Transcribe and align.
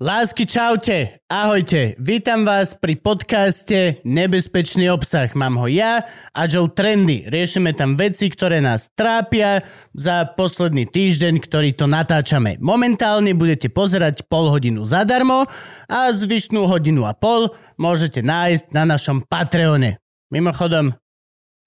Lásky, 0.00 0.48
čaute, 0.48 1.20
ahojte, 1.28 1.92
vítam 2.00 2.48
vás 2.48 2.72
pri 2.72 2.96
podcaste 2.96 4.00
Nebezpečný 4.00 4.88
obsah. 4.88 5.28
Mám 5.36 5.60
ho 5.60 5.68
ja 5.68 6.08
a 6.32 6.48
Joe 6.48 6.72
Trendy. 6.72 7.28
Riešime 7.28 7.76
tam 7.76 8.00
veci, 8.00 8.32
ktoré 8.32 8.64
nás 8.64 8.88
trápia 8.96 9.60
za 9.92 10.24
posledný 10.24 10.88
týždeň, 10.88 11.44
ktorý 11.44 11.76
to 11.76 11.84
natáčame. 11.84 12.56
Momentálne 12.64 13.36
budete 13.36 13.68
pozerať 13.68 14.24
pol 14.24 14.48
hodinu 14.48 14.88
zadarmo 14.88 15.44
a 15.84 16.08
zvyšnú 16.16 16.64
hodinu 16.64 17.04
a 17.04 17.12
pol 17.12 17.52
môžete 17.76 18.24
nájsť 18.24 18.72
na 18.72 18.88
našom 18.88 19.20
Patreone. 19.28 20.00
Mimochodom, 20.32 20.96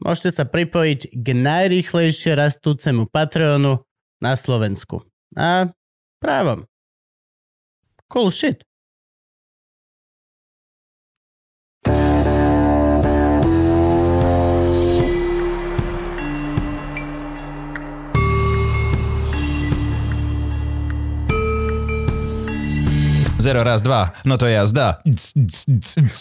môžete 0.01 0.41
sa 0.41 0.49
pripojiť 0.49 1.13
k 1.13 1.27
najrýchlejšie 1.37 2.33
rastúcemu 2.33 3.05
Patreonu 3.13 3.85
na 4.17 4.33
Slovensku. 4.33 5.05
A 5.37 5.69
právom. 6.17 6.65
Cool 8.13 8.29
shit. 8.29 8.61
Zero, 23.41 23.63
raz, 23.63 23.81
dva. 23.81 24.13
No 24.25 24.37
to 24.37 24.45
je 24.45 24.53
jazda. 24.53 25.01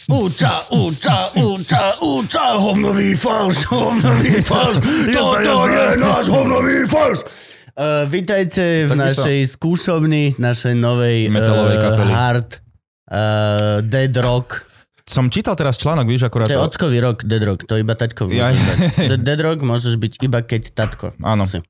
Úca, 0.09 0.51
úca, 0.73 1.15
úca, 1.37 1.81
úca, 2.01 2.43
hovnový 2.57 3.13
falš, 3.15 3.69
hovnový 3.69 4.41
falš, 4.43 4.77
toto 5.13 5.69
je 5.69 5.87
náš 6.01 6.27
hovnový 6.33 6.89
falš. 6.89 7.52
Uh, 7.73 8.05
vítajte 8.05 8.85
v 8.85 8.93
Tak 8.93 9.01
našej 9.01 9.39
skúšovni, 9.49 10.37
našej 10.37 10.77
novej 10.77 11.33
Metalovej 11.33 11.77
uh, 11.81 12.05
hard 12.05 12.49
uh, 13.09 13.81
dead 13.81 14.13
rock. 14.21 14.69
Som 15.09 15.33
čítal 15.33 15.57
teraz 15.57 15.81
článok, 15.81 16.05
víš, 16.05 16.29
akurát... 16.29 16.53
To 16.53 16.55
je 16.55 16.61
to- 16.61 16.69
ockový 16.69 17.01
rok, 17.01 17.25
dead 17.25 17.41
rock, 17.41 17.65
to 17.65 17.81
iba 17.81 17.97
taťko 17.97 18.29
Ja-. 18.29 18.53
De- 19.11 19.17
Dead 19.17 19.41
rock 19.41 19.65
môžeš 19.65 19.97
byť 19.97 20.13
iba 20.21 20.45
keď 20.45 20.69
tatko. 20.77 21.17
Áno. 21.25 21.49
Si. 21.49 21.65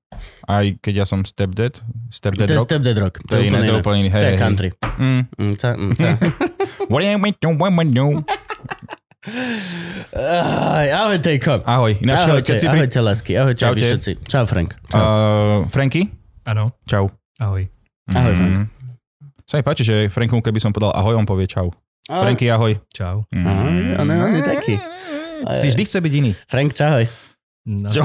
Aj 0.50 0.66
keď 0.82 0.94
ja 1.00 1.06
som 1.06 1.22
stepdad, 1.22 1.78
stepdad 2.10 2.50
To 2.50 2.52
je 2.52 2.58
rock. 2.58 2.66
step 2.66 2.82
dead 2.82 2.98
rock. 2.98 3.14
To 3.22 3.38
je 3.38 3.46
iné, 3.46 3.62
to 3.62 3.70
je 3.70 3.78
úplne 3.78 3.98
iné. 4.02 4.10
To 4.10 4.26
je 4.26 4.36
country. 4.42 4.68
Mm. 4.98 5.22
Mm, 5.38 5.54
ca, 5.54 5.78
mm, 5.78 5.94
ca. 5.96 6.18
What 6.90 6.98
do 6.98 7.06
you 7.06 7.14
to- 7.38 7.54
what 7.56 7.70
do 7.70 7.86
you 7.94 8.18
to- 8.18 8.26
Aj, 10.22 10.86
ahoj, 10.88 11.18
Tejko. 11.18 11.62
Ahoj. 11.62 11.92
Ináč, 11.98 12.18
Ahojte, 12.24 12.44
keď 12.44 12.56
si 12.56 12.66
pri... 12.66 12.78
ahojte, 12.80 12.98
lásky. 12.98 13.32
Ahojte, 13.34 13.62
vy 13.66 13.80
všetci. 13.82 14.10
Čau, 14.24 14.44
Frank. 14.44 14.70
Čau. 14.86 14.98
Uh, 14.98 15.58
Franky? 15.68 16.08
Áno, 16.42 16.74
Čau. 16.84 17.10
ahoj. 17.36 17.66
Ahoj, 18.08 18.34
Frank. 18.34 18.54
Mm. 18.56 18.66
Sa 19.42 19.54
mi 19.56 19.62
páči, 19.62 19.82
že 19.82 20.06
Franku, 20.06 20.38
keby 20.38 20.58
som 20.58 20.70
povedal 20.70 20.92
ahoj, 20.92 21.14
on 21.14 21.26
povie 21.26 21.44
čau. 21.44 21.70
Franky, 22.06 22.46
ahoj. 22.48 22.78
Čau. 22.88 23.26
Mm. 23.30 23.44
Ahoj, 23.44 23.72
on 23.98 24.06
je- 24.06 24.20
on 24.20 24.32
je 24.32 24.42
taký. 24.42 24.74
Si 25.58 25.66
vždy 25.68 25.82
chce 25.82 25.98
byť 25.98 26.12
iný. 26.14 26.32
Frank, 26.46 26.70
čahoj. 26.70 27.04
No, 27.62 27.86
Čo? 27.88 28.02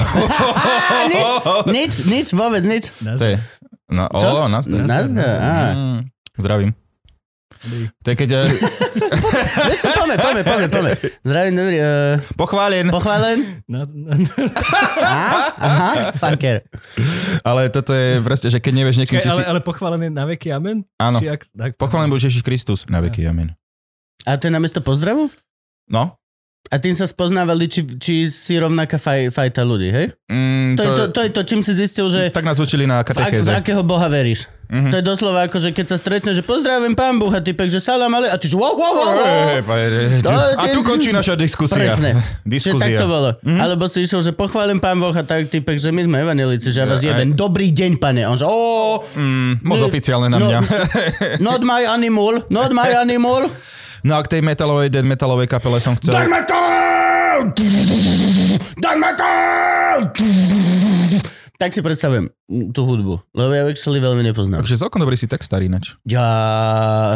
nič, 1.13 1.31
nič, 1.65 1.93
nič, 2.05 2.27
vôbec 2.33 2.61
nič. 2.61 2.93
Je... 3.01 3.41
No, 3.89 4.05
o, 4.05 4.45
nazdar. 4.45 4.85
Nazdar, 4.85 5.33
á. 5.37 5.53
Mm. 5.73 5.99
Zdravím. 6.37 6.71
To 8.03 8.07
je 8.11 8.15
keď... 8.15 8.29
eh, 8.33 8.47
Vieš 9.67 9.79
čo, 9.81 9.89
poďme, 9.93 10.15
poďme, 10.21 10.41
poďme, 10.45 10.67
poďme. 10.69 10.91
Zdravím, 11.25 11.53
dobrý. 11.57 11.77
Uh, 11.77 12.13
Pochválen. 12.37 12.85
pochválen? 12.93 13.37
no, 13.65 13.85
no, 13.89 14.13
Aha, 15.01 15.37
aha, 15.57 15.91
fucker. 16.15 16.63
Ale 17.41 17.69
toto 17.73 17.91
je 17.91 18.21
proste, 18.21 18.47
že 18.53 18.61
keď 18.61 18.73
nevieš 18.83 18.97
niekým, 19.01 19.19
či 19.21 19.29
ale, 19.29 19.39
si... 19.39 19.43
ale 19.43 19.59
pochválený 19.61 20.13
na 20.13 20.29
veky, 20.29 20.53
amen? 20.53 20.85
Áno. 21.01 21.17
Či 21.17 21.27
ak, 21.31 21.41
tak, 21.51 21.69
Pochválen 21.81 22.09
Bože 22.11 22.29
Ježiš 22.29 22.43
Kristus. 22.45 22.85
Na 22.87 23.01
veky, 23.01 23.25
amen. 23.27 23.53
A 24.27 24.35
to 24.35 24.47
je 24.49 24.53
namiesto 24.53 24.83
pozdravu? 24.83 25.31
No. 25.87 26.19
A 26.67 26.75
tým 26.75 26.91
sa 26.91 27.03
spoznávali, 27.03 27.65
či, 27.65 27.81
či 27.95 28.13
si 28.25 28.53
rovnaká 28.53 28.95
faj, 28.95 29.29
fajta 29.29 29.61
ľudí, 29.61 29.87
hej? 29.87 30.11
Mm, 30.25 30.75
To, 30.75 30.81
je 30.81 30.89
to, 30.89 31.03
to 31.09 31.19
je 31.21 31.29
to, 31.29 31.41
čím 31.43 31.61
si 31.61 31.71
zistil, 31.71 32.05
že 32.05 32.27
Tak 32.27 32.43
nás 32.43 32.57
učili 32.57 32.83
na 32.83 32.97
v, 32.97 33.01
ak, 33.01 33.07
v 33.07 33.11
katechéze. 33.13 33.49
akého 33.49 33.81
boha 33.81 34.05
veríš. 34.05 34.51
Mhm. 34.67 34.91
To 34.91 34.95
je 34.95 35.05
doslova 35.05 35.47
ako, 35.47 35.57
že 35.57 35.69
keď 35.71 35.85
sa 35.85 35.95
stretne, 35.95 36.35
že 36.35 36.43
pozdravím 36.43 36.91
pán 36.91 37.15
Boh 37.15 37.31
a 37.31 37.39
typek, 37.39 37.65
že 37.65 37.79
salam, 37.79 38.11
ale 38.11 38.27
a 38.27 38.35
ty 38.35 38.45
že 38.45 38.53
wow, 38.53 38.75
wow, 38.75 38.93
wow, 38.93 39.11
wow. 39.15 39.63
To 40.19 40.29
A 40.57 40.67
tu 40.67 40.83
končí 40.83 41.09
naša 41.09 41.33
diskusia. 41.35 41.79
Presne. 41.79 42.19
Čiže 42.43 42.75
tak 42.75 42.83
Diskusia. 42.83 42.99
to 42.99 43.07
bolo. 43.07 43.29
Mm-hmm. 43.37 43.59
Alebo 43.59 43.87
si 43.87 44.03
išiel, 44.03 44.19
že 44.19 44.31
pochválim 44.31 44.77
pán 44.77 44.99
Boh 44.99 45.11
a 45.11 45.23
tak 45.23 45.47
typek, 45.47 45.77
že 45.77 45.87
my 45.87 46.03
sme 46.03 46.17
evanelici, 46.19 46.67
že 46.67 46.83
ja 46.83 46.85
vás 46.85 46.99
jebem. 46.99 47.31
Dobrý 47.31 47.71
deň, 47.71 47.95
pane. 47.95 48.27
On 48.27 48.35
že, 48.35 48.43
oh, 48.43 48.99
Mm, 49.09 49.63
moc 49.63 49.79
oficiálne 49.79 50.27
na 50.27 50.35
no, 50.35 50.45
mňa. 50.45 50.59
not 51.39 51.63
my 51.63 51.87
animal, 51.87 52.43
not 52.49 52.69
my 52.69 52.91
animal. 52.99 53.47
No 54.07 54.15
a 54.15 54.23
k 54.23 54.31
tej 54.31 54.41
metalovej, 54.41 54.87
dead 54.87 55.03
metalovej 55.03 55.51
kapele 55.51 55.83
som 55.83 55.91
chcel... 55.99 56.15
Dead 56.15 56.31
metal! 56.31 57.51
Dead 58.79 58.95
metal! 58.95 59.95
Tak 61.57 61.73
si 61.73 61.81
predstavujem 61.81 62.29
mm, 62.29 62.69
tú 62.71 62.85
hudbu, 62.85 63.19
lebo 63.33 63.51
ja 63.51 63.65
actually 63.65 63.99
veľmi 63.99 64.23
nepoznám. 64.23 64.61
Takže 64.61 64.77
celkom 64.77 65.01
dobrý 65.01 65.17
si 65.17 65.27
text 65.27 65.51
starý 65.51 65.67
ináč. 65.67 65.97
Ja 66.05 66.23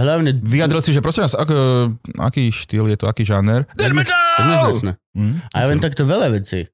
hlavne... 0.01 0.35
Vyjadril 0.35 0.81
si, 0.81 0.91
že 0.91 0.99
prosím 0.99 1.23
vás, 1.23 1.31
ako, 1.31 1.55
aký 2.19 2.51
štýl 2.51 2.89
je 2.89 2.97
to, 2.97 3.05
aký 3.05 3.23
žáner? 3.23 3.63
Dead 3.71 3.93
metal! 3.93 4.75
Mm, 5.15 5.39
A 5.47 5.55
ja 5.55 5.65
viem 5.69 5.79
takto 5.79 6.03
veľa 6.03 6.33
vecí. 6.33 6.67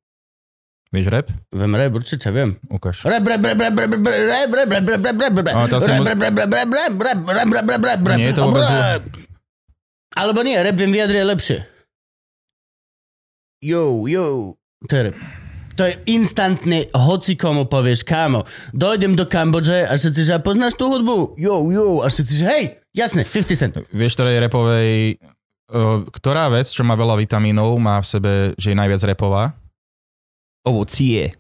Vieš 0.88 1.12
rap? 1.12 1.28
Viem 1.52 1.74
rap, 1.76 1.92
určite 1.94 2.32
viem. 2.32 2.56
Ukáž. 2.72 3.04
Rap, 3.04 3.22
rap, 3.22 3.44
rap, 3.44 3.60
rap, 3.60 3.76
rap, 3.76 3.92
rap, 3.92 4.02
rap, 4.02 4.50
rap, 4.50 4.72
rap, 4.72 4.72
rap, 4.72 5.04
rap, 5.04 5.20
rap, 5.20 5.36
rap, 5.36 5.48
Ale 5.54 5.68
tam 5.68 5.78
si 5.78 5.90
rap, 5.92 6.00
mus- 6.00 6.08
rap, 6.08 6.18
rap, 6.18 6.34
rap, 6.34 6.48
rap, 6.48 6.72
rap, 6.72 6.96
rap, 6.98 7.20
rap, 7.28 7.50
rap, 7.52 7.68
rap, 7.68 7.84
rap, 7.84 8.02
rap. 8.02 8.18
Nie 8.18 8.32
je 8.32 8.34
to 8.34 8.44
vôbec 8.48 8.64
zle. 8.64 8.80
Rap. 8.80 9.04
Alebo 10.18 10.42
nie, 10.42 10.58
rap 10.58 10.74
viem 10.74 10.90
vyjadriť 10.90 11.24
lepšie. 11.24 11.58
Yo, 13.62 14.06
yo. 14.10 14.58
To 14.90 14.94
je 14.94 15.04
rap. 15.10 15.18
To 15.78 15.86
je 15.86 15.94
instantne, 16.10 16.90
hoci 16.90 17.38
komu 17.38 17.70
povieš, 17.70 18.02
kámo, 18.02 18.50
dojdem 18.74 19.14
do 19.14 19.30
Kambodže 19.30 19.86
a 19.86 19.94
všetci, 19.94 20.22
že 20.26 20.42
poznáš 20.42 20.74
tú 20.74 20.90
hudbu? 20.90 21.38
Yo, 21.38 21.70
yo. 21.70 22.02
A 22.02 22.10
všetci, 22.10 22.34
že 22.34 22.46
hej, 22.50 22.64
jasne, 22.98 23.22
50 23.22 23.54
cent. 23.54 23.74
Vieš, 23.94 24.18
ktorej 24.18 24.42
repovej... 24.42 25.22
Uh, 25.68 26.02
ktorá 26.10 26.48
vec, 26.50 26.66
čo 26.66 26.82
má 26.82 26.98
veľa 26.98 27.20
vitamínov, 27.20 27.76
má 27.78 28.00
v 28.02 28.08
sebe, 28.10 28.32
že 28.58 28.74
je 28.74 28.80
najviac 28.80 29.04
repová? 29.06 29.54
Ovocie. 30.66 31.36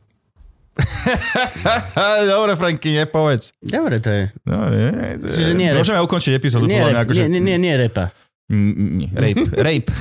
Dobre, 2.30 2.54
Franky, 2.54 2.94
nepovedz. 2.94 3.58
Dobre 3.58 3.98
to 3.98 4.10
je. 4.14 4.24
No, 4.46 4.70
nie, 4.70 5.18
to 5.18 5.26
je- 5.26 5.34
Čiže 5.34 5.54
nie 5.58 5.74
rap. 5.74 5.82
Môžeme 5.82 6.04
ukončiť 6.06 6.32
epizódu. 6.38 6.70
Nie, 6.70 6.86
rap, 6.86 7.10
akože... 7.10 7.26
nie, 7.26 7.42
nie, 7.42 7.42
nie, 7.42 7.58
nie 7.58 7.74
repa. 7.74 8.14
Nie, 8.48 9.12
rape, 9.12 9.44
rape. 9.68 9.92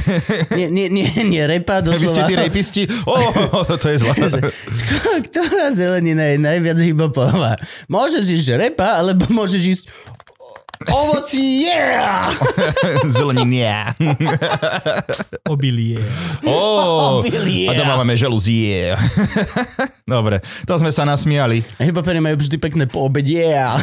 Nie, 0.52 0.70
nie, 0.70 0.86
nie, 0.86 1.10
nie 1.24 1.42
repa, 1.42 1.82
Vy 1.82 1.98
ste 1.98 2.14
doslova. 2.14 2.30
tí 2.30 2.34
rapisti? 2.36 2.82
Oh, 3.02 3.66
to 3.66 3.86
je 3.90 3.98
zlá. 3.98 4.14
Kto- 4.14 4.54
Ktorá 5.26 5.74
zelenina 5.74 6.30
je 6.30 6.38
najviac 6.38 6.78
hybopová? 6.78 7.58
Môžeš 7.86 8.22
ísť 8.22 8.54
repa, 8.56 9.02
alebo 9.02 9.26
môžeš 9.28 9.62
ísť 9.66 9.84
ovoci, 10.86 11.66
yeah! 11.66 12.30
Zeleninia. 13.18 13.90
obilie. 15.50 15.98
Oh, 16.46 17.26
Obilie. 17.26 17.66
a 17.66 17.74
doma 17.74 17.98
máme 17.98 18.14
želuzie. 18.14 18.94
Dobre, 20.06 20.38
to 20.62 20.78
sme 20.78 20.94
sa 20.94 21.02
nasmiali. 21.02 21.66
Hybopery 21.82 22.22
majú 22.22 22.38
vždy 22.38 22.56
pekné 22.62 22.84
po 22.86 23.10
obede, 23.10 23.42
yeah! 23.42 23.74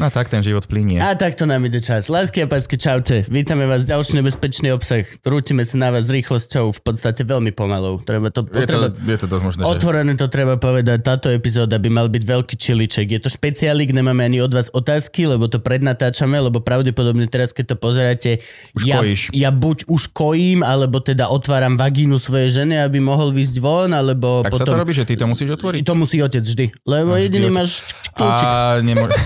No 0.00 0.08
tak 0.08 0.32
ten 0.32 0.40
život 0.40 0.64
plinie. 0.64 0.96
A 0.96 1.12
takto 1.14 1.44
nám 1.44 1.64
ide 1.68 1.80
čas. 1.80 2.08
Lásky 2.08 2.44
a 2.44 2.46
pásky, 2.48 2.80
čaute. 2.80 3.24
Vítame 3.28 3.68
vás 3.68 3.84
ďalší 3.84 4.20
nebezpečný 4.20 4.72
obsah. 4.72 5.04
Rútime 5.24 5.60
sa 5.64 5.76
na 5.76 5.88
vás 5.92 6.08
rýchlosťou 6.08 6.72
v 6.72 6.80
podstate 6.80 7.22
veľmi 7.24 7.52
pomalou. 7.52 8.00
Treba 8.00 8.32
to, 8.32 8.44
Je 8.48 8.64
to, 8.64 8.68
treba, 8.68 8.86
je 8.92 9.18
to 9.20 9.26
dosť 9.28 9.44
možné, 9.44 9.60
že... 9.60 9.68
Otvorené 9.68 10.12
to 10.16 10.26
treba 10.32 10.56
povedať, 10.56 10.98
táto 11.04 11.28
epizóda 11.28 11.76
by 11.76 11.88
mal 11.92 12.08
byť 12.08 12.24
veľký 12.24 12.54
čiliček. 12.56 13.06
Je 13.12 13.20
to 13.20 13.28
špeciálik, 13.28 13.92
nemáme 13.92 14.24
ani 14.24 14.40
od 14.40 14.52
vás 14.56 14.72
otázky, 14.72 15.28
lebo 15.28 15.48
to 15.48 15.60
prednatáčame, 15.60 16.36
lebo 16.40 16.64
pravdepodobne 16.64 17.28
teraz, 17.28 17.52
keď 17.52 17.74
to 17.74 17.76
pozeráte, 17.76 18.30
Už 18.72 18.82
ja, 18.88 19.04
kojíš. 19.04 19.20
ja 19.36 19.52
buď 19.52 19.84
už 19.88 20.12
kojím, 20.16 20.64
alebo 20.64 21.00
teda 21.04 21.28
otváram 21.28 21.76
vagínu 21.76 22.16
svojej 22.16 22.64
ženy, 22.64 22.80
aby 22.80 23.04
mohol 23.04 23.30
vysť 23.36 23.60
von, 23.60 23.92
alebo 23.92 24.40
Tak 24.44 24.52
sa 24.56 24.64
to 24.64 24.72
potom... 24.72 24.80
robí, 24.80 24.92
že 24.96 25.04
ty 25.04 25.14
to 25.16 25.28
musíš 25.28 25.60
otvoriť? 25.60 25.82
To 25.84 25.94
musí 25.96 26.18
otec 26.24 26.40
vždy, 26.44 26.66
lebo 26.88 27.12
vždy 27.14 27.22
jediný 27.28 27.48
máš 27.52 27.84
kľúčik. 28.14 28.46
A 28.46 28.80
nemôže... 28.80 29.18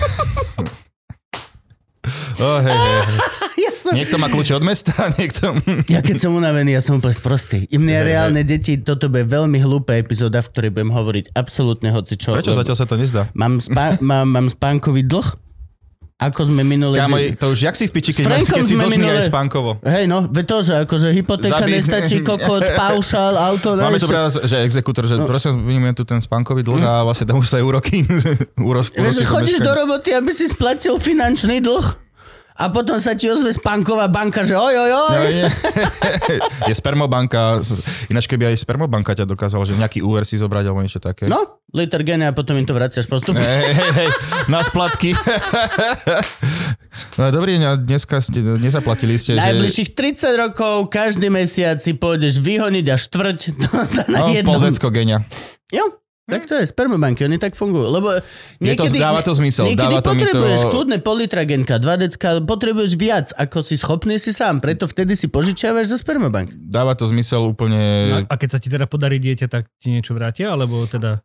oh, 2.41 2.59
hej, 2.65 2.73
hej, 2.75 2.99
hej. 3.05 3.19
Ja, 3.59 3.71
som, 3.75 3.91
Niekto 3.91 4.15
má 4.15 4.31
kľúče 4.31 4.55
od 4.55 4.63
mesta, 4.63 4.91
niekto... 5.19 5.51
ja 5.91 5.99
keď 5.99 6.17
som 6.23 6.31
unavený, 6.31 6.75
ja 6.75 6.81
som 6.81 6.97
úplne 6.97 7.11
sprostý. 7.11 7.67
I 7.67 7.75
mne 7.75 7.91
Hej, 7.91 7.99
hej. 7.99 8.07
reálne 8.07 8.41
deti, 8.47 8.73
toto 8.79 9.11
bude 9.11 9.27
veľmi 9.27 9.59
hlúpa 9.59 9.99
epizóda, 9.99 10.39
v 10.39 10.47
ktorej 10.47 10.71
budem 10.71 10.91
hovoriť 10.95 11.25
absolútne 11.35 11.91
hoci 11.91 12.15
čo. 12.15 12.31
Prečo 12.31 12.55
lebo 12.55 12.59
zatiaľ 12.63 12.77
sa 12.79 12.87
to 12.87 12.95
nezdá? 12.95 13.27
Mám, 13.35 13.59
spá- 13.59 13.99
mám, 14.09 14.31
mám 14.31 14.47
spánkový 14.47 15.03
dlh 15.03 15.48
ako 16.19 16.51
sme 16.51 16.67
minule... 16.67 16.99
Kámo, 16.99 17.15
to 17.31 17.55
už 17.55 17.63
jak 17.63 17.73
si 17.73 17.87
v 17.87 17.95
piči, 17.95 18.11
keď, 18.11 18.23
Frankom 18.27 18.59
keď 18.59 18.63
si 18.65 18.75
dlžný 18.75 18.91
minule- 18.99 19.15
aj 19.17 19.31
spánkovo. 19.31 19.79
Hej 19.79 20.03
no, 20.03 20.27
ve 20.27 20.43
to, 20.43 20.59
že 20.59 20.83
akože 20.83 21.07
hypotéka 21.09 21.63
Zabi- 21.63 21.79
nestačí, 21.79 22.17
kokot, 22.27 22.59
paušal, 22.75 23.39
auto, 23.39 23.79
Máme 23.79 23.97
tu 23.97 24.05
práve, 24.05 24.35
že 24.43 24.59
exekútor, 24.59 25.07
že 25.07 25.15
No. 25.15 25.23
prosím, 25.23 25.55
vymeníme 25.57 25.95
tu 25.95 26.03
ten 26.03 26.19
spánkový 26.19 26.59
dlh 26.61 26.83
a 26.83 26.93
vlastne 27.01 27.23
tam 27.23 27.39
už 27.39 27.47
sa 27.47 27.55
aj 27.55 27.65
úroky. 27.65 28.03
úroky, 28.59 28.99
úroky 28.99 29.23
chodíš 29.23 29.59
do 29.59 29.71
roboty, 29.71 30.11
aby 30.11 30.29
si 30.29 30.45
splatil 30.45 30.99
finančný 30.99 31.59
dlh 31.59 32.08
a 32.59 32.67
potom 32.67 32.97
sa 32.97 33.15
ti 33.15 33.25
ozve 33.25 33.49
spánková 33.49 34.05
banka, 34.05 34.43
že 34.43 34.51
oj, 34.51 34.75
oj, 34.75 34.91
oj. 34.91 35.15
No, 35.15 35.21
nie. 35.25 35.47
je 36.67 36.73
spermobanka, 36.73 37.63
ináč 38.05 38.25
keby 38.25 38.51
aj 38.51 38.59
spermobanka 38.59 39.13
ťa 39.13 39.23
dokázala, 39.23 39.63
že 39.63 39.73
nejaký 39.73 39.99
úver 39.99 40.21
si 40.21 40.35
zobrať 40.35 40.63
alebo 40.65 40.79
niečo 40.79 40.99
také. 40.99 41.25
No, 41.25 41.39
liter 41.71 42.03
gene 42.03 42.25
a 42.25 42.33
potom 42.33 42.53
im 42.53 42.63
to 42.63 42.71
vraciaš 42.71 43.05
postupne. 43.05 43.39
Hej, 43.39 43.71
hej, 43.71 43.91
hej, 43.97 44.09
na 44.45 44.59
splatky. 44.59 45.15
no 47.15 47.31
dobrý, 47.31 47.55
no, 47.55 47.75
dneska 47.75 48.19
ste, 48.19 48.39
nezaplatili 48.41 49.15
ste, 49.15 49.33
že... 49.33 49.39
Najbližších 49.39 49.89
30 49.93 50.35
rokov, 50.41 50.89
každý 50.89 51.27
mesiac 51.29 51.77
si 51.77 51.93
pôjdeš 51.93 52.37
vyhoniť 52.37 52.85
a 52.85 52.95
štvrť 52.95 53.39
na 54.09 54.19
No, 54.19 54.29
jednom. 54.29 54.51
pol 54.51 54.67
decko 54.67 54.89
genia. 54.89 55.23
Jo, 55.69 55.85
tak 56.29 56.45
to 56.45 56.53
je, 56.55 56.69
spermobanky, 56.69 57.25
oni 57.25 57.35
tak 57.35 57.57
fungujú. 57.57 57.89
Lebo 57.89 58.13
Je 58.61 58.77
to- 58.77 58.85
dáva 58.87 59.19
to 59.19 59.33
zmysel, 59.33 59.65
Niekedy 59.65 59.97
dáva 59.97 60.05
to 60.05 60.13
mi 60.13 60.21
to- 60.21 60.25
potrebuješ 60.29 60.61
kľudne 60.69 60.97
pol 61.01 61.15
litra 61.17 61.43
genka, 61.43 61.75
dva 61.75 61.97
decka, 61.97 62.37
potrebuješ 62.39 62.93
viac, 62.95 63.27
ako 63.33 63.65
si 63.65 63.75
schopný 63.75 64.15
si 64.15 64.29
sám. 64.29 64.61
Preto 64.61 64.85
vtedy 64.85 65.17
si 65.17 65.25
požičiavaš 65.25 65.89
zo 65.89 65.97
spermobank. 65.97 66.53
Dáva 66.53 66.93
to 66.93 67.09
zmysel 67.09 67.49
úplne... 67.49 67.81
A, 68.13 68.29
a 68.29 68.35
keď 68.37 68.49
sa 68.53 68.59
ti 68.61 68.69
teda 68.69 68.85
podarí 68.85 69.17
dieťa, 69.17 69.49
tak 69.49 69.67
ti 69.81 69.89
niečo 69.89 70.13
vrátia? 70.13 70.53
Alebo 70.53 70.85
teda... 70.85 71.19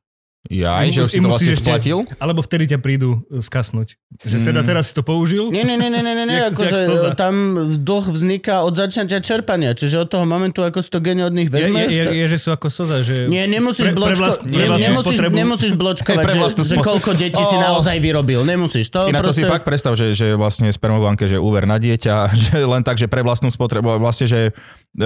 Jaj, 0.44 0.87
že 0.91 1.00
už 1.00 1.11
si 1.11 1.19
to 1.19 1.25
musíš 1.25 1.31
vlastne 1.31 1.52
ešte- 1.52 1.64
splatil? 1.64 1.99
Alebo 2.14 2.41
vtedy 2.41 2.64
ťa 2.67 2.79
prídu 2.79 3.25
e, 3.26 3.41
skasnúť. 3.41 3.96
Že 4.19 4.37
teda 4.44 4.61
Mm. 4.61 4.67
teraz 4.67 4.85
si 4.85 4.93
to 4.93 5.00
použil? 5.00 5.49
Nie, 5.49 5.62
nie, 5.62 5.75
nie, 5.75 5.88
nie, 5.88 5.99
nie, 5.99 6.14
nie, 6.23 6.41
akože 6.46 6.76
slza. 6.87 7.11
tam 7.14 7.35
dlh 7.75 8.05
vzniká 8.06 8.61
od 8.61 8.73
začatia 8.73 9.19
čerpania, 9.19 9.73
čiže 9.73 9.99
od 9.99 10.08
toho 10.11 10.23
momentu, 10.23 10.61
ako 10.61 10.79
si 10.79 10.88
to 10.88 11.00
gene 11.00 11.23
od 11.23 11.32
nich 11.32 11.46
Je, 11.46 11.55
je, 11.55 11.58
vezmeš. 11.64 11.91
je, 11.91 12.05
ta- 12.05 12.12
je, 12.14 12.26
že 12.29 12.38
sú 12.38 12.49
ako 12.50 12.67
soza, 12.69 13.00
že... 13.00 13.25
Nie, 13.25 13.44
nemusíš, 13.46 13.88
Pre- 13.88 13.91
pre 13.91 13.99
bločko, 13.99 14.20
vlast- 14.23 14.43
pre 14.43 14.52
nie, 14.52 14.67
vlastnú 14.67 14.85
nemusíš, 14.87 15.19
nemusíš 15.32 15.73
bločkovať, 15.75 16.23
pre 16.23 16.32
že, 16.35 16.41
že 16.62 16.76
koľko 16.79 17.11
detí 17.14 17.40
si 17.43 17.56
Ó. 17.56 17.61
naozaj 17.62 17.97
vyrobil. 17.99 18.40
Nemusíš 18.43 18.87
to. 18.87 19.08
Ináč 19.08 19.20
to 19.23 19.32
proste... 19.32 19.40
si 19.40 19.49
fakt 19.49 19.64
predstav, 19.64 19.93
že, 19.94 20.12
že 20.12 20.32
vlastne 20.35 20.69
spermobanke, 20.69 21.25
že 21.25 21.37
úver 21.37 21.64
na 21.64 21.76
dieťa, 21.76 22.14
že 22.47 22.61
len 22.61 22.81
tak, 22.81 22.97
že 22.97 23.08
pre 23.08 23.20
vlastnú 23.20 23.49
spotrebu, 23.49 23.97
vlastne, 23.97 24.26
že 24.26 24.40
e, 24.47 24.52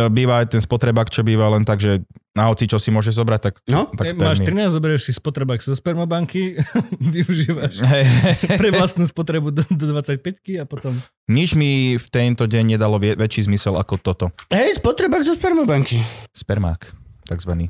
býva 0.08 0.43
aj 0.43 0.50
ten 0.50 0.61
spotrebak, 0.61 1.08
čo 1.08 1.23
býva 1.23 1.46
len 1.49 1.62
tak, 1.62 1.79
že 1.79 2.02
na 2.38 2.46
hoci, 2.46 2.70
čo 2.70 2.79
si 2.79 2.94
môžeš 2.94 3.19
zobrať, 3.19 3.40
tak, 3.43 3.55
No, 3.67 3.90
tak 3.90 4.14
Tak 4.14 4.23
máš 4.23 4.38
spermy. 4.38 4.70
13, 4.70 4.76
zoberieš 4.79 5.02
si 5.11 5.12
spotrebák 5.19 5.58
zo 5.58 5.75
spermobanky, 5.75 6.62
využívaš 7.14 7.82
Hej, 7.82 8.05
pre 8.62 8.70
vlastnú 8.70 9.02
spotrebu 9.02 9.50
do, 9.50 9.67
do 9.67 9.85
25 9.90 10.23
a 10.62 10.64
potom... 10.64 10.94
nič 11.26 11.58
mi 11.58 11.99
v 11.99 12.06
tento 12.06 12.46
deň 12.46 12.79
nedalo 12.79 13.02
vie, 13.02 13.19
väčší 13.19 13.50
zmysel 13.50 13.75
ako 13.75 13.99
toto. 13.99 14.31
hej, 14.55 14.79
spotrebák 14.79 15.26
zo 15.26 15.35
spermobanky. 15.35 15.99
Spermák, 16.31 16.94
takzvaný. 17.26 17.67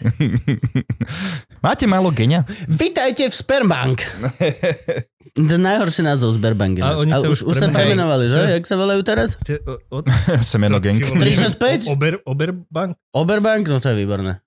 Máte 1.66 1.84
málo 1.84 2.08
genia? 2.08 2.46
Vítajte 2.64 3.28
v 3.28 3.34
Sperbank. 3.36 4.00
To 5.36 5.46
je 5.46 5.60
najhorší 5.60 6.02
názov 6.02 6.34
Sberbank. 6.34 6.82
A 6.82 6.98
oni 6.98 7.14
A 7.14 7.22
sa 7.22 7.28
už, 7.30 7.46
už 7.46 7.52
už 7.52 7.54
sa 7.62 7.68
premenovali. 7.70 8.26
že? 8.26 8.58
Jak 8.58 8.66
sa 8.66 8.74
volajú 8.74 9.00
teraz? 9.06 9.38
Te, 9.46 9.62
Semeno 10.42 10.82
gang. 10.82 10.98
Ty 10.98 11.06
vole, 11.06 11.22
365? 11.22 11.86
Ober, 11.86 12.18
Oberbank? 12.26 12.98
Oberbank? 13.14 13.64
No 13.70 13.78
to 13.78 13.94
je 13.94 13.96
výborné. 14.02 14.42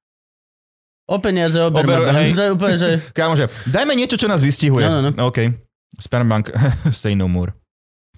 O 1.07 1.19
peniaze 1.19 1.55
Oberbank. 1.59 2.03
Ober- 2.03 2.15
hej. 2.15 2.29
to 2.35 2.41
je 2.43 2.51
úplne, 2.51 2.75
že... 2.75 2.89
Kámože, 3.17 3.47
dajme 3.67 3.95
niečo, 3.95 4.15
čo 4.15 4.27
nás 4.27 4.39
vystihuje. 4.39 4.83
No, 4.83 4.99
no, 4.99 5.11
no. 5.11 5.27
OK. 5.27 5.51
Spermbank, 5.99 6.51
say 6.91 7.13
no 7.15 7.27
more. 7.27 7.53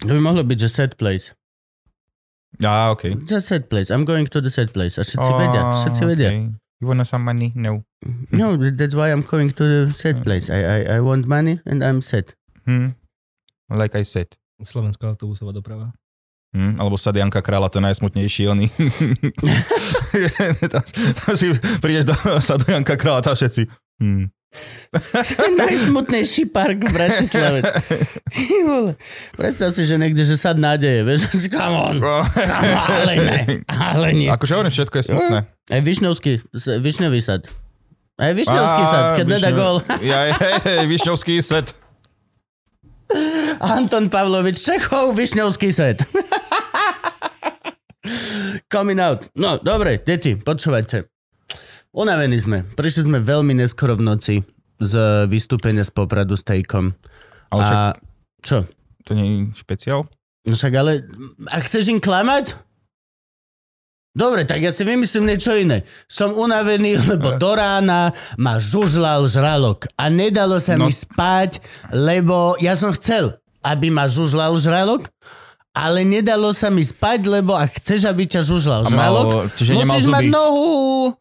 To 0.06 0.12
by 0.12 0.22
mohlo 0.22 0.42
byť, 0.46 0.58
že 0.66 0.70
set 0.70 0.92
place. 0.98 1.34
Á, 2.64 2.94
OK. 2.96 3.14
Just 3.28 3.52
set 3.52 3.68
place. 3.68 3.92
I'm 3.92 4.08
going 4.08 4.30
to 4.32 4.40
the 4.40 4.54
set 4.54 4.72
place. 4.72 4.96
A 4.96 5.04
všetci 5.04 5.32
vedia. 5.36 5.62
Všetci 5.84 6.02
vedia. 6.08 6.30
Okay. 6.32 6.42
You 6.80 6.88
wanna 6.92 7.08
some 7.08 7.24
money? 7.24 7.52
No. 7.56 7.84
No, 8.32 8.56
that's 8.56 8.96
why 8.96 9.12
I'm 9.12 9.24
going 9.24 9.52
to 9.56 9.64
the 9.64 9.82
set 9.96 10.24
place. 10.24 10.52
I, 10.52 10.60
I, 10.64 10.80
I 10.96 11.00
want 11.00 11.28
money 11.28 11.60
and 11.66 11.84
I'm 11.84 12.00
set. 12.04 12.36
Hm. 12.66 12.94
Like 13.72 13.98
I 13.98 14.06
said. 14.06 14.30
Slovenská 14.62 15.10
autobusová 15.10 15.52
doprava. 15.54 15.94
Hm, 16.56 16.80
alebo 16.80 16.96
sad 16.96 17.20
Janka 17.20 17.44
Krála, 17.44 17.68
to 17.68 17.84
je 17.84 17.84
najsmutnejší 17.84 18.48
oný. 18.48 18.72
tam, 20.72 20.82
tam 21.20 21.34
si 21.36 21.52
prídeš 21.84 22.08
do 22.08 22.16
sadu 22.40 22.72
Janka 22.72 22.96
Krála, 22.96 23.20
tam 23.20 23.36
všetci. 23.36 23.68
Hm. 24.00 24.32
Najsmutnejší 25.60 26.48
park 26.56 26.80
v 26.80 26.92
Bratislave. 26.96 27.60
Predstav 29.36 29.76
si, 29.76 29.84
že 29.84 30.00
niekde, 30.00 30.24
že 30.24 30.40
sad 30.40 30.56
nádeje. 30.56 31.04
Vieš, 31.04 31.28
že 31.28 31.52
come 31.52 31.76
on. 31.76 31.96
Ale 32.00 33.14
ne. 33.20 33.40
Ale 33.68 34.16
nie. 34.16 34.32
Akože 34.32 34.56
hovorím, 34.56 34.72
všetko 34.72 34.96
je 34.96 35.04
smutné. 35.12 35.40
Aj 35.52 35.82
Višňovský, 35.84 36.32
Višňový 36.80 37.20
sad. 37.20 37.52
Aj 38.16 38.32
Višňovský 38.32 38.84
sad, 38.88 39.06
keď 39.20 39.26
nedá 39.28 39.52
gól. 39.52 39.84
Ja, 40.00 40.32
hej, 40.32 40.88
Višňovský 40.88 41.44
set. 41.44 41.76
Anton 43.76 44.12
Pavlovič 44.12 44.60
Čechov, 44.60 45.16
Višňovský 45.16 45.72
set. 45.72 46.04
Coming 48.74 49.00
out. 49.00 49.30
No, 49.36 49.58
dobre, 49.62 50.02
deti, 50.02 50.36
počúvajte. 50.38 51.06
Unavení 51.96 52.36
sme. 52.36 52.68
Prišli 52.76 53.08
sme 53.08 53.20
veľmi 53.24 53.56
neskoro 53.56 53.96
v 53.96 54.04
noci 54.04 54.36
z 54.84 54.94
vystúpenia 55.32 55.88
z 55.88 55.92
Popradu 55.96 56.36
s 56.36 56.44
Tejkom. 56.44 56.92
Ale 57.56 57.62
však 57.64 57.80
A 57.80 57.84
čo? 58.44 58.58
to 59.08 59.12
nie 59.16 59.26
je 59.26 59.38
špeciál? 59.56 60.00
No 60.46 60.54
však 60.54 60.74
ale, 60.76 61.08
ak 61.48 61.64
chceš 61.66 61.96
im 61.96 62.04
klamať? 62.04 62.52
Dobre, 64.16 64.42
tak 64.42 64.58
ja 64.60 64.72
si 64.72 64.82
vymyslím 64.82 65.28
niečo 65.28 65.52
iné. 65.52 65.84
Som 66.06 66.32
unavený, 66.34 66.96
lebo 67.12 67.36
do 67.36 67.52
rána 67.52 68.10
ma 68.36 68.56
žužlal 68.58 69.28
žralok 69.28 69.92
a 69.94 70.08
nedalo 70.08 70.56
sa 70.58 70.74
No. 70.74 70.88
mi 70.88 70.92
spať, 70.92 71.60
lebo 71.92 72.56
ja 72.58 72.74
som 72.74 72.90
chcel, 72.90 73.36
aby 73.62 73.88
ma 73.90 74.08
žužlal 74.08 74.56
žralok, 74.56 75.12
ale 75.72 76.02
nedalo 76.02 76.50
sa 76.50 76.68
mi 76.68 76.80
spať, 76.80 77.28
lebo 77.30 77.52
ak 77.52 77.78
chceš, 77.78 78.08
aby 78.08 78.24
ťa 78.26 78.42
žužlal 78.42 78.82
A 78.82 78.90
mal- 78.90 78.96
žralok, 79.12 79.52
čiže 79.54 79.72
nemal 79.74 79.84
musíš 79.92 80.06
zuby. 80.06 80.16
mať 80.16 80.26
nohu 80.32 80.66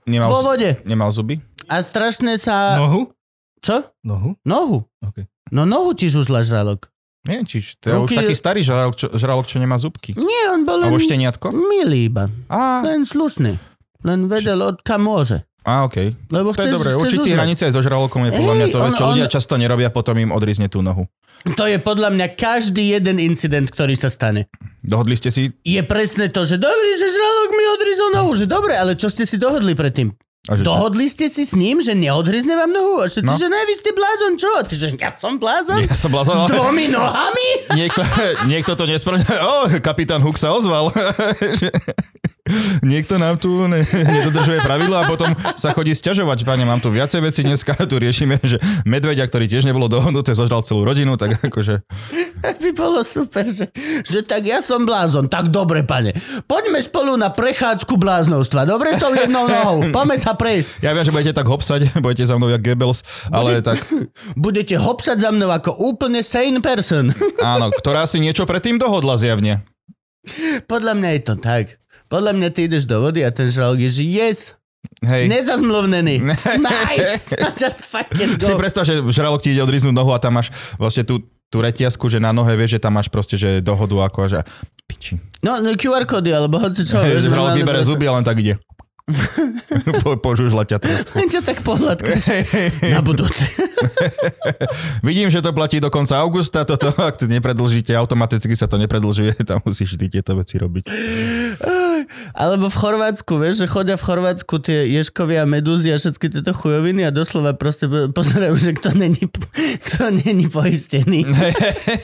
Nemal, 0.05 0.29
vo 0.29 0.38
vode. 0.44 0.70
nemal 0.85 1.11
zuby? 1.11 1.35
A 1.67 1.81
strašne 1.81 2.38
sa... 2.38 2.79
Nohu? 2.79 3.11
Čo? 3.58 3.91
Nohu? 4.00 4.38
Nohu. 4.41 4.87
OK. 5.00 5.26
No 5.50 5.64
nohu 5.64 5.91
ti 5.93 6.06
žužla 6.06 6.41
žralok. 6.41 6.94
Nie, 7.24 7.40
či 7.42 7.58
to 7.74 7.86
je 7.86 7.94
už 7.94 8.00
Ruky- 8.04 8.18
taký 8.18 8.34
starý 8.34 8.60
žralok 8.60 8.94
čo, 8.94 9.06
žralok, 9.10 9.44
čo 9.44 9.56
nemá 9.56 9.74
zubky. 9.74 10.12
Nie, 10.12 10.44
on 10.50 10.62
bol 10.62 10.76
len 10.78 10.86
Alebo 10.86 11.00
šteniatko? 11.00 11.46
milý 11.50 12.06
iba. 12.06 12.28
Á, 12.46 12.84
Len 12.84 13.02
slušný. 13.02 13.56
Len 14.02 14.20
vedel, 14.24 14.58
od 14.58 14.78
kam 14.78 15.02
môže. 15.02 15.40
á 15.62 15.80
okej. 15.82 16.12
Lebo 16.28 16.52
To 16.52 16.60
je 16.60 16.60
chceš, 16.62 16.74
dobré, 16.74 16.90
určiť 16.92 17.18
si 17.18 17.24
žužlať. 17.26 17.38
hranice 17.38 17.62
aj 17.64 17.72
so 17.72 17.80
žralokom 17.80 18.20
je 18.22 18.32
podľa 18.34 18.54
mňa 18.54 18.66
to 18.66 18.76
on- 18.78 18.92
čo 18.92 19.04
ľudia 19.08 19.26
on- 19.26 19.32
často 19.32 19.54
nerobia, 19.54 19.88
potom 19.88 20.12
im 20.14 20.28
odrizne 20.30 20.68
tú 20.68 20.78
nohu. 20.78 21.08
To 21.46 21.64
je 21.64 21.76
podľa 21.78 22.08
mňa 22.10 22.26
každý 22.31 22.90
jeden 22.90 23.16
incident, 23.19 23.64
ktorý 23.66 23.93
sa 23.94 24.08
stane. 24.08 24.48
Dohodli 24.82 25.12
ste 25.14 25.28
si? 25.28 25.48
Je 25.58 25.81
presne 25.82 26.28
to, 26.28 26.40
že 26.43 26.56
dobrý, 26.56 26.90
že 26.94 27.06
žralok 27.06 27.48
mi 27.50 27.64
odrizol 27.70 28.10
nohu, 28.12 28.31
že 28.34 28.44
dobre, 28.46 28.72
ale 28.74 28.93
čo 28.93 29.08
ste 29.08 29.24
si 29.24 29.36
dohodli 29.36 29.72
predtým? 29.72 30.12
A 30.44 30.60
že, 30.60 30.63
Dohodli 30.63 31.08
ste 31.08 31.32
si 31.32 31.48
s 31.48 31.56
ním, 31.56 31.81
že 31.81 31.96
neodrizne 31.96 32.53
vám 32.53 32.69
nohu? 32.69 33.01
A 33.01 33.08
všetci, 33.08 33.24
No. 33.24 33.41
že 33.41 33.48
ne, 33.48 33.65
vy 33.65 33.74
ste 33.81 33.91
blázon, 33.96 34.32
čo? 34.36 34.53
Ty, 34.60 34.74
že 34.77 34.86
ja 34.93 35.08
som 35.08 35.41
blázon? 35.41 35.81
Ja 35.81 35.96
som 35.96 36.13
S 36.13 36.15
blázon. 36.20 36.53
dvomi 36.53 36.93
nohami? 36.93 37.48
Niekto, 37.81 38.05
niekto 38.44 38.77
to 38.77 38.84
nesprávne... 38.84 39.24
O, 39.24 39.72
kapitán 39.81 40.20
Hook 40.20 40.36
sa 40.36 40.53
ozval. 40.53 40.93
niekto 42.84 43.17
nám 43.17 43.41
tu 43.41 43.65
ne, 43.65 43.81
nedodržuje 43.89 44.60
pravidla 44.60 45.01
a 45.01 45.08
potom 45.08 45.32
sa 45.56 45.72
chodí 45.72 45.96
sťažovať. 45.96 46.44
Pane, 46.44 46.63
mám 46.63 46.77
tu 46.79 46.93
viacej 46.93 47.24
veci 47.24 47.41
dneska, 47.41 47.72
tu 47.91 47.96
riešime, 47.96 48.36
že 48.44 48.60
medveďa, 48.84 49.24
ktorý 49.24 49.48
tiež 49.48 49.65
nebolo 49.65 49.89
dohodnuté, 49.89 50.36
zožral 50.36 50.60
celú 50.60 50.84
rodinu, 50.84 51.17
tak 51.17 51.41
akože... 51.41 51.81
by 52.44 52.70
bolo 52.72 53.01
super, 53.01 53.44
že, 53.44 53.72
že 54.05 54.20
tak 54.20 54.44
ja 54.44 54.60
som 54.60 54.84
blázon. 54.84 55.29
Tak 55.29 55.48
dobre, 55.48 55.84
pane. 55.84 56.13
Poďme 56.44 56.84
spolu 56.84 57.17
na 57.17 57.32
prechádzku 57.32 57.96
bláznovstva. 57.96 58.69
Dobre, 58.69 58.93
s 58.93 59.01
tou 59.01 59.13
jednou 59.13 59.48
nohou. 59.48 59.89
Poďme 59.89 60.17
sa 60.17 60.33
prejsť. 60.34 60.82
Ja 60.84 60.93
viem, 60.94 61.05
že 61.06 61.14
budete 61.14 61.34
tak 61.34 61.46
hopsať, 61.46 61.81
budete 62.05 62.29
za 62.29 62.34
mnou 62.36 62.50
jak 62.50 62.62
Goebbels, 62.62 63.00
ale 63.31 63.62
tak 63.64 63.82
Budete 64.44 64.76
hopsať 64.76 65.22
za 65.22 65.31
mnou 65.31 65.50
ako 65.50 65.74
úplne 65.81 66.20
sane 66.20 66.60
person. 66.60 67.10
áno, 67.55 67.70
ktorá 67.72 68.05
si 68.05 68.20
niečo 68.20 68.44
predtým 68.44 68.76
dohodla 68.76 69.17
zjavne. 69.17 69.62
Podľa 70.70 70.93
mňa 70.96 71.10
je 71.17 71.22
to 71.22 71.34
tak. 71.36 71.76
Podľa 72.08 72.32
mňa 72.36 72.48
ty 72.53 72.69
ideš 72.69 72.88
do 72.88 73.00
vody 73.00 73.24
a 73.24 73.31
ten 73.32 73.48
žralok 73.48 73.81
je, 73.81 73.91
že 74.00 74.05
yes, 74.05 74.38
Hej. 75.05 75.29
nezazmluvnený. 75.29 76.24
Nice. 76.60 77.32
Just 77.56 77.84
fucking 77.88 78.41
Si 78.41 78.53
go. 78.53 78.60
predstav, 78.60 78.88
že 78.88 79.00
žralok 79.12 79.44
ti 79.44 79.53
ide 79.53 79.64
odriznúť 79.64 79.93
nohu 79.93 80.12
a 80.12 80.19
tam 80.20 80.41
máš 80.41 80.53
vlastne 80.81 81.05
tú, 81.05 81.20
tú 81.53 81.60
reťazku, 81.60 82.08
že 82.08 82.20
na 82.20 82.32
nohe 82.32 82.53
vieš, 82.56 82.76
že 82.79 82.81
tam 82.84 82.96
máš 82.96 83.08
proste, 83.12 83.36
že 83.36 83.60
dohodu 83.60 84.08
ako, 84.08 84.29
že 84.29 84.41
piči. 84.88 85.20
No, 85.44 85.60
no 85.60 85.72
QR 85.76 86.08
kódy, 86.08 86.32
alebo 86.32 86.56
hoci 86.60 86.84
čo. 86.88 87.00
Vieš, 87.00 87.29
že 87.29 87.32
žralok 87.32 87.56
vybere 87.60 87.81
zuby 87.84 88.08
a 88.08 88.17
len 88.17 88.24
tak 88.24 88.41
ide. 88.41 88.56
Po, 90.01 90.17
požužla 90.17 90.65
ťa 90.65 90.81
trošku. 90.84 91.17
Ťa 91.29 91.43
tak 91.44 91.61
pohľadkaš 91.61 92.23
na 92.89 93.05
budúce. 93.05 93.44
Vidím, 95.06 95.29
že 95.29 95.44
to 95.44 95.53
platí 95.53 95.77
do 95.77 95.93
konca 95.93 96.17
augusta, 96.25 96.65
toto, 96.65 96.89
ak 96.89 97.20
to 97.20 97.29
nepredlžíte, 97.29 97.93
automaticky 97.93 98.56
sa 98.56 98.65
to 98.65 98.81
nepredlžuje, 98.81 99.37
tam 99.44 99.61
musíš 99.61 100.01
ty 100.01 100.08
tieto 100.08 100.32
veci 100.41 100.56
robiť. 100.56 100.89
Alebo 102.34 102.67
v 102.67 102.74
Chorvátsku, 102.74 103.38
vieš, 103.38 103.62
že 103.62 103.67
chodia 103.70 103.94
v 103.94 104.10
Chorvátsku 104.10 104.58
tie 104.58 104.91
ješkovia, 104.91 105.46
medúzy 105.46 105.94
a 105.94 106.03
všetky 106.03 106.34
tieto 106.34 106.50
chujoviny 106.50 107.06
a 107.06 107.14
doslova 107.14 107.55
proste 107.55 107.86
pozerajú, 108.10 108.58
že 108.58 108.74
kto 108.74 108.91
není, 108.91 109.22
kto 109.86 110.10
není 110.10 110.50
poistený. 110.50 111.31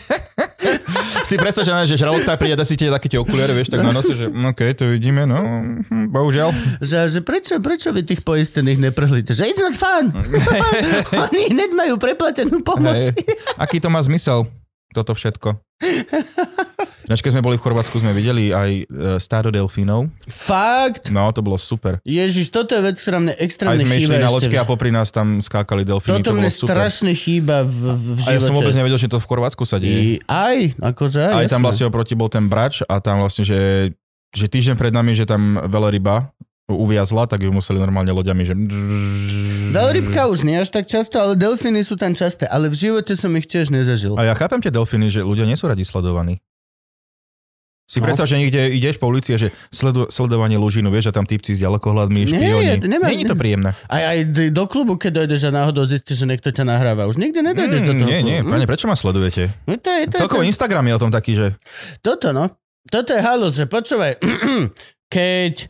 si 1.28 1.34
predstav, 1.34 1.66
že, 1.66 1.74
že 1.90 1.98
žralok 1.98 2.22
tak 2.22 2.38
príde, 2.38 2.54
dá 2.54 2.62
si 2.62 2.78
tie 2.78 2.94
také 2.94 3.10
tie 3.10 3.18
okuliare, 3.18 3.50
vieš, 3.50 3.74
tak 3.74 3.82
na 3.82 3.90
nose, 3.90 4.14
že 4.14 4.30
hm, 4.30 4.54
OK, 4.54 4.60
to 4.78 4.86
vidíme, 4.86 5.26
no, 5.26 5.42
hm, 5.82 6.14
bohužiaľ. 6.14 6.54
Že, 6.78 6.96
že 7.10 7.20
prečo, 7.26 7.58
prečo 7.58 7.90
vy 7.90 8.06
tých 8.06 8.22
poistených 8.22 8.78
neprhlíte? 8.86 9.34
Že 9.34 9.50
it's 9.50 9.58
not 9.58 9.74
fun. 9.74 10.14
Oni 11.26 11.42
hneď 11.50 11.74
majú 11.74 11.98
preplatenú 11.98 12.62
pomoc. 12.62 13.18
Aký 13.58 13.82
to 13.82 13.90
má 13.90 13.98
zmysel, 13.98 14.46
toto 14.94 15.10
všetko? 15.10 15.58
Ináč, 17.10 17.26
keď 17.26 17.34
sme 17.34 17.42
boli 17.42 17.58
v 17.58 17.66
Chorvátsku, 17.66 17.98
sme 17.98 18.14
videli 18.14 18.54
aj 18.54 18.70
e, 18.70 18.82
stádo 19.18 19.50
delfínov. 19.50 20.06
Fakt? 20.30 21.10
No, 21.10 21.26
to 21.34 21.42
bolo 21.42 21.58
super. 21.58 21.98
Ježiš, 22.06 22.54
toto 22.54 22.70
je 22.70 22.86
vec, 22.86 23.02
ktorá 23.02 23.18
mne 23.18 23.34
Aj 23.34 23.42
extrémne 23.42 23.82
sme 23.82 23.98
chýba. 23.98 24.14
išli 24.14 24.22
na 24.22 24.30
loďke 24.30 24.54
a 24.54 24.62
popri 24.62 24.94
nás 24.94 25.10
tam 25.10 25.42
skákali 25.42 25.82
delfíny, 25.82 26.22
Toto 26.22 26.30
to 26.30 26.38
mne 26.38 26.46
super. 26.46 26.70
strašne 26.70 27.10
chýba 27.18 27.66
v, 27.66 27.98
v 27.98 28.08
A 28.14 28.18
živote. 28.30 28.34
ja 28.38 28.40
som 28.46 28.54
vôbec 28.54 28.74
nevedel, 28.78 28.94
že 28.94 29.10
to 29.10 29.18
v 29.18 29.26
Chorvátsku 29.26 29.66
sa 29.66 29.82
deje. 29.82 29.98
I, 29.98 30.10
aj, 30.30 30.78
akože 30.78 31.18
aj, 31.18 31.34
Aj 31.34 31.46
tam 31.50 31.66
vlastne 31.66 31.90
oproti 31.90 32.14
bol 32.14 32.30
ten 32.30 32.46
brač 32.46 32.86
a 32.86 33.02
tam 33.02 33.26
vlastne, 33.26 33.42
že, 33.42 33.90
že 34.30 34.46
týždeň 34.46 34.78
pred 34.78 34.94
nami, 34.94 35.10
že 35.10 35.26
tam 35.26 35.58
veľryba 35.66 36.30
uviazla, 36.70 37.26
tak 37.26 37.42
ju 37.42 37.50
museli 37.50 37.82
normálne 37.82 38.14
loďami, 38.14 38.42
že... 38.46 38.54
Veľrybka 39.82 40.30
už 40.30 40.46
nie 40.46 40.58
až 40.62 40.70
tak 40.70 40.86
často, 40.86 41.18
ale 41.18 41.34
delfíny 41.34 41.82
sú 41.82 41.98
tam 41.98 42.14
časté. 42.14 42.46
Ale 42.46 42.70
v 42.70 42.78
živote 42.86 43.18
som 43.18 43.34
ich 43.34 43.50
tiež 43.50 43.74
nezažil. 43.74 44.14
A 44.14 44.30
ja 44.30 44.34
chápem 44.38 44.62
tie 44.62 44.70
delfíny, 44.70 45.10
že 45.10 45.26
ľudia 45.26 45.42
nie 45.42 45.58
sú 45.58 45.66
radi 45.66 45.82
sledovaní. 45.82 46.38
Si 47.90 47.98
No. 47.98 48.06
predstav, 48.06 48.22
že 48.24 48.38
niekde 48.38 48.70
ideš 48.70 48.96
po 48.96 49.10
ulici 49.10 49.34
a 49.34 49.36
že 49.36 49.50
sledu, 49.66 50.06
sledovanie 50.06 50.54
lužinu, 50.54 50.88
vieš, 50.88 51.10
a 51.10 51.12
tam 51.12 51.26
typci 51.26 51.52
s 51.52 51.58
ďalekohľadmi, 51.58 52.20
Nie, 52.20 52.30
špioni. 52.30 52.74
to 52.76 52.86
nemá- 52.86 53.10
Není 53.10 53.26
to 53.26 53.34
príjemné. 53.34 53.74
Aj, 53.84 54.02
aj 54.06 54.18
do 54.48 54.64
klubu, 54.64 54.94
keď 54.94 55.10
dojdeš 55.20 55.40
a 55.44 55.52
náhodou 55.52 55.82
zistíš, 55.82 56.22
že 56.22 56.26
niekto 56.28 56.48
ťa 56.48 56.62
nahráva. 56.62 57.04
Už 57.04 57.18
nikdy 57.18 57.42
nedojdeš 57.42 57.82
do 57.82 57.90
Mm, 57.90 57.98
toho. 57.98 58.08
nie, 58.08 58.20
nie, 58.22 58.38
klubu. 58.38 58.52
pane, 58.52 58.64
prečo 58.64 58.86
ma 58.86 58.94
sledujete? 58.94 59.50
No 59.66 59.74
to 59.74 59.90
je, 59.90 60.06
to 60.06 60.14
je, 60.14 60.20
Celkovo 60.20 60.40
to, 60.40 60.46
Instagram 60.46 60.84
je 60.84 60.94
o 60.94 61.00
tom 61.00 61.10
taký, 61.10 61.32
že... 61.34 61.46
toto, 61.98 62.30
no. 62.30 62.46
Toto 62.86 63.10
je 63.10 63.18
halus, 63.18 63.54
že 63.54 63.66
počúvaj, 63.66 64.22
keď 65.10 65.66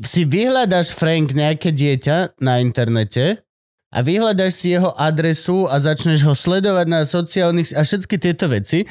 si 0.00 0.22
vyhľadáš 0.22 0.92
Frank 0.92 1.32
nejaké 1.32 1.68
dieťa 1.70 2.36
na 2.38 2.58
internete 2.58 3.44
a 3.88 4.00
vyhľadáš 4.00 4.52
si 4.54 4.66
jeho 4.70 4.92
adresu 4.94 5.64
a 5.64 5.76
začneš 5.78 6.20
ho 6.22 6.32
sledovať 6.32 6.86
na 6.86 7.00
sociálnych 7.02 7.72
a 7.72 7.80
všetky 7.80 8.16
tieto 8.18 8.44
veci, 8.46 8.84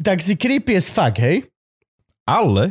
tak 0.00 0.20
si 0.20 0.34
creepy 0.34 0.74
as 0.74 0.88
fuck, 0.88 1.16
hej? 1.16 1.44
Ale... 2.24 2.68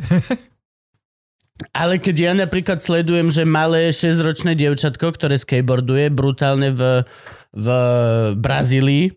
Ale 1.76 2.00
keď 2.00 2.16
ja 2.16 2.32
napríklad 2.32 2.80
sledujem, 2.80 3.28
že 3.28 3.44
malé 3.44 3.92
6-ročné 3.92 4.56
dievčatko, 4.56 5.12
ktoré 5.12 5.36
skateboarduje 5.36 6.08
brutálne 6.08 6.72
v, 6.72 7.04
v 7.52 7.66
Brazílii, 8.40 9.12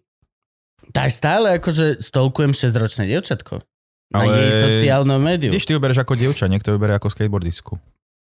tak 0.91 1.07
stále 1.07 1.55
akože 1.55 2.03
stolkujem 2.03 2.51
6-ročné 2.51 3.07
dievčatko. 3.07 3.63
Na 4.11 4.27
Ale- 4.27 4.35
jej 4.35 4.51
sociálnom 4.53 5.23
médiu. 5.23 5.55
Tiež 5.55 5.63
ty 5.63 5.71
ju 5.71 5.79
bereš 5.79 6.03
ako 6.03 6.19
dievča, 6.19 6.51
niekto 6.51 6.75
ju 6.75 6.77
berie 6.77 6.93
ako 6.93 7.07
skateboardisku. 7.09 7.79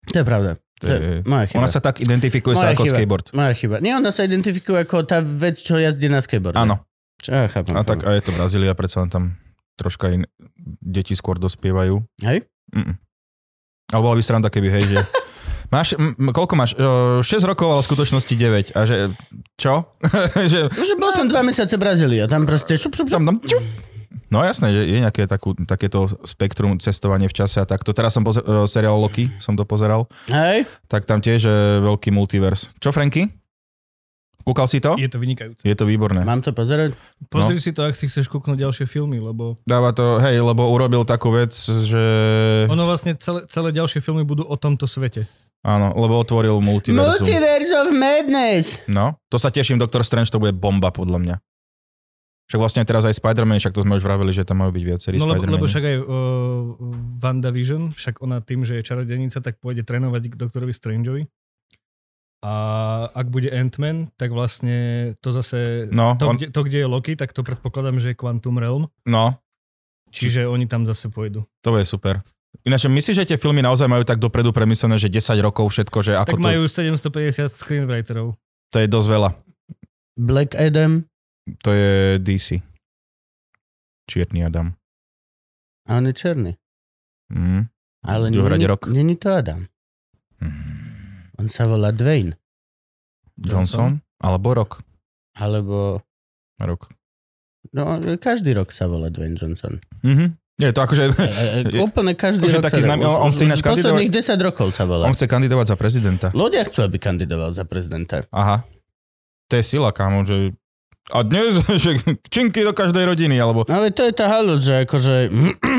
To 0.08 0.16
je 0.16 0.25
pravda. 0.25 0.56
To 0.80 0.85
To 0.88 0.90
je 0.90 0.99
je... 0.99 1.14
moja 1.28 1.44
chyba. 1.44 1.58
Ona 1.61 1.68
sa 1.68 1.80
tak 1.85 2.00
identifikuje 2.00 2.56
sa 2.56 2.73
Moja 2.73 2.75
ako 2.75 2.85
chyba. 2.88 2.94
skateboard. 2.97 3.26
Moja 3.37 3.52
chyba. 3.52 3.76
Nie, 3.78 3.92
ona 3.92 4.08
sa 4.08 4.25
identifikuje 4.25 4.88
ako 4.88 5.04
tá 5.04 5.20
vec, 5.20 5.61
čo 5.61 5.76
jazdí 5.76 6.08
na 6.08 6.25
skateboarde. 6.25 6.56
Áno. 6.56 6.80
Čo 7.20 7.37
ja 7.37 7.44
chápem. 7.44 7.76
A 7.76 7.85
tak 7.85 8.08
a 8.08 8.16
je 8.16 8.25
to 8.25 8.32
Brazília, 8.32 8.73
predsa 8.73 9.04
tam 9.04 9.37
troška 9.78 10.11
in... 10.11 10.26
deti 10.82 11.14
skôr 11.14 11.38
dospievajú. 11.38 12.02
Hej? 12.20 12.44
Mm-mm. 12.75 12.99
Ale 13.88 14.00
bola 14.02 14.18
by 14.18 14.23
sranda, 14.23 14.50
keby, 14.50 14.68
hej, 14.68 14.85
že... 14.85 14.99
Máš, 15.68 16.00
m- 16.00 16.32
koľko 16.32 16.54
máš? 16.56 16.73
O, 16.75 17.20
6 17.20 17.44
rokov, 17.44 17.68
ale 17.68 17.85
v 17.85 17.88
skutočnosti 17.92 18.35
9. 18.35 18.73
A 18.73 18.80
že, 18.88 19.12
čo? 19.54 19.85
že, 20.52 20.64
že 20.64 20.94
bol 20.97 21.12
som 21.12 21.28
dva 21.28 21.44
mesiace 21.44 21.76
v 21.76 21.82
Brazílii 21.85 22.25
a 22.25 22.26
tam 22.26 22.49
proste 22.49 22.73
šup, 22.73 22.97
šup, 22.97 23.12
šup. 23.12 23.20
tam, 23.20 23.37
tam. 23.37 23.37
No 24.32 24.40
jasné, 24.40 24.73
že 24.73 24.80
je 24.85 24.99
nejaké 25.00 25.28
takú, 25.28 25.52
takéto 25.68 26.08
spektrum 26.25 26.80
cestovanie 26.80 27.28
v 27.28 27.37
čase 27.37 27.61
a 27.61 27.68
takto. 27.68 27.92
Teraz 27.92 28.16
som 28.16 28.25
pozer- 28.25 28.44
seriál 28.64 28.97
Loki, 28.97 29.28
som 29.37 29.56
to 29.56 29.68
pozeral, 29.68 30.08
Hej? 30.28 30.64
tak 30.88 31.04
tam 31.04 31.20
tiež 31.20 31.40
je 31.44 31.58
veľký 31.85 32.12
multivers. 32.12 32.73
Čo, 32.80 32.88
Franky? 32.88 33.28
Kúkal 34.49 34.64
si 34.64 34.81
to? 34.81 34.97
Je 34.97 35.12
to 35.12 35.21
vynikajúce. 35.21 35.61
Je 35.61 35.76
to 35.76 35.85
výborné. 35.85 36.25
Mám 36.25 36.40
to 36.40 36.57
pozerať? 36.57 36.97
Pozri 37.28 37.61
si 37.61 37.76
to, 37.76 37.85
ak 37.85 37.93
si 37.93 38.09
chceš 38.09 38.33
kúknúť 38.33 38.64
ďalšie 38.64 38.88
filmy, 38.88 39.21
lebo 39.21 39.61
Dáva 39.69 39.93
to, 39.93 40.17
hej, 40.25 40.40
lebo 40.40 40.64
urobil 40.73 41.05
takú 41.05 41.28
vec, 41.37 41.52
že... 41.85 42.00
ono 42.64 42.88
vlastne 42.88 43.12
celé, 43.21 43.45
celé 43.52 43.76
ďalšie 43.76 44.00
filmy 44.00 44.25
budú 44.25 44.49
o 44.49 44.57
tomto 44.57 44.88
svete. 44.88 45.28
Áno, 45.61 45.93
lebo 45.93 46.17
otvoril 46.17 46.57
multiverzum. 46.64 47.28
Multiverse 47.28 47.75
of 47.76 47.93
Madness. 47.93 48.88
No, 48.88 49.21
to 49.28 49.37
sa 49.37 49.52
teším, 49.52 49.76
Doktor 49.76 50.00
Strange 50.00 50.33
to 50.33 50.40
bude 50.40 50.57
bomba 50.57 50.88
podľa 50.88 51.19
mňa. 51.21 51.37
Však 52.49 52.61
vlastne 52.64 52.83
teraz 52.88 53.05
aj 53.05 53.21
Spider-Man, 53.21 53.61
však 53.61 53.76
to 53.76 53.85
sme 53.85 54.00
už 54.00 54.05
vraveli, 54.09 54.33
že 54.33 54.49
tam 54.49 54.64
majú 54.64 54.73
byť 54.73 54.85
viacerí 54.88 55.21
No 55.21 55.28
lebo, 55.28 55.45
lebo 55.45 55.69
však 55.69 55.85
aj 55.85 55.97
uh, 56.00 56.09
WandaVision, 57.21 57.93
však 57.93 58.25
ona 58.25 58.40
tým, 58.40 58.64
že 58.64 58.81
je 58.81 58.88
čarodenica, 58.88 59.45
tak 59.45 59.61
pôjde 59.61 59.85
trénovať 59.85 60.33
k 60.33 60.35
doktorovi 60.40 60.73
Strangeovi. 60.73 61.28
A 62.38 62.54
ak 63.11 63.26
bude 63.28 63.50
Ant-Man, 63.50 64.14
tak 64.14 64.30
vlastne 64.30 65.11
to 65.18 65.35
zase, 65.35 65.90
No, 65.90 66.14
to, 66.14 66.30
on- 66.30 66.38
kde, 66.38 66.54
to, 66.54 66.61
kde 66.62 66.78
je 66.78 66.87
Loki, 66.87 67.12
tak 67.14 67.35
to 67.35 67.42
predpokladám, 67.42 67.99
že 67.99 68.14
je 68.14 68.16
Quantum 68.16 68.54
Realm, 68.57 68.87
No, 69.04 69.42
čiže 70.14 70.47
oni 70.47 70.64
tam 70.64 70.87
zase 70.87 71.11
pôjdu. 71.11 71.42
to 71.61 71.75
bude 71.75 71.83
super. 71.83 72.23
Ináč, 72.62 72.87
myslíš, 72.87 73.16
že 73.16 73.28
tie 73.28 73.38
filmy 73.38 73.59
naozaj 73.59 73.87
majú 73.87 74.02
tak 74.02 74.18
dopredu 74.18 74.54
premyslené, 74.54 74.97
že 74.97 75.11
10 75.11 75.35
rokov 75.40 75.68
všetko, 75.68 75.99
že 76.00 76.12
ako 76.14 76.30
Tak 76.30 76.40
to... 76.40 76.47
majú 76.47 76.62
750 76.64 77.49
screenwriterov. 77.50 78.38
To 78.71 78.76
je 78.78 78.87
dosť 78.87 79.09
veľa. 79.09 79.30
Black 80.16 80.54
Adam. 80.54 81.04
To 81.62 81.71
je 81.73 82.18
DC. 82.18 82.61
Čierny 84.07 84.45
Adam. 84.45 84.73
A 85.88 85.97
on 85.97 86.07
je 86.07 86.14
černý. 86.14 86.52
Mm. 87.28 87.68
Ale 88.04 88.30
není, 88.30 88.66
rok. 88.66 88.87
není 88.87 89.16
to 89.16 89.28
Adam. 89.33 89.66
Mm. 90.40 90.68
On 91.38 91.47
sa 91.47 91.71
volá 91.71 91.95
Dwayne. 91.95 92.35
Johnson? 93.38 94.02
Alebo 94.18 94.54
Rock. 94.54 94.83
Alebo... 95.38 96.02
Rock. 96.59 96.90
No, 97.71 98.00
každý 98.18 98.59
rok 98.59 98.75
sa 98.75 98.90
volá 98.90 99.07
Dwayne 99.14 99.38
Johnson. 99.38 99.78
Mhm. 100.02 100.35
Nie, 100.59 100.75
to 100.75 100.83
akože... 100.83 101.14
E, 101.14 101.26
e, 101.71 101.78
úplne 101.87 102.18
každý 102.18 102.50
je 102.50 102.59
rok 102.59 102.66
taký 102.66 102.83
sa 102.83 102.90
známy, 102.90 103.07
už- 103.07 103.14
on- 103.14 103.23
on 103.23 103.30
chce 103.30 103.45
ináč 103.47 103.61
Posledných 103.62 104.11
10 104.11 104.42
rokov 104.42 104.68
sa 104.75 104.85
volá. 104.90 105.07
On 105.07 105.14
chce 105.14 105.30
kandidovať 105.30 105.66
za 105.71 105.76
prezidenta. 105.78 106.26
Ľudia 106.35 106.66
chcú, 106.66 106.83
aby 106.83 106.99
kandidoval 106.99 107.54
za 107.54 107.62
prezidenta. 107.62 108.26
Aha. 108.35 108.66
To 109.49 109.52
je 109.54 109.62
sila, 109.62 109.95
kámo, 109.95 110.26
že... 110.26 110.59
A 111.14 111.23
dnes, 111.23 111.62
že 111.87 112.02
činky 112.26 112.66
do 112.66 112.75
každej 112.75 113.07
rodiny, 113.07 113.38
alebo... 113.38 113.62
No 113.71 113.78
ale 113.78 113.95
to 113.95 114.02
je 114.02 114.11
tá 114.11 114.26
halus, 114.26 114.66
že 114.66 114.83
akože... 114.83 115.30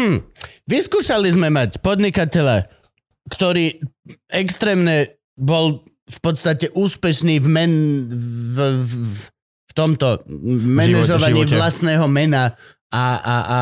Vyskúšali 0.72 1.28
sme 1.28 1.52
mať 1.52 1.84
podnikateľa, 1.84 2.72
ktorý 3.36 3.84
extrémne 4.32 5.19
bol 5.40 5.88
v 6.10 6.20
podstate 6.20 6.74
úspešný 6.74 7.40
v, 7.40 7.48
men, 7.48 7.72
v, 8.10 8.58
v, 8.82 8.94
v 9.70 9.72
tomto 9.78 10.26
manažovaní 10.66 11.46
živote. 11.46 11.56
vlastného 11.56 12.06
mena 12.10 12.58
a, 12.90 13.06
a, 13.22 13.36
a, 13.46 13.60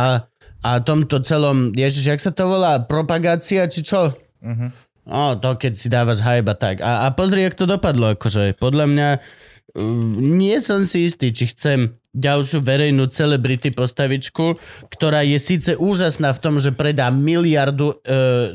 a 0.63 0.69
tomto 0.79 1.19
celom, 1.21 1.75
ježiš, 1.75 2.05
jak 2.07 2.21
sa 2.23 2.31
to 2.31 2.47
volá, 2.47 2.79
propagácia, 2.87 3.67
či 3.67 3.83
čo? 3.83 4.15
Uh-huh. 4.39 4.69
No, 5.07 5.35
to 5.39 5.55
keď 5.59 5.73
si 5.75 5.87
dávaš 5.91 6.23
hype 6.23 6.47
a 6.51 6.55
tak. 6.55 6.79
A, 6.79 7.07
a 7.07 7.11
pozri, 7.11 7.43
jak 7.43 7.59
to 7.59 7.67
dopadlo, 7.67 8.15
akože 8.15 8.55
podľa 8.59 8.85
mňa 8.91 9.09
uh, 9.15 9.83
nie 10.19 10.55
som 10.63 10.83
si 10.87 11.07
istý, 11.07 11.35
či 11.35 11.51
chcem 11.51 11.99
ďalšiu 12.17 12.65
verejnú 12.65 13.05
celebrity 13.13 13.69
postavičku, 13.69 14.57
ktorá 14.89 15.21
je 15.21 15.37
síce 15.37 15.71
úžasná 15.77 16.33
v 16.33 16.39
tom, 16.41 16.57
že 16.57 16.73
predá 16.73 17.13
miliardu 17.13 17.93
uh, 17.93 17.95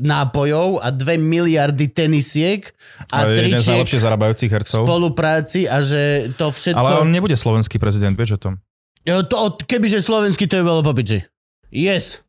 nápojov 0.03 0.83
a 0.83 0.91
dve 0.91 1.15
miliardy 1.17 1.87
tenisiek 1.87 2.67
a 3.15 3.31
z 3.31 3.39
tričiek 3.39 3.79
najlepšie 3.79 4.03
zarábajúcich 4.03 4.51
hercov. 4.51 4.83
spolupráci 4.83 5.71
a 5.71 5.79
že 5.79 6.35
to 6.35 6.51
všetko... 6.51 6.83
Ale 6.83 7.07
on 7.07 7.15
nebude 7.15 7.39
slovenský 7.39 7.79
prezident, 7.79 8.19
vieš 8.19 8.37
o 8.37 8.51
tom? 8.51 8.55
Jo, 9.07 9.23
to, 9.27 9.59
kebyže 9.63 10.03
slovenský, 10.03 10.51
to 10.51 10.59
je 10.59 10.65
bolo 10.67 10.83
popiči. 10.83 11.23
Yes. 11.71 12.23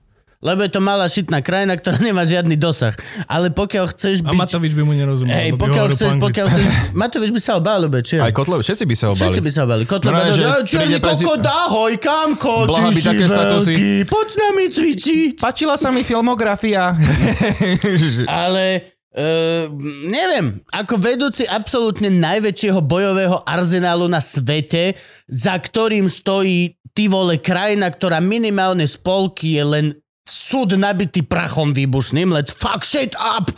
Lebo 0.44 0.60
je 0.60 0.72
to 0.76 0.84
malá 0.84 1.08
šitná 1.08 1.40
krajina, 1.40 1.80
ktorá 1.80 2.04
nemá 2.04 2.28
žiadny 2.28 2.60
dosah. 2.60 2.92
Ale 3.26 3.48
pokiaľ 3.48 3.86
chceš 3.96 4.20
A 4.22 4.36
byť... 4.36 4.40
Matovič 4.44 4.76
by 4.76 4.84
mu 4.84 4.92
nerozumel. 4.92 5.32
Hej, 5.32 5.56
pokiaľ 5.56 5.86
chceš, 5.96 6.12
pokiaľ 6.20 6.46
chceš... 6.52 6.66
Matovič 6.92 7.32
by 7.32 7.40
sa 7.40 7.52
obal, 7.56 7.88
lebo 7.88 7.96
či? 8.04 8.20
Aj 8.20 8.28
Kotlev, 8.36 8.60
všetci 8.60 8.84
by 8.84 8.96
sa 9.00 9.06
obali. 9.10 9.24
Všetci 9.24 9.42
by 9.42 9.52
sa 9.56 9.62
obali. 9.64 9.84
Kotleba, 9.88 10.20
No, 10.20 10.28
no, 10.28 10.36
príde 10.36 10.68
černý 10.68 10.98
prezi- 11.00 11.24
kokot, 11.24 11.42
ahoj, 11.42 11.94
kamko, 11.96 12.56
Blaha 12.68 12.92
ty 12.92 13.00
si 13.00 13.02
také 13.02 13.26
veľký, 13.26 13.92
poď 14.04 14.28
nami 14.36 14.64
cvičiť. 14.68 15.36
Páčila 15.40 15.80
sa 15.80 15.96
mi 15.96 16.04
filmografia. 16.04 16.92
Ale 18.28 18.94
Uh, 19.14 19.70
neviem, 20.10 20.58
ako 20.74 20.98
vedúci 20.98 21.46
absolútne 21.46 22.10
najväčšieho 22.10 22.82
bojového 22.82 23.46
arzenálu 23.46 24.10
na 24.10 24.18
svete, 24.18 24.98
za 25.30 25.54
ktorým 25.54 26.10
stojí 26.10 26.82
ty 26.98 27.06
vole 27.06 27.38
krajina, 27.38 27.94
ktorá 27.94 28.18
minimálne 28.18 28.90
spolky 28.90 29.54
je 29.54 29.64
len 29.70 29.86
súd 30.24 30.76
nabitý 30.80 31.22
prachom 31.24 31.76
výbušným, 31.76 32.32
let's 32.32 32.56
fuck 32.56 32.84
shit 32.88 33.14
up! 33.20 33.52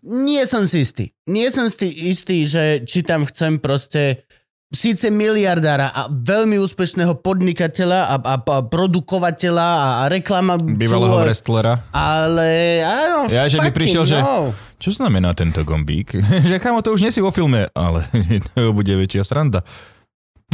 Nie 0.00 0.48
som 0.48 0.64
si 0.64 0.80
istý. 0.80 1.12
Nie 1.28 1.52
som 1.52 1.68
si 1.68 1.92
istý, 2.08 2.48
že 2.48 2.80
či 2.88 3.04
tam 3.04 3.28
chcem 3.28 3.60
proste 3.60 4.24
síce 4.70 5.10
miliardára 5.10 5.90
a 5.90 6.06
veľmi 6.08 6.56
úspešného 6.62 7.18
podnikateľa 7.20 8.00
a, 8.06 8.16
a, 8.16 8.34
a 8.38 8.58
produkovateľa 8.64 9.66
a, 9.66 9.88
a 10.00 10.02
reklama... 10.06 10.56
Bývalého 10.56 11.26
wrestlera. 11.26 11.84
Ale 11.90 12.80
áno, 12.86 13.26
Ja, 13.28 13.50
že 13.50 13.58
by 13.58 13.74
prišiel, 13.74 14.06
že- 14.06 14.22
no. 14.22 14.54
Čo 14.80 14.96
znamená 14.96 15.36
tento 15.36 15.66
gombík? 15.66 16.16
že 16.48 16.56
chamo, 16.62 16.80
to 16.80 16.94
už 16.94 17.04
nie 17.04 17.12
si 17.12 17.20
vo 17.20 17.34
filme, 17.34 17.68
ale 17.76 18.06
to 18.54 18.70
bude 18.72 18.94
väčšia 18.94 19.26
sranda. 19.26 19.66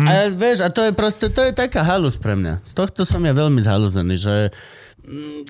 Hm. 0.00 0.06
A 0.08 0.12
vieš, 0.32 0.64
a 0.64 0.72
to 0.72 0.82
je 0.82 0.92
proste, 0.96 1.30
to 1.30 1.40
je 1.46 1.52
taká 1.54 1.84
halus 1.84 2.16
pre 2.18 2.34
mňa. 2.34 2.64
Z 2.66 2.72
tohto 2.72 3.06
som 3.06 3.22
ja 3.22 3.36
veľmi 3.36 3.62
zhalúzený, 3.62 4.16
že... 4.18 4.34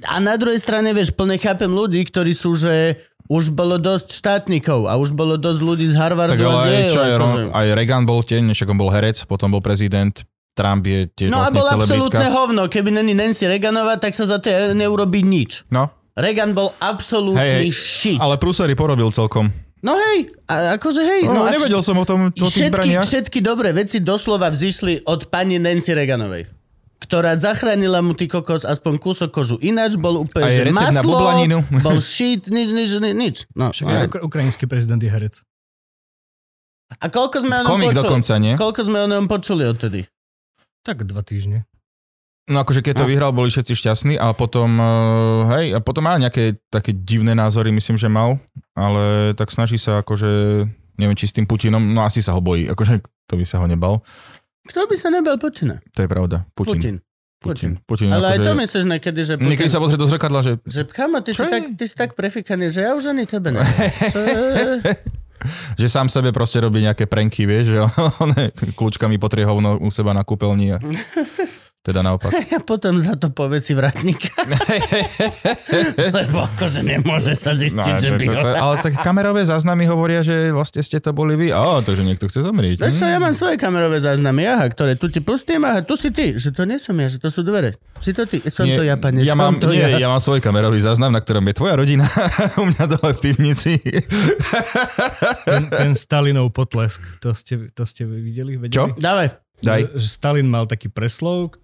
A 0.05 0.17
na 0.21 0.37
druhej 0.37 0.61
strane, 0.61 0.93
vieš, 0.93 1.13
plne 1.13 1.37
chápem 1.37 1.69
ľudí, 1.69 2.05
ktorí 2.05 2.33
sú, 2.33 2.53
že 2.55 3.01
už 3.27 3.51
bolo 3.51 3.77
dosť 3.77 4.15
štátnikov 4.15 4.87
a 4.87 4.95
už 4.95 5.11
bolo 5.13 5.35
dosť 5.35 5.61
ľudí 5.61 5.87
z 5.91 5.95
Harvardu 5.99 6.37
Tak 6.37 6.41
a 6.41 6.47
z 6.47 6.47
ale 6.47 6.63
aj, 6.63 6.71
Yale. 6.71 6.93
čo 6.93 7.01
je, 7.01 7.11
akože. 7.11 7.41
Aj 7.51 7.67
Reagan 7.75 8.05
bol 8.07 8.21
tiež, 8.23 8.43
však 8.55 8.69
on 8.71 8.79
bol 8.79 8.91
herec, 8.93 9.17
potom 9.27 9.51
bol 9.51 9.63
prezident, 9.65 10.15
Trump 10.57 10.87
je 10.87 11.11
tiež 11.11 11.29
No 11.29 11.43
a 11.43 11.51
vlastne 11.51 11.59
bol 11.59 11.67
absolútne 11.69 12.27
hovno. 12.33 12.63
Keby 12.71 12.89
není 12.95 13.13
Nancy 13.13 13.45
Reaganová, 13.45 13.99
tak 14.01 14.15
sa 14.17 14.25
za 14.25 14.39
to 14.39 14.49
neurobí 14.73 15.21
nič. 15.21 15.67
No, 15.69 15.91
Reagan 16.17 16.57
bol 16.57 16.73
absolútny 16.81 17.37
Hej, 17.37 17.53
hej. 17.61 17.71
shit. 17.75 18.19
ale 18.23 18.41
prúsery 18.41 18.73
porobil 18.73 19.13
celkom. 19.13 19.53
No 19.85 19.93
hej, 19.93 20.33
a 20.49 20.81
akože 20.81 21.03
hej. 21.05 21.21
No, 21.29 21.37
No, 21.37 21.41
a 21.45 21.53
nevedel 21.53 21.85
som 21.85 21.93
o 22.01 22.07
tom, 22.09 22.33
o 22.33 22.49
tých 22.49 22.65
všetky, 22.65 22.73
zbraniach. 22.73 23.05
všetky 23.05 23.39
dobré 23.45 23.77
veci 23.77 24.01
doslova 24.01 24.49
vzýšli 24.49 25.05
od 25.05 25.29
pani 25.29 25.61
Nancy 25.61 25.93
Reaganovej 25.93 26.56
ktorá 27.07 27.35
zachránila 27.35 28.03
mu 28.03 28.13
ty 28.13 28.27
kokos 28.27 28.63
aspoň 28.63 28.99
kúsok 28.99 29.31
kožu. 29.31 29.57
Ináč 29.59 29.95
bol 29.95 30.19
úplne, 30.19 30.51
že 30.51 30.67
na 30.69 30.91
maslo, 30.91 31.15
bublaninu. 31.15 31.63
bol 31.87 31.99
shit, 31.99 32.47
nič, 32.47 32.69
nič, 32.69 32.91
nič. 32.93 33.15
nič. 33.15 33.37
No, 33.55 33.71
Však 33.71 33.87
a, 33.87 33.91
aj 33.95 34.07
ukra- 34.09 34.25
ukrajinský 34.27 34.67
prezident 34.67 34.99
je 34.99 35.07
herec. 35.07 35.35
a 36.99 37.07
koľko 37.07 37.37
sme 37.41 37.55
o 37.57 37.63
ňom 37.63 37.71
Komik 37.73 37.89
počuli? 37.91 38.03
dokonca, 38.03 38.33
nie? 38.37 38.55
Koľko 38.55 38.81
sme 38.83 38.99
o 39.01 39.09
ňom 39.09 39.25
počuli 39.27 39.63
odtedy? 39.65 40.01
Tak 40.83 41.03
dva 41.03 41.23
týždne. 41.23 41.67
No 42.47 42.63
akože 42.63 42.79
keď 42.79 43.03
to 43.03 43.05
A- 43.05 43.11
vyhral, 43.11 43.35
boli 43.35 43.51
všetci 43.51 43.75
šťastní, 43.75 44.15
ale 44.15 44.31
potom, 44.33 44.71
uh, 44.79 45.51
hej, 45.59 45.75
a 45.75 45.83
potom 45.83 46.07
mal 46.07 46.15
nejaké 46.15 46.63
také 46.71 46.95
divné 46.95 47.35
názory, 47.35 47.75
myslím, 47.75 47.99
že 47.99 48.07
mal, 48.07 48.39
ale 48.71 49.35
tak 49.35 49.51
snaží 49.51 49.83
sa 49.83 49.99
akože, 49.99 50.63
neviem, 50.95 51.19
či 51.19 51.27
s 51.27 51.35
tým 51.35 51.43
Putinom, 51.43 51.83
no 51.83 52.07
asi 52.07 52.23
sa 52.23 52.31
ho 52.31 52.41
bojí, 52.41 52.71
akože 52.71 53.03
to 53.27 53.35
by 53.35 53.43
sa 53.43 53.59
ho 53.59 53.67
nebal. 53.67 53.99
Kto 54.67 54.91
by 54.91 54.95
sa 54.99 55.09
nebal 55.09 55.39
Putina? 55.39 55.79
To 55.95 56.01
je 56.03 56.09
pravda. 56.11 56.45
Putin. 56.53 56.75
Putin. 56.79 56.97
Putin. 57.37 57.73
Putin. 57.87 58.09
Ale 58.11 58.35
aj 58.35 58.39
akože, 58.41 58.47
to 58.49 58.53
myslíš 58.59 58.85
niekedy, 58.91 59.21
že 59.23 59.35
Putin... 59.39 59.51
Niekedy 59.55 59.71
sa 59.71 59.79
pozrie 59.79 60.01
do 60.01 60.09
zrkadla, 60.09 60.41
že 60.43 60.53
Že 60.67 60.83
chamo, 60.91 61.19
ty, 61.23 61.31
si 61.31 61.45
tak, 61.47 61.63
ty 61.79 61.85
si 61.87 61.95
tak 61.95 62.11
prefikaný, 62.19 62.73
že 62.73 62.81
ja 62.83 62.97
už 62.97 63.13
ani 63.13 63.25
tebe. 63.29 63.55
Čo- 63.55 64.83
že 65.81 65.87
sám 65.87 66.09
sebe 66.09 66.33
proste 66.33 66.59
robí 66.59 66.81
nejaké 66.83 67.05
pranky, 67.07 67.45
vieš, 67.45 67.77
že 67.77 67.79
on 68.23 68.31
kľúčkami 68.75 69.21
potrie 69.21 69.45
hovno 69.45 69.79
u 69.79 69.89
seba 69.93 70.17
na 70.17 70.25
kúpeľni 70.25 70.77
a 70.77 70.79
teda 71.87 72.03
naopak. 72.03 72.35
A 72.57 72.61
potom 72.67 72.99
za 72.99 73.15
to 73.15 73.31
povie 73.31 73.63
si 73.63 73.71
vratníka. 73.71 74.35
Lebo 76.19 76.43
akože 76.43 76.83
nemôže 76.83 77.39
sa 77.39 77.55
zistiť, 77.55 77.95
No, 77.95 78.03
že 78.03 78.11
to, 78.11 78.19
by 78.19 78.27
to, 78.27 78.41
to, 78.43 78.51
ale 78.59 78.75
tak 78.83 78.93
kamerové 79.07 79.47
záznamy 79.47 79.87
hovoria, 79.87 80.27
že 80.27 80.51
vlastne 80.51 80.83
ste 80.83 80.99
to 80.99 81.15
boli 81.15 81.39
vy. 81.39 81.55
Á, 81.55 81.85
takže 81.87 82.03
niekto 82.03 82.27
chce 82.27 82.43
zomrieť. 82.43 82.83
Vieš 82.83 82.99
čo, 82.99 83.07
ja 83.07 83.23
mám 83.23 83.37
svoje 83.37 83.55
kamerové 83.55 84.03
záznamy, 84.03 84.43
aha, 84.51 84.67
ktoré 84.67 84.99
tu 84.99 85.07
ti 85.07 85.23
pustím, 85.23 85.63
aha, 85.63 85.87
tu 85.87 85.95
si 85.95 86.11
ty, 86.11 86.35
že 86.35 86.51
to 86.51 86.67
nie 86.67 86.83
som 86.83 86.97
ja, 86.99 87.07
že 87.07 87.23
to 87.23 87.31
sú 87.31 87.47
dvere. 87.47 87.79
Si 88.03 88.11
to 88.11 88.27
ty, 88.27 88.43
som 88.51 88.67
to 88.67 88.83
ja, 88.83 88.99
pane, 88.99 89.23
ja 89.23 89.39
mám, 89.39 89.55
to 89.61 89.71
nie, 89.71 89.85
ja. 89.85 90.03
ja 90.03 90.09
mám 90.11 90.19
svoj 90.19 90.43
kamerový 90.43 90.83
záznam, 90.83 91.15
na 91.15 91.23
ktorom 91.23 91.47
je 91.47 91.55
tvoja 91.55 91.79
rodina 91.79 92.11
u 92.61 92.67
mňa 92.67 92.85
dole 92.99 93.13
v 93.15 93.21
pivnici. 93.23 93.79
Ten, 95.47 95.71
ten 95.71 95.93
Stalinov 95.95 96.51
potlesk, 96.51 96.99
to 97.23 97.37
ste, 97.37 97.71
to 97.77 97.87
ste 97.87 98.09
videli? 98.09 98.59
Vedeli? 98.59 98.75
Čo? 98.75 98.91
Dávaj. 98.97 99.47
Daj. 99.65 99.97
Že 99.97 100.09
Stalin 100.09 100.49
mal 100.49 100.69
taký 100.69 100.93
preslov 100.93 101.57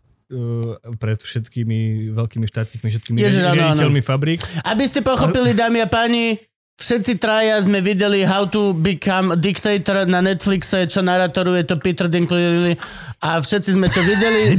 pred 0.97 1.21
všetkými 1.21 2.09
veľkými 2.17 2.49
štátnikmi, 2.49 2.89
všetkými 2.89 3.21
Ježiš, 3.21 3.53
riaditeľmi 3.53 4.01
fabrík. 4.01 4.41
Aby 4.65 4.89
ste 4.89 5.05
pochopili, 5.05 5.53
dámy 5.53 5.85
a 5.85 5.89
páni, 5.89 6.41
všetci 6.81 7.21
traja 7.21 7.61
sme 7.63 7.81
videli 7.85 8.25
How 8.25 8.49
to 8.49 8.73
Become 8.75 9.33
a 9.35 9.37
Dictator 9.39 10.07
na 10.09 10.21
Netflixe, 10.25 10.87
čo 10.89 11.03
naratoruje 11.05 11.65
to 11.69 11.77
Peter 11.79 12.09
Dinklage 12.09 12.77
a 13.23 13.39
všetci 13.39 13.71
sme 13.77 13.89
to 13.93 14.01
videli. 14.03 14.53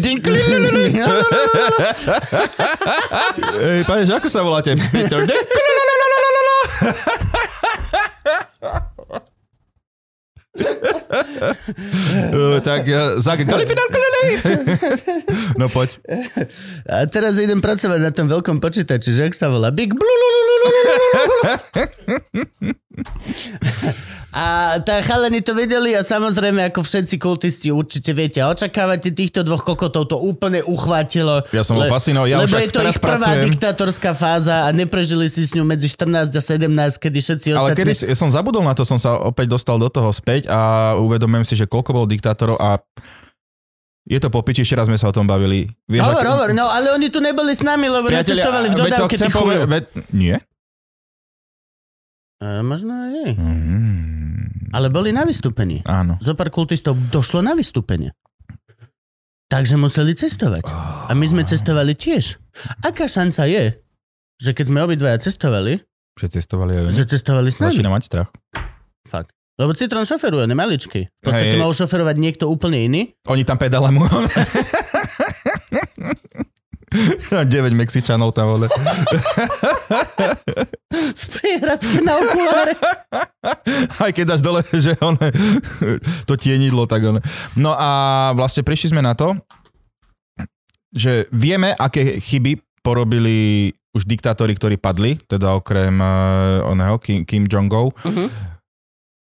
Ej, 3.59 3.83
pane, 3.89 4.05
že 4.05 4.13
ako 4.15 4.29
sa 4.29 4.45
voláte? 4.45 4.77
Peter 4.93 5.25
Dick. 5.25 5.43
Uh, 10.53 11.23
tak 12.63 12.87
uh, 12.87 13.19
Zak 13.19 13.43
Galifianakis. 13.43 14.43
No 15.59 15.67
poď. 15.69 15.99
A 16.87 17.05
teraz 17.05 17.37
idem 17.37 17.59
pracovať 17.59 17.99
na 17.99 18.11
tom 18.15 18.31
veľkom 18.31 18.57
počítači, 18.63 19.11
že 19.13 19.27
ak 19.27 19.35
sa 19.35 19.51
volá 19.51 19.69
Big 19.69 19.93
Blue. 19.93 20.23
A 24.31 24.45
tá 24.79 24.97
chalani 24.99 25.39
to 25.39 25.53
vedeli 25.53 25.93
a 25.93 26.01
samozrejme 26.01 26.65
ako 26.65 26.81
všetci 26.81 27.15
kultisti 27.17 27.69
určite 27.69 28.11
viete 28.11 28.39
a 28.39 28.49
očakávate 28.49 29.09
týchto 29.09 29.41
dvoch 29.41 29.61
kokotov 29.63 30.07
to 30.07 30.17
úplne 30.17 30.61
uchvátilo. 30.63 31.45
Ja 31.49 31.61
som 31.61 31.75
bol 31.75 31.85
fascinovaný, 31.85 32.33
ja 32.33 32.37
lebo 32.39 32.49
je 32.51 32.65
to 32.67 32.81
ich 32.81 32.97
prvá 32.97 33.21
pracujem. 33.29 33.45
diktatorská 33.47 34.11
fáza 34.11 34.65
a 34.65 34.69
neprežili 34.69 35.25
si 35.25 35.43
s 35.43 35.53
ňou 35.53 35.63
medzi 35.63 35.85
14 35.85 36.29
a 36.29 36.41
17, 36.41 36.65
kedy 36.97 37.17
všetci 37.19 37.47
Ale 37.51 37.57
ostatní... 37.63 37.77
kedy 37.79 37.91
si- 37.93 38.09
som 38.11 38.25
zabudol 38.27 38.61
na 38.61 38.73
to, 38.73 38.81
som 38.81 38.97
sa 38.97 39.13
opäť 39.15 39.49
dostal 39.51 39.77
do 39.77 39.87
toho 39.87 40.09
späť 40.09 40.45
a 40.47 40.59
uvedomujem 40.97 41.45
si, 41.45 41.53
že 41.55 41.65
koľko 41.65 41.93
bolo 41.93 42.05
diktátorov 42.05 42.57
a 42.57 42.81
je 44.03 44.17
to 44.17 44.27
po 44.27 44.41
piči, 44.41 44.61
ešte 44.61 44.75
raz 44.75 44.85
sme 44.85 44.97
sa 44.97 45.07
o 45.07 45.15
tom 45.15 45.23
bavili. 45.23 45.63
Vieš, 45.85 46.03
Hovor, 46.03 46.25
hovor, 46.27 46.49
no 46.51 46.67
ale 46.67 46.91
oni 46.91 47.07
tu 47.07 47.21
neboli 47.21 47.53
s 47.53 47.61
nami, 47.61 47.85
lebo 47.85 48.09
Priatelia, 48.09 48.35
necestovali 48.35 48.67
v 48.67 48.71
veď 48.71 48.75
to 48.75 48.83
dodávke 48.83 49.13
chcem 49.13 49.21
tých 49.23 49.31
povedať- 49.31 49.53
chujov. 49.55 49.69
veď- 49.69 49.87
Nie? 50.11 50.35
E, 52.43 52.59
možno 52.59 52.91
aj. 52.91 53.39
Mm, 53.39 54.67
Ale 54.69 54.89
boli 54.89 55.09
na 55.09 55.23
vystúpení. 55.23 55.79
áno. 55.85 56.19
Zopár 56.19 56.49
kultistov 56.49 56.99
došlo 57.07 57.39
na 57.39 57.55
vystúpenie. 57.55 58.11
Takže 59.47 59.77
museli 59.77 60.11
cestovať. 60.11 60.65
A 61.05 61.13
my 61.13 61.23
sme 61.23 61.43
cestovali 61.43 61.93
tiež. 61.93 62.41
Aká 62.81 63.05
šanca 63.05 63.45
je, 63.45 63.79
že 64.35 64.51
keď 64.51 64.65
sme 64.67 64.79
obidvaja 64.81 65.21
cestovali, 65.21 65.77
Že 66.13 66.27
cestovali 66.31 66.71
aj 66.73 66.83
oni. 66.83 66.91
že 66.91 67.03
cestovali 67.07 67.47
s 67.47 67.57
nami? 67.57 67.71
Začína 67.71 67.89
mať 67.89 68.03
strach. 68.03 68.29
Fakt. 69.05 69.29
Lebo 69.53 69.71
Citron 69.71 70.01
šoferuje, 70.01 70.43
on 70.43 70.51
je 70.51 70.57
maličký. 70.57 71.01
V 71.05 71.21
podstate 71.21 71.53
Hej. 71.53 71.61
mal 71.61 71.69
šoferovať 71.69 72.15
niekto 72.17 72.49
úplne 72.49 72.79
iný. 72.81 73.01
Oni 73.29 73.45
tam 73.45 73.55
pedale 73.55 73.93
mu. 73.93 74.01
9 77.29 77.49
Mexičanov 77.73 78.37
tam 78.37 78.53
vole. 78.53 78.67
V 80.93 81.23
priehradke 81.37 81.99
na 82.05 82.13
okuláre. 82.21 82.73
Aj 83.97 84.11
keď 84.13 84.25
dáš 84.37 84.41
dole, 84.45 84.61
že 84.69 84.93
on, 85.01 85.17
to 86.29 86.33
tienidlo, 86.37 86.85
tak 86.85 87.01
on. 87.03 87.17
No 87.57 87.73
a 87.73 88.31
vlastne 88.37 88.61
prišli 88.61 88.93
sme 88.93 89.01
na 89.01 89.17
to, 89.17 89.33
že 90.93 91.25
vieme, 91.33 91.73
aké 91.73 92.21
chyby 92.21 92.61
porobili 92.85 93.71
už 93.93 94.09
diktátori, 94.09 94.57
ktorí 94.57 94.81
padli, 94.81 95.21
teda 95.29 95.53
okrem 95.57 95.93
uh, 96.01 96.65
oného 96.65 96.97
Kim, 96.97 97.25
Kim 97.25 97.45
Jong-un. 97.45 97.93
Uh-huh. 97.93 98.27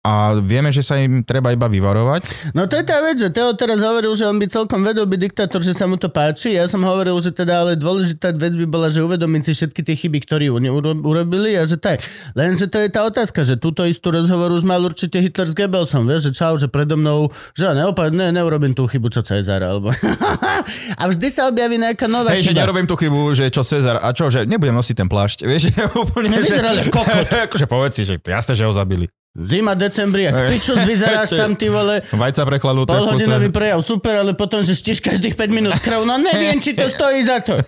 A 0.06 0.38
vieme, 0.38 0.70
že 0.70 0.86
sa 0.86 1.02
im 1.02 1.26
treba 1.26 1.50
iba 1.50 1.66
vyvarovať. 1.66 2.54
No 2.54 2.70
to 2.70 2.78
je 2.78 2.84
tá 2.86 3.02
vec, 3.02 3.18
že 3.18 3.26
Teo 3.34 3.50
teraz 3.58 3.82
hovoril, 3.82 4.14
že 4.14 4.22
on 4.30 4.38
by 4.38 4.46
celkom 4.46 4.86
vedel 4.86 5.02
byť 5.02 5.18
diktátor, 5.18 5.58
že 5.66 5.74
sa 5.74 5.90
mu 5.90 5.98
to 5.98 6.06
páči. 6.06 6.54
Ja 6.54 6.70
som 6.70 6.86
hovoril, 6.86 7.18
že 7.18 7.34
teda 7.34 7.66
ale 7.66 7.74
dôležitá 7.74 8.30
vec 8.38 8.54
by 8.54 8.70
bola, 8.70 8.86
že 8.86 9.02
uvedomiť 9.02 9.50
si 9.50 9.52
všetky 9.58 9.82
tie 9.82 9.98
chyby, 9.98 10.22
ktoré 10.22 10.46
oni 10.46 10.70
uro- 10.70 11.02
urobili 11.02 11.58
a 11.58 11.66
že 11.66 11.74
tak. 11.74 12.06
Lenže 12.38 12.70
to 12.70 12.78
je 12.78 12.86
tá 12.86 13.02
otázka, 13.02 13.42
že 13.42 13.58
túto 13.58 13.82
istú 13.82 14.14
rozhovor 14.14 14.54
už 14.54 14.62
mal 14.62 14.78
určite 14.78 15.18
Hitler 15.18 15.50
s 15.50 15.58
Goebbelsom, 15.58 16.06
vieš, 16.06 16.30
že 16.30 16.38
čau, 16.38 16.54
že 16.54 16.70
predo 16.70 16.94
mnou, 16.94 17.26
že 17.58 17.66
neopa- 17.66 18.14
ne, 18.14 18.30
neurobím 18.30 18.78
tú 18.78 18.86
chybu, 18.86 19.10
čo 19.10 19.26
Cezar, 19.26 19.58
alebo... 19.66 19.90
a 21.00 21.02
vždy 21.10 21.26
sa 21.34 21.50
objaví 21.50 21.82
nejaká 21.82 22.06
nová 22.06 22.30
Hej, 22.30 22.46
že 22.46 22.54
chyba. 22.54 22.62
nerobím 22.62 22.86
tú 22.86 22.94
chybu, 22.94 23.34
že 23.34 23.50
čo 23.50 23.66
Cezar, 23.66 23.98
a 23.98 24.14
čo, 24.14 24.30
že 24.30 24.46
nebudem 24.46 24.78
nosiť 24.78 25.02
ten 25.02 25.08
plášť. 25.10 25.50
Vieš, 25.50 25.62
že 25.74 25.82
úplne, 25.98 26.30
že... 26.30 26.62
Nevyzeral 26.62 26.74
ako 26.78 26.90
kokot. 26.94 27.26
akože 27.50 27.66
povedz 27.66 27.98
si, 27.98 28.02
že 28.06 28.22
jasné, 28.22 28.54
že 28.54 28.62
ho 28.62 28.70
zabili. 28.70 29.10
Zima, 29.36 29.76
decembri, 29.76 30.24
ak 30.24 30.32
Hej. 30.32 30.48
pičus 30.56 30.80
vyzeráš 30.88 31.36
tam, 31.40 31.52
ty 31.52 31.68
vole, 31.68 32.00
Vajca 32.00 32.42
v 32.48 32.56
kuse. 32.56 32.88
Polhodinový 32.88 33.48
prejav, 33.52 33.84
super, 33.84 34.16
ale 34.24 34.32
potom, 34.32 34.64
že 34.64 34.72
štíš 34.72 35.04
každých 35.04 35.36
5 35.36 35.52
minút 35.52 35.76
krv, 35.84 36.08
no 36.08 36.16
neviem, 36.16 36.56
či 36.56 36.72
to 36.72 36.88
stojí 36.96 37.20
za 37.20 37.44
to. 37.44 37.60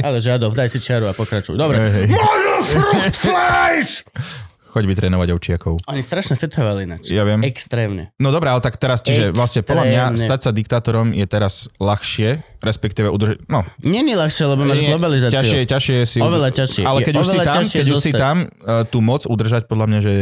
Ale 0.00 0.16
Žadov, 0.16 0.56
daj 0.56 0.72
si 0.72 0.80
čiaru 0.80 1.06
a 1.06 1.12
pokračuj. 1.12 1.60
Dobre. 1.60 1.76
Hej. 1.76 2.08
Motherfrucht 2.08 3.14
fleisch! 3.20 4.00
Choď 4.70 4.86
vytrénovať 4.86 5.34
ovčiakov. 5.34 5.82
Oni 5.90 5.98
strašne 5.98 6.38
fetovali 6.38 6.86
ináč. 6.86 7.10
Ja 7.10 7.26
viem. 7.26 7.42
Extrémne. 7.42 8.14
No 8.22 8.30
dobré, 8.30 8.54
ale 8.54 8.62
tak 8.62 8.78
teraz, 8.78 9.02
čiže 9.02 9.34
vlastne 9.34 9.66
podľa 9.66 9.82
mňa 9.82 10.02
Extrémne. 10.14 10.26
stať 10.30 10.40
sa 10.46 10.50
diktátorom 10.54 11.10
je 11.10 11.26
teraz 11.26 11.66
ľahšie, 11.82 12.38
respektíve 12.62 13.10
udržať, 13.10 13.42
no, 13.50 13.66
Není 13.82 14.14
ľahšie, 14.14 14.46
lebo 14.46 14.62
máš 14.62 14.86
nie, 14.86 14.94
globalizáciu. 14.94 15.42
ťažšie, 15.42 15.60
ťažšie 15.66 15.94
je 15.98 16.06
si... 16.06 16.18
Oveľa 16.22 16.50
ťažšie. 16.54 16.82
Ale 16.86 16.98
Je 17.02 17.06
keď 17.10 17.14
už 17.18 17.26
si 17.26 17.38
tam, 17.42 17.62
keď 17.66 17.86
už 17.90 17.98
si 17.98 18.10
zostať. 18.14 18.22
tam, 18.22 18.36
uh, 18.46 18.86
tú 18.86 18.98
moc 19.02 19.26
udržať 19.26 19.66
podľa 19.66 19.86
mňa, 19.90 19.98
že... 20.06 20.12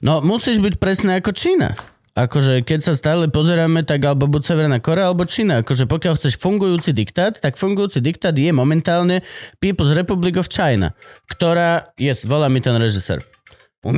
No 0.00 0.24
musíš 0.24 0.64
byť 0.64 0.74
presne 0.80 1.20
ako 1.20 1.36
Čína. 1.36 1.76
Akože 2.10 2.66
keď 2.66 2.80
sa 2.82 2.92
stále 2.98 3.30
pozeráme, 3.30 3.86
tak 3.86 4.02
alebo 4.02 4.26
buď 4.26 4.42
Severná 4.42 4.82
Korea, 4.82 5.12
alebo 5.12 5.22
Čína. 5.28 5.62
Akože 5.62 5.86
pokiaľ 5.86 6.18
chceš 6.18 6.42
fungujúci 6.42 6.90
diktát, 6.90 7.38
tak 7.38 7.54
fungujúci 7.54 8.02
diktát 8.02 8.34
je 8.34 8.50
momentálne 8.50 9.22
People's 9.62 9.94
Republic 9.94 10.34
of 10.34 10.50
China, 10.50 10.90
ktorá, 11.30 11.94
yes, 11.94 12.26
volá 12.26 12.50
mi 12.50 12.58
ten 12.58 12.74
režisér. 12.80 13.22
Ale 13.80 13.88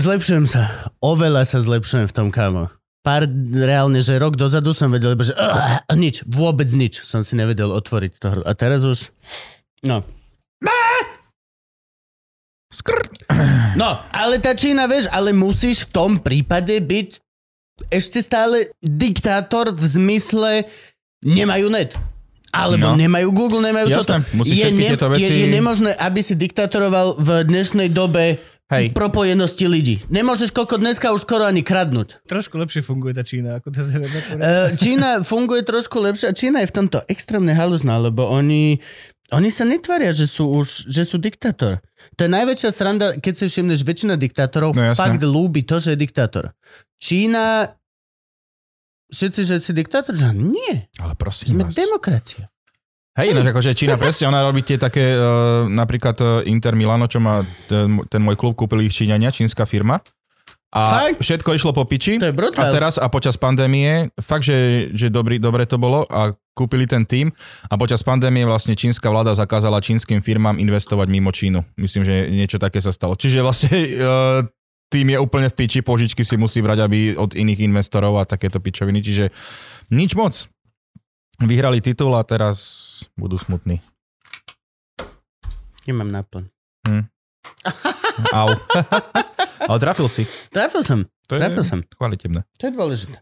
zlepšujem 0.00 0.48
sa. 0.48 0.72
Oveľa 1.04 1.44
sa 1.44 1.60
zlepšujem 1.60 2.08
v 2.08 2.14
tom, 2.16 2.32
kámo. 2.32 2.72
Pár, 3.04 3.28
reálne, 3.52 4.00
že 4.00 4.16
rok 4.16 4.40
dozadu 4.40 4.72
som 4.72 4.88
vedel, 4.88 5.12
že 5.20 5.36
uh, 5.36 5.84
nič, 5.92 6.24
vôbec 6.24 6.72
nič 6.72 7.04
som 7.04 7.20
si 7.20 7.36
nevedel 7.36 7.68
otvoriť 7.68 8.12
to 8.16 8.26
hru. 8.32 8.42
A 8.48 8.56
teraz 8.56 8.80
už, 8.80 9.12
no. 9.84 10.00
Skr. 12.72 13.15
No, 13.74 14.00
ale 14.08 14.38
tá 14.38 14.52
Čína, 14.52 14.84
vieš, 14.84 15.06
ale 15.08 15.30
musíš 15.30 15.84
v 15.84 15.92
tom 15.92 16.10
prípade 16.16 16.72
byť 16.74 17.08
ešte 17.88 18.18
stále 18.18 18.72
diktátor 18.78 19.68
v 19.68 19.84
zmysle 19.84 20.52
nemajú 21.20 21.68
net. 21.68 21.92
Alebo 22.48 22.88
No. 22.88 22.96
nemajú 22.96 23.28
Google, 23.30 23.60
nemajú 23.62 23.88
Jasné, 23.90 24.24
toto. 24.24 24.32
musíš 24.34 24.56
všetky 24.58 24.82
tieto 24.86 25.06
veci- 25.10 25.28
je, 25.28 25.44
je 25.44 25.48
nemožné, 25.50 25.90
aby 25.92 26.20
si 26.20 26.32
diktátoroval 26.32 27.20
v 27.20 27.44
dnešnej 27.44 27.92
dobe 27.92 28.40
Hej. 28.66 28.90
propojenosti 28.90 29.60
ľudí. 29.62 30.00
Nemôžeš 30.08 30.50
koľko 30.50 30.80
dneska 30.80 31.12
už 31.12 31.20
skoro 31.20 31.44
ani 31.44 31.60
kradnúť. 31.60 32.24
Trošku 32.24 32.56
lepšie 32.56 32.80
funguje 32.80 33.12
tá 33.12 33.20
Čína 33.20 33.60
ako 33.60 33.68
tá 33.68 33.84
Severná 33.84 34.20
Čína 34.72 35.20
funguje 35.20 35.62
trošku 35.62 36.00
lepšie 36.00 36.26
a 36.26 36.34
Čína 36.34 36.58
je 36.60 36.70
v 36.72 36.76
tomto 36.76 36.98
extrémne 37.06 37.52
haluzná, 37.52 38.00
lebo 38.00 38.24
oni, 38.24 38.80
oni 39.34 39.50
sa 39.50 39.66
netvaria, 39.66 40.14
že 40.14 40.30
sú 40.30 40.46
už, 40.46 40.86
že 40.86 41.02
sú 41.02 41.18
diktátor. 41.18 41.82
To 42.14 42.20
je 42.22 42.30
najväčšia 42.30 42.70
sranda, 42.70 43.06
keď 43.18 43.34
si 43.42 43.44
všimneš, 43.50 43.82
väčšina 43.82 44.14
diktátorov 44.14 44.78
No 44.78 44.86
no, 44.86 44.94
jasné. 44.94 45.02
fakt 45.02 45.22
ľúbi 45.26 45.66
to, 45.66 45.82
že 45.82 45.94
je 45.94 45.98
diktátor. 45.98 46.54
Čína 47.02 47.74
všetci, 49.10 49.40
že 49.42 49.54
si 49.58 49.72
diktátor, 49.74 50.14
že 50.14 50.30
nie, 50.30 50.86
Ale 51.02 51.14
prosím 51.18 51.58
sme 51.58 51.64
vás. 51.66 51.74
demokracia. 51.74 52.46
Hej, 53.16 53.32
ináč 53.32 53.48
akože 53.48 53.72
Čína 53.72 53.96
presne, 54.02 54.28
ona 54.28 54.44
robí 54.44 54.60
tie 54.62 54.76
také, 54.78 55.16
uh, 55.16 55.64
napríklad 55.66 56.16
uh, 56.20 56.28
Inter 56.46 56.76
Milano, 56.78 57.08
čo 57.08 57.18
má 57.18 57.42
ten, 57.66 57.98
ten 58.06 58.20
môj 58.20 58.36
klub, 58.36 58.54
kúpili 58.54 58.86
ich 58.86 58.94
Číňania, 58.94 59.32
čínska 59.32 59.64
firma. 59.64 59.98
A 60.74 60.80
Fakt? 61.12 61.22
všetko 61.22 61.54
išlo 61.54 61.70
po 61.70 61.86
piči. 61.86 62.18
To 62.18 62.26
je 62.28 62.34
A 62.34 62.36
brutál. 62.36 62.68
teraz 62.68 62.98
a 62.98 63.06
počas 63.06 63.38
pandémie, 63.38 64.10
fakt, 64.18 64.44
že, 64.44 64.90
že 64.92 65.08
dobrý, 65.08 65.38
dobre 65.38 65.64
to 65.64 65.78
bolo 65.78 66.02
a 66.10 66.34
kúpili 66.52 66.84
ten 66.84 67.06
tým 67.06 67.30
a 67.68 67.74
počas 67.76 68.02
pandémie 68.02 68.42
vlastne 68.44 68.74
čínska 68.74 69.06
vláda 69.06 69.32
zakázala 69.32 69.78
čínskym 69.78 70.20
firmám 70.20 70.58
investovať 70.58 71.06
mimo 71.06 71.30
Čínu. 71.30 71.62
Myslím, 71.76 72.02
že 72.02 72.28
niečo 72.28 72.58
také 72.58 72.80
sa 72.80 72.90
stalo. 72.90 73.14
Čiže 73.14 73.40
vlastne 73.40 73.72
uh, 73.72 74.40
tým 74.92 75.06
je 75.14 75.18
úplne 75.22 75.48
v 75.48 75.54
piči, 75.54 75.80
požičky 75.80 76.26
si 76.26 76.34
musí 76.36 76.60
brať 76.60 76.82
aby 76.82 77.14
od 77.14 77.32
iných 77.36 77.62
investorov 77.62 78.18
a 78.18 78.28
takéto 78.28 78.58
pičoviny. 78.58 79.00
Čiže 79.00 79.24
nič 79.92 80.12
moc. 80.16 80.34
Vyhrali 81.36 81.84
titul 81.84 82.10
a 82.16 82.24
teraz 82.24 82.56
budú 83.14 83.36
smutní. 83.36 83.80
Nemám 85.86 86.10
náplň. 86.10 86.44
Au. 88.32 88.48
Ale 89.66 89.78
trafil 89.78 90.06
si. 90.06 90.22
Trafil 90.48 90.82
som, 90.82 90.98
To 91.26 91.34
je 91.34 91.40
trafil 91.40 91.62
som. 91.62 91.78
Kvalitebné. 91.92 92.40
To 92.56 92.62
je 92.62 92.72
dôležité. 92.72 93.18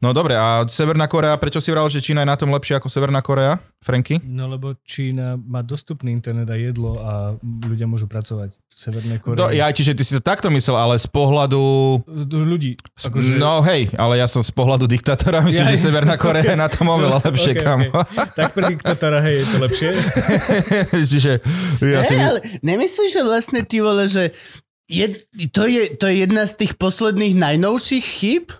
No 0.00 0.16
dobre, 0.16 0.32
a 0.32 0.64
Severná 0.64 1.04
Korea, 1.04 1.36
prečo 1.36 1.60
si 1.60 1.68
vral, 1.68 1.84
že 1.86 2.00
Čína 2.00 2.24
je 2.24 2.32
na 2.32 2.32
tom 2.32 2.48
lepšie 2.48 2.72
ako 2.72 2.88
Severná 2.88 3.20
Korea? 3.20 3.60
Franky? 3.84 4.16
No 4.24 4.48
lebo 4.48 4.72
Čína 4.80 5.36
má 5.36 5.60
dostupný 5.60 6.08
internet 6.08 6.48
a 6.48 6.56
jedlo 6.56 6.96
a 6.96 7.36
ľudia 7.36 7.84
môžu 7.84 8.08
pracovať 8.08 8.56
v 8.56 8.72
Severnej 8.72 9.20
Korei. 9.20 9.36
To, 9.36 9.52
ja, 9.52 9.68
čiže 9.68 9.92
ty 9.92 10.00
si 10.00 10.16
to 10.16 10.24
takto 10.24 10.48
myslel, 10.48 10.80
ale 10.80 10.96
z 10.96 11.04
pohľadu... 11.04 11.60
Ľudí. 12.32 12.80
Akože... 12.96 13.36
No 13.36 13.60
hej, 13.60 13.92
ale 13.92 14.16
ja 14.16 14.24
som 14.24 14.40
z 14.40 14.48
pohľadu 14.48 14.88
diktátora, 14.88 15.44
myslím, 15.44 15.68
Ja- 15.68 15.72
že 15.76 15.84
Severná 15.84 16.16
Korea 16.16 16.48
je 16.48 16.56
na 16.56 16.72
tom 16.72 16.88
oveľa 16.96 17.20
lepšie, 17.20 17.52
Okay, 17.52 17.60
kam. 17.60 17.78
okay. 17.84 18.24
Tak 18.32 18.56
pre 18.56 18.72
diktátora, 18.72 19.20
hej, 19.20 19.36
je 19.36 19.46
to 19.46 19.56
lepšie. 19.60 19.88
čiže 21.12 21.32
ja 21.82 22.00
si... 22.04 22.14
Hey, 22.14 22.24
ale 22.24 22.40
nemyslíš, 22.64 23.10
že 23.12 23.22
vlastne 23.22 23.60
ty 23.62 23.80
vole, 23.80 24.08
že 24.08 24.32
je, 24.90 25.06
to, 25.48 25.64
je, 25.64 25.94
to 25.94 26.04
je 26.04 26.14
jedna 26.20 26.44
z 26.44 26.52
tých 26.58 26.74
posledných 26.74 27.32
najnovších 27.32 28.02
chýb, 28.02 28.50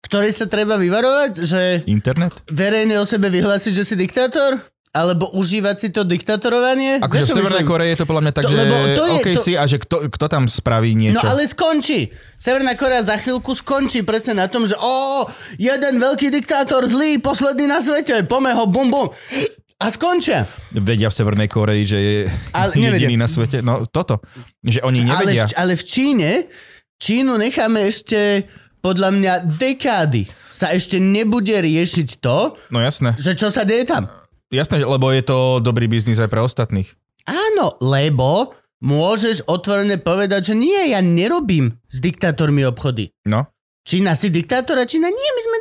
ktoré 0.00 0.32
sa 0.32 0.44
treba 0.44 0.74
vyvarovať, 0.74 1.32
že 1.38 1.60
Internet? 1.84 2.32
verejne 2.48 2.96
o 2.96 3.04
sebe 3.04 3.28
vyhlásiť, 3.28 3.72
že 3.74 3.84
si 3.84 3.94
diktátor? 3.94 4.64
Alebo 4.94 5.26
užívať 5.34 5.76
si 5.76 5.88
to 5.90 6.06
diktatorovanie? 6.06 7.02
Akože 7.02 7.26
v 7.26 7.34
Severnej? 7.34 7.66
Koreji 7.66 7.90
je 7.90 7.98
to 7.98 8.06
podľa 8.06 8.22
mňa 8.22 8.32
tak, 8.32 8.44
To- 8.44 8.50
že 8.52 8.62
to 8.62 9.02
je- 9.02 9.12
OK 9.12 9.26
to- 9.26 9.42
si 9.42 9.52
a 9.58 9.64
že 9.66 9.76
kto, 9.82 9.96
kto 10.06 10.26
tam 10.30 10.46
spraví 10.46 10.94
No 10.94 11.00
niečo. 11.02 11.26
ale 11.26 11.50
skončí. 11.50 12.14
Severná 12.38 12.78
Korea 12.78 13.02
za 13.02 13.18
chvíľku 13.18 13.58
skončí 13.58 14.06
presne 14.06 14.38
na 14.38 14.46
tom, 14.46 14.62
že 14.62 14.78
o, 14.78 15.26
jeden 15.58 15.98
veľký 15.98 16.30
diktátor 16.30 16.86
zlý, 16.86 17.18
posledný 17.18 17.66
na 17.66 17.82
svete, 17.82 18.22
pome 18.22 18.54
ho, 18.54 18.70
bum 18.70 18.86
bum. 18.86 19.10
A 19.76 19.90
skončia. 19.90 20.46
Vedia 20.70 21.10
v 21.10 21.14
Severnej 21.14 21.46
Koreji, 21.46 21.82
že 21.84 21.98
je 21.98 22.16
Ale 22.52 22.72
nevedia. 22.78 23.04
jediný 23.04 23.16
na 23.16 23.26
svete. 23.26 23.58
No 23.58 23.84
toto, 23.84 24.22
že 24.60 24.80
oni 24.80 25.02
Ale 25.04 25.34
nevedia. 25.34 25.44
v, 25.44 25.54
ale 25.54 25.72
v 25.74 25.82
Číne, 25.82 26.30
Čínu 26.96 27.34
necháme 27.36 27.82
ešte 27.82 28.46
podľa 28.78 29.10
mňa 29.10 29.32
dekády 29.50 30.24
sa 30.46 30.70
ešte 30.70 30.96
nebude 30.96 31.52
riešiť 31.52 32.08
to, 32.18 32.54
No 32.68 32.78
jasné. 32.78 33.16
že 33.16 33.32
čo 33.32 33.48
sa 33.48 33.64
deje 33.64 33.82
tam. 33.84 34.06
Jasné, 34.48 34.78
lebo 34.78 35.08
je 35.08 35.20
to 35.20 35.38
dobrý 35.58 35.88
biznis 35.88 36.16
aj 36.16 36.28
pre 36.28 36.38
ostatných. 36.38 36.86
Áno, 37.24 37.74
lebo 37.80 38.52
môžeš 38.78 39.48
otvorene 39.48 39.96
povedať, 39.96 40.52
že 40.52 40.54
nie, 40.54 40.92
ja 40.92 41.00
nerobím 41.00 41.74
s 41.88 41.96
diktátormi 41.98 42.62
obchody. 42.62 43.08
No. 43.24 43.48
Čína 43.82 44.12
si 44.12 44.28
diktátora, 44.28 44.84
Čína 44.84 45.08
nie, 45.08 45.30
my 45.30 45.42
sme... 45.42 45.56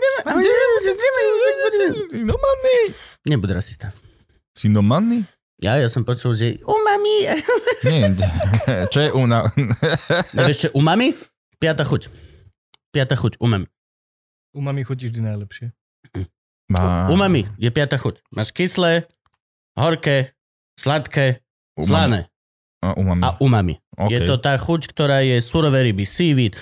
No 2.22 2.36
manný. 2.36 2.80
Nebud 3.26 3.50
rasista. 3.50 3.92
Si 4.54 4.70
no 4.70 4.86
manný? 4.86 5.26
Ja, 5.62 5.80
ja 5.82 5.88
som 5.90 6.06
počul, 6.06 6.36
že 6.38 6.60
umami. 6.68 7.30
Nie, 7.88 8.14
čo 8.92 9.00
je 9.00 9.10
una... 9.16 9.48
Nevieš, 10.36 10.58
čo 10.60 10.66
je 10.70 10.74
umami? 10.78 11.16
Piata 11.58 11.88
chuť. 11.88 12.12
Piata 12.94 13.16
chuť, 13.18 13.40
umami. 13.42 13.66
Umami 14.54 14.86
chutí 14.86 15.10
vždy 15.10 15.24
najlepšie. 15.24 15.74
Má... 16.70 17.10
Umami 17.10 17.50
je 17.58 17.70
piata 17.74 17.98
chuť. 17.98 18.22
Máš 18.30 18.54
kyslé, 18.54 19.10
horké, 19.78 20.32
sladké, 20.78 21.42
slané 21.80 22.30
A 22.86 22.94
umami. 22.94 23.22
a 23.26 23.30
umami. 23.42 23.76
Okay. 23.98 24.18
Je 24.18 24.20
to 24.30 24.38
tá 24.38 24.54
chuť, 24.58 24.90
ktorá 24.94 25.26
je 25.26 25.42
surové 25.42 25.86
ryby, 25.86 26.06
seaweed. 26.06 26.54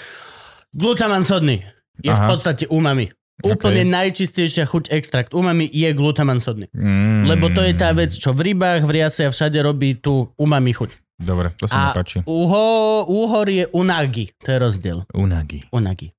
Glutaman 0.71 1.27
sodný 1.27 1.63
je 1.99 2.12
v 2.12 2.17
Aha. 2.17 2.27
podstate 2.32 2.65
umami. 2.71 3.12
Úplne 3.43 3.84
najčistejšia 3.89 4.65
chuť 4.69 4.93
extrakt 4.93 5.32
umami 5.34 5.65
je 5.67 5.89
glutaman 5.91 6.38
sodný. 6.38 6.69
Mm. 6.73 7.25
Lebo 7.25 7.49
to 7.49 7.62
je 7.65 7.73
tá 7.73 7.91
vec, 7.91 8.13
čo 8.13 8.32
v 8.32 8.54
rybách, 8.54 8.86
v 8.86 8.91
riase 9.01 9.25
a 9.25 9.34
všade 9.34 9.58
robí 9.62 9.97
tú 9.97 10.30
umami 10.38 10.71
chuť. 10.73 10.91
Dobre, 11.21 11.54
to 11.54 11.69
sa 11.69 11.77
mi 11.77 11.86
A 11.89 11.93
páči. 11.93 12.17
uho, 12.25 12.63
úhor 13.06 13.45
je 13.45 13.69
unagi. 13.77 14.34
To 14.41 14.49
je 14.49 14.58
rozdiel. 14.58 14.97
Unagi. 15.13 15.62
Unagi. 15.69 16.10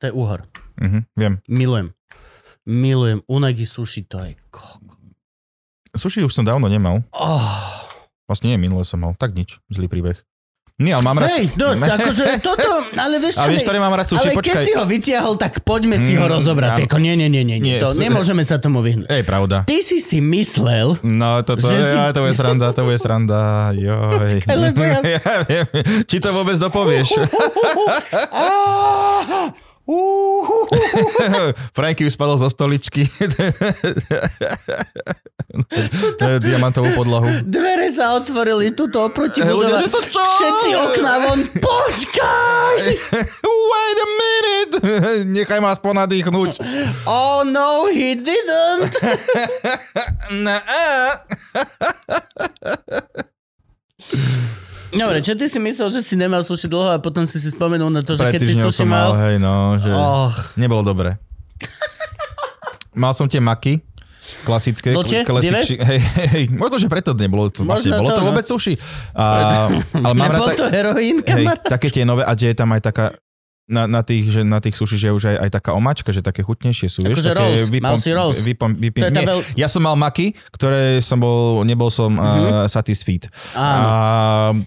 To 0.00 0.02
je 0.08 0.12
úhor. 0.12 0.44
Mhm, 0.76 1.08
viem. 1.16 1.34
Milujem. 1.48 1.88
Milujem. 2.68 3.24
Unagi 3.28 3.64
sushi, 3.64 4.04
to 4.04 4.20
je 4.20 4.36
koko. 4.52 4.92
Sushi 5.92 6.24
už 6.24 6.32
som 6.32 6.44
dávno 6.44 6.68
nemal. 6.72 7.04
Oh. 7.12 7.84
Vlastne 8.24 8.52
nie, 8.52 8.60
minule 8.60 8.84
som 8.88 9.00
mal. 9.00 9.12
Tak 9.16 9.36
nič, 9.36 9.60
zlý 9.68 9.88
príbeh. 9.92 10.16
Nie, 10.74 10.92
ale 10.92 11.04
mám 11.04 11.14
rád... 11.14 11.28
Hej, 11.30 11.52
dosť, 11.52 11.80
akože 11.96 12.24
toto, 12.40 12.70
ale 12.92 13.14
vieš 13.16 13.34
čo, 13.34 13.40
A 13.40 13.46
vieš, 13.46 13.62
ktoré 13.62 13.78
mám 13.78 13.92
rád 13.92 14.06
sushi? 14.06 14.24
ale 14.24 14.34
keď 14.36 14.56
si 14.58 14.72
ho 14.72 14.82
vytiahol, 14.82 15.34
tak 15.36 15.60
poďme 15.60 15.94
si 15.96 16.12
ho 16.12 16.22
Mm, 16.22 16.32
rozobrať. 16.32 16.86
Ako, 16.86 16.96
nie, 16.96 17.14
nie, 17.14 17.28
nie, 17.28 17.42
nie, 17.42 17.58
nie. 17.58 17.76
To, 17.78 17.92
nemôžeme 17.94 18.40
sa 18.40 18.56
tomu 18.56 18.80
vyhnúť. 18.80 19.06
Ej, 19.06 19.22
pravda. 19.22 19.62
Ty 19.62 19.78
si 19.78 19.98
si 19.98 20.18
myslel, 20.18 20.96
No, 21.02 21.38
toto, 21.40 21.62
Že 21.62 21.76
si- 21.76 21.86
si... 21.88 21.96
to 22.08 22.20
bude 22.20 22.34
sranda, 22.34 22.66
to 22.70 22.82
bude 22.82 22.96
sranda, 22.96 23.40
joj. 23.72 24.26
Počkaj, 24.26 24.56
lebo 24.56 24.80
ja- 24.80 25.02
ja 25.04 25.20
viem, 25.42 25.66
či 26.02 26.16
to 26.18 26.30
vôbec 26.30 26.56
dopovieš. 26.56 27.14
Franky 31.72 32.06
už 32.06 32.12
spadol 32.12 32.36
zo 32.36 32.46
stoličky. 32.46 33.04
Diamantovú 36.38 36.94
podlahu. 36.94 37.26
Dvere 37.44 37.88
sa 37.88 38.14
otvorili 38.14 38.70
tuto 38.70 39.04
oproti 39.04 39.38
Eh, 39.38 39.48
budova. 39.48 39.82
ľudia, 39.82 39.90
to? 39.90 40.22
Všetci 40.22 40.70
okná 40.72 41.14
von. 41.24 41.40
Počkaj! 41.44 42.78
Wait 43.42 43.98
a 43.98 44.08
minute! 44.08 44.74
Nechaj 45.28 45.58
ma 45.58 45.72
aspoň 45.72 45.92
nadýchnuť. 46.00 46.50
Oh 47.04 47.42
no, 47.42 47.86
he 47.88 48.14
didn't. 48.14 48.92
Dobre, 54.92 55.24
čo 55.24 55.32
ty 55.32 55.48
si 55.48 55.56
myslel, 55.56 55.88
že 55.88 56.00
si 56.04 56.14
nemal 56.14 56.44
suši 56.44 56.68
dlho 56.68 56.92
a 56.92 57.00
potom 57.00 57.24
si 57.24 57.40
si 57.40 57.48
spomenul 57.48 57.88
na 57.88 58.04
to, 58.04 58.12
že 58.12 58.28
Pred 58.28 58.32
keď 58.36 58.40
si 58.44 58.54
suši 58.54 58.84
mal, 58.84 59.16
hej, 59.16 59.40
no, 59.40 59.80
že 59.80 59.88
Och, 59.88 60.36
nebolo 60.54 60.84
dobre. 60.84 61.16
Mal 62.92 63.16
som 63.16 63.24
tie 63.24 63.40
maky, 63.40 63.80
klasické. 64.44 64.92
Vlčie? 64.92 65.24
klasiči- 65.24 65.80
hej, 65.80 66.00
hej, 66.36 66.44
možno, 66.52 66.76
že 66.76 66.92
preto 66.92 67.16
nebolo 67.16 67.48
to, 67.48 67.64
Možno 67.64 67.96
bolo 67.96 68.12
to, 68.12 68.16
to 68.16 68.22
no. 68.22 68.28
vôbec 68.28 68.44
suši. 68.44 68.76
A, 69.16 69.24
ale 69.96 70.12
mám 70.12 70.28
nebol 70.28 70.46
rád, 70.52 70.60
to 70.60 70.66
heroín, 70.68 71.24
hej, 71.24 71.46
také 71.64 71.88
tie 71.88 72.04
nové, 72.04 72.20
a 72.28 72.36
je 72.36 72.52
tam 72.52 72.68
aj 72.68 72.80
taká, 72.84 73.04
na, 73.72 73.88
na 73.88 74.04
tých, 74.04 74.28
že 74.28 74.40
na 74.42 74.60
tých 74.60 74.76
suši, 74.76 74.94
že 74.94 75.06
je 75.08 75.14
už 75.14 75.24
aj, 75.26 75.36
aj 75.40 75.50
taká 75.50 75.70
omačka, 75.72 76.12
že 76.12 76.20
také 76.20 76.40
chutnejšie 76.40 76.86
sú. 76.86 77.00
Akože 77.02 77.32
rolls. 77.32 77.72
Mal 77.72 77.96
si 77.96 78.12
rolls. 78.12 78.38
Vypom, 78.38 78.76
vypom, 78.76 79.00
To 79.00 79.10
nie, 79.10 79.24
veľ- 79.24 79.56
Ja 79.56 79.66
som 79.66 79.80
mal 79.80 79.96
maky, 79.96 80.36
ktoré 80.50 81.00
som 81.00 81.16
bol, 81.16 81.64
nebol 81.64 81.88
som 81.88 82.12
uh, 82.12 82.68
satisfied. 82.68 83.26
Áno. 83.52 83.82
A 83.82 83.94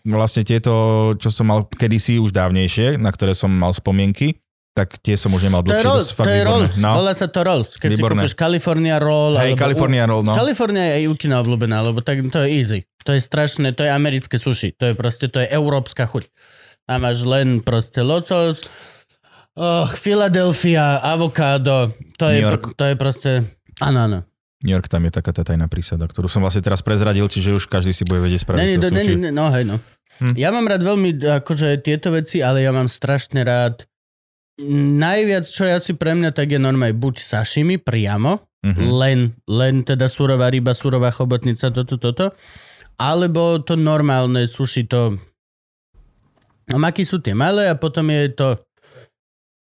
vlastne 0.03 0.41
tieto, 0.41 0.73
čo 1.15 1.29
som 1.29 1.45
mal 1.45 1.63
kedysi 1.63 2.17
už 2.17 2.33
dávnejšie, 2.33 2.97
na 2.97 3.09
ktoré 3.09 3.31
som 3.31 3.47
mal 3.47 3.69
spomienky, 3.69 4.41
tak 4.71 4.99
tie 4.99 5.15
som 5.15 5.31
už 5.31 5.39
nemal 5.41 5.61
To 5.61 5.69
je 5.69 5.77
dlhšie. 5.77 5.87
Rolls, 5.87 6.07
fakt 6.11 6.25
to 6.25 6.31
je. 6.31 6.43
Rolls, 6.43 6.75
No. 6.75 6.99
volá 6.99 7.13
sa 7.13 7.27
to 7.27 7.39
Rolls. 7.39 7.77
Keď 7.77 7.89
Výborné. 7.91 8.19
si 8.19 8.27
kúpiš 8.27 8.35
California 8.35 8.97
Roll. 8.97 9.37
Hej, 9.37 9.55
California 9.55 10.03
Roll, 10.03 10.19
no. 10.21 10.35
California 10.35 10.83
je 10.83 10.93
aj 10.97 11.03
Jukina 11.07 11.39
obľúbená, 11.39 11.79
lebo 11.79 12.01
tak 12.01 12.19
to 12.27 12.43
je 12.43 12.49
easy. 12.51 12.79
To 13.03 13.13
je 13.13 13.21
strašné, 13.21 13.71
to 13.71 13.85
je 13.85 13.91
americké 13.93 14.35
sushi. 14.35 14.75
To 14.75 14.89
je 14.89 14.93
proste, 14.93 15.29
to 15.29 15.37
je 15.37 15.47
európska 15.47 16.03
chuť. 16.03 16.27
A 16.85 16.99
máš 16.99 17.23
len 17.23 17.61
proste 17.61 18.01
locos, 18.01 18.67
oh, 19.55 19.85
Philadelphia, 19.89 20.99
avokádo, 20.99 21.89
to 22.15 22.25
je, 22.27 22.39
York. 22.39 22.75
to 22.75 22.83
je 22.83 22.95
proste, 22.95 23.31
áno, 23.79 23.99
áno. 24.01 24.19
New 24.61 24.71
York, 24.71 24.87
tam 24.87 25.03
je 25.03 25.13
taká 25.13 25.29
tá 25.29 25.43
tajná 25.43 25.67
prísada, 25.67 26.03
ktorú 26.03 26.25
som 26.25 26.41
vlastne 26.41 26.59
teraz 26.59 26.79
prezradil, 26.79 27.25
čiže 27.25 27.53
už 27.53 27.65
každý 27.65 27.91
si 27.91 28.01
bude 28.01 28.19
vedieť 28.19 28.41
spraviť 28.41 28.59
Není, 28.59 28.75
to 28.75 28.87
sushi. 28.89 29.13
ne- 29.15 29.29
no 29.29 29.45
hej, 29.49 29.63
no. 29.63 29.77
Hm. 30.17 30.33
Ja 30.33 30.49
mám 30.49 30.65
rád 30.65 30.81
veľmi 30.81 31.09
akože 31.43 31.79
tieto 31.79 32.09
veci, 32.09 32.39
ale 32.39 32.61
ja 32.61 32.71
mám 32.71 32.87
strašne 32.87 33.41
rád 33.41 33.83
najviac, 34.95 35.43
čo 35.43 35.63
je 35.63 35.73
asi 35.73 35.91
pre 35.93 36.15
mňa, 36.15 36.31
tak 36.31 36.49
je 36.49 36.57
normálne 36.57 36.95
buď 36.95 37.19
sashimi 37.19 37.75
priamo, 37.75 38.39
Mhm. 38.63 38.81
len, 38.89 39.19
len 39.45 39.85
teda 39.85 40.07
surová 40.07 40.49
ryba, 40.49 40.73
surová 40.73 41.11
chobotnica, 41.11 41.69
toto, 41.69 42.01
toto, 42.01 42.33
alebo 42.97 43.61
to 43.61 43.75
normálne 43.75 44.49
sushi, 44.49 44.89
to 44.89 45.13
no 46.65 46.77
maky 46.79 47.05
sú 47.05 47.21
tie 47.21 47.37
malé 47.37 47.69
a 47.69 47.77
potom 47.77 48.09
je 48.09 48.33
to 48.33 48.47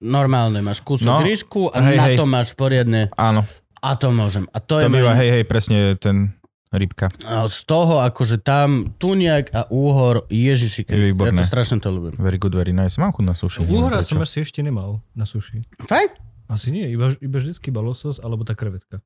normálne, 0.03 0.59
máš 0.59 0.83
kúsok 0.83 1.07
No, 1.07 1.23
ríšku 1.23 1.71
a 1.71 1.79
hej, 1.81 1.95
na 1.95 2.05
hej. 2.05 2.17
to 2.19 2.25
máš 2.25 2.51
poriadne 2.51 3.07
Áno, 3.15 3.47
a 3.79 3.89
to 3.95 4.11
môžem. 4.11 4.43
A 4.51 4.59
to, 4.59 4.77
to 4.77 4.85
je 4.85 4.91
býva, 4.91 5.15
môj- 5.15 5.19
hej, 5.23 5.29
hej, 5.31 5.43
presne 5.43 5.77
ten 5.95 6.35
rybka. 6.69 7.07
a 7.23 7.45
z 7.45 7.59
toho, 7.63 8.01
akože 8.01 8.41
tam 8.41 8.91
tuniak 8.93 9.53
a 9.53 9.69
úhor, 9.69 10.25
ježiši, 10.27 10.83
Je 10.83 11.13
výborné. 11.13 11.39
ja 11.39 11.45
to 11.45 11.49
strašne 11.49 11.77
to 11.77 11.87
ľúbim. 11.87 12.17
Very 12.17 12.35
good, 12.35 12.51
very 12.51 12.73
nice. 12.73 12.97
Mám 12.97 13.13
chuť 13.13 13.23
na 13.23 13.35
neviem 13.61 13.77
Úhora 13.79 14.01
som 14.01 14.17
asi 14.19 14.41
ešte 14.41 14.59
nemal 14.59 14.99
na 15.13 15.23
suši. 15.23 15.61
Fajn. 15.79 16.09
Asi 16.49 16.69
nie, 16.69 16.89
iba, 16.89 17.13
iba 17.15 17.37
vždycky 17.37 17.69
iba 17.69 17.79
losos 17.79 18.19
alebo 18.19 18.41
tá 18.41 18.51
krevetka. 18.53 18.99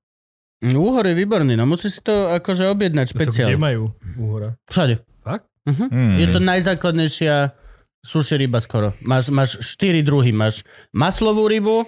Úhor 0.64 1.06
je 1.06 1.14
výborný, 1.14 1.54
no 1.54 1.70
musí 1.70 1.86
si 1.86 2.02
to 2.02 2.34
akože 2.34 2.66
objednať 2.72 3.08
To, 3.08 3.14
kde 3.14 3.24
špeciálne. 3.30 3.62
majú 3.62 3.94
úhora? 4.18 4.58
Všade. 4.66 5.06
Fakt? 5.22 5.46
Uh-huh. 5.64 5.86
Mm. 5.86 6.18
Je 6.18 6.28
to 6.32 6.40
najzákladnejšia 6.40 7.36
sushi 8.08 8.40
ryba 8.40 8.64
skoro. 8.64 8.96
Máš, 9.04 9.28
máš 9.28 9.60
štyri 9.60 10.00
druhy. 10.00 10.32
Máš 10.32 10.64
maslovú 10.96 11.52
rybu, 11.52 11.84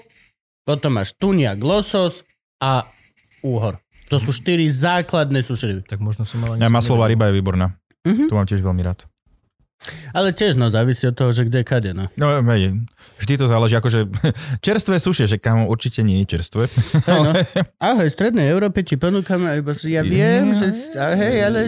potom 0.68 1.00
máš 1.00 1.16
tuniak, 1.16 1.56
losos 1.64 2.28
a 2.60 2.84
úhor. 3.40 3.80
To 4.12 4.20
sú 4.20 4.36
štyri 4.36 4.68
základné 4.68 5.40
sushi 5.40 5.72
ryby. 5.72 5.82
Tak 5.88 6.04
možno 6.04 6.28
som 6.28 6.44
mal. 6.44 6.60
Ja, 6.60 6.68
maslová 6.68 7.08
ryba 7.08 7.32
je 7.32 7.40
výborná. 7.40 7.80
Mhm. 8.04 8.28
Tu 8.28 8.34
mám 8.36 8.44
tiež 8.44 8.60
veľmi 8.60 8.84
rád. 8.84 9.08
Ale 10.12 10.36
tiež 10.36 10.60
no, 10.60 10.68
závisí 10.68 11.08
od 11.08 11.16
toho, 11.16 11.32
že 11.32 11.48
kde 11.48 11.64
kade. 11.64 11.96
No. 11.96 12.12
No, 12.20 12.44
hej, 12.52 12.76
vždy 13.24 13.34
to 13.40 13.46
záleží, 13.48 13.80
akože 13.80 14.12
čerstvé 14.66 15.00
suše, 15.00 15.24
že 15.24 15.40
kamo 15.40 15.72
určite 15.72 16.04
nie 16.04 16.20
je 16.24 16.36
čerstvé. 16.36 16.68
Hej, 17.08 17.20
no. 17.24 17.32
Ahoj, 17.88 18.12
v 18.12 18.14
Strednej 18.14 18.52
Európe 18.52 18.84
ti 18.84 19.00
ponúkame, 19.00 19.56
ja 19.88 20.04
viem, 20.04 20.52
že... 20.52 20.68
Hej, 21.00 21.36
ale... 21.48 21.60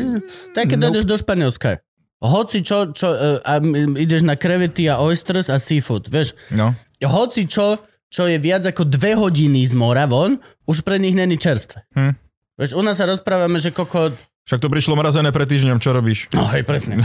Tak 0.52 0.76
keď 0.76 0.78
Nope. 0.78 0.86
dojdeš 0.92 1.06
do 1.08 1.16
Španielska. 1.16 1.80
Hoci 2.22 2.62
čo, 2.62 2.94
čo 2.94 3.10
e, 3.10 3.42
a 3.42 3.58
ideš 3.98 4.22
na 4.22 4.38
krevety 4.38 4.86
a 4.86 5.02
oysters 5.02 5.50
a 5.50 5.58
seafood, 5.58 6.06
vieš. 6.06 6.38
No, 6.54 6.78
Hoci 7.02 7.50
čo, 7.50 7.82
čo 8.14 8.30
je 8.30 8.38
viac 8.38 8.62
ako 8.62 8.86
dve 8.86 9.18
hodiny 9.18 9.66
z 9.66 9.74
mora 9.74 10.06
von, 10.06 10.38
už 10.70 10.86
pre 10.86 11.02
nich 11.02 11.18
není 11.18 11.42
čerstvé. 11.42 11.82
Hm. 11.98 12.14
Vieš, 12.62 12.78
u 12.78 12.82
nás 12.86 13.02
sa 13.02 13.10
rozprávame, 13.10 13.58
že 13.58 13.74
koko... 13.74 14.14
však 14.46 14.62
to 14.62 14.70
prišlo 14.70 14.94
mrazené 14.94 15.34
pred 15.34 15.50
týždňom, 15.50 15.82
čo 15.82 15.98
robíš? 15.98 16.30
No 16.38 16.46
hej, 16.54 16.62
presne. 16.62 17.02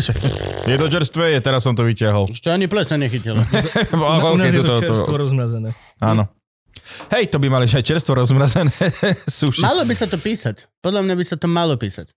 je 0.72 0.76
to 0.80 0.86
čerstvé? 0.88 1.36
Je, 1.36 1.38
teraz 1.44 1.60
som 1.60 1.76
to 1.76 1.84
vyťahol. 1.84 2.32
Ešte 2.32 2.48
ani 2.48 2.64
plesa 2.64 2.96
nechytilo. 2.96 3.44
U 3.92 4.40
nás 4.40 4.48
Okay, 4.48 4.56
je 4.56 4.64
to 4.64 4.80
čerstvo 4.80 5.20
rozmrazené. 5.20 5.76
Áno. 6.00 6.32
Hej, 7.12 7.28
to 7.28 7.36
by 7.36 7.48
mali 7.52 7.68
aj 7.68 7.84
čerstvo 7.84 8.16
rozmrazené 8.16 8.72
suši. 9.40 9.60
Malo 9.60 9.84
by 9.84 9.94
sa 9.96 10.08
to 10.08 10.16
písať. 10.16 10.64
Podľa 10.80 11.04
mňa 11.04 11.14
by 11.18 11.24
sa 11.28 11.36
to 11.36 11.44
malo 11.44 11.76
písať. 11.76 12.08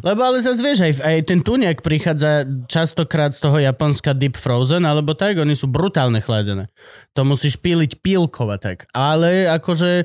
Lebo 0.00 0.20
ale 0.20 0.40
zase 0.40 0.60
vieš, 0.60 0.84
aj, 0.84 0.92
aj 1.00 1.16
ten 1.24 1.40
tuniak 1.40 1.80
prichádza 1.80 2.44
častokrát 2.68 3.32
z 3.32 3.40
toho 3.40 3.56
Japonska 3.56 4.12
deep 4.12 4.36
frozen, 4.36 4.84
alebo 4.84 5.16
tak, 5.16 5.36
oni 5.36 5.56
sú 5.56 5.66
brutálne 5.66 6.20
chladené. 6.20 6.68
To 7.12 7.24
musíš 7.24 7.56
píliť 7.56 7.98
pílkov 7.98 8.48
a 8.50 8.58
tak. 8.58 8.84
Ale 8.90 9.48
akože 9.48 10.04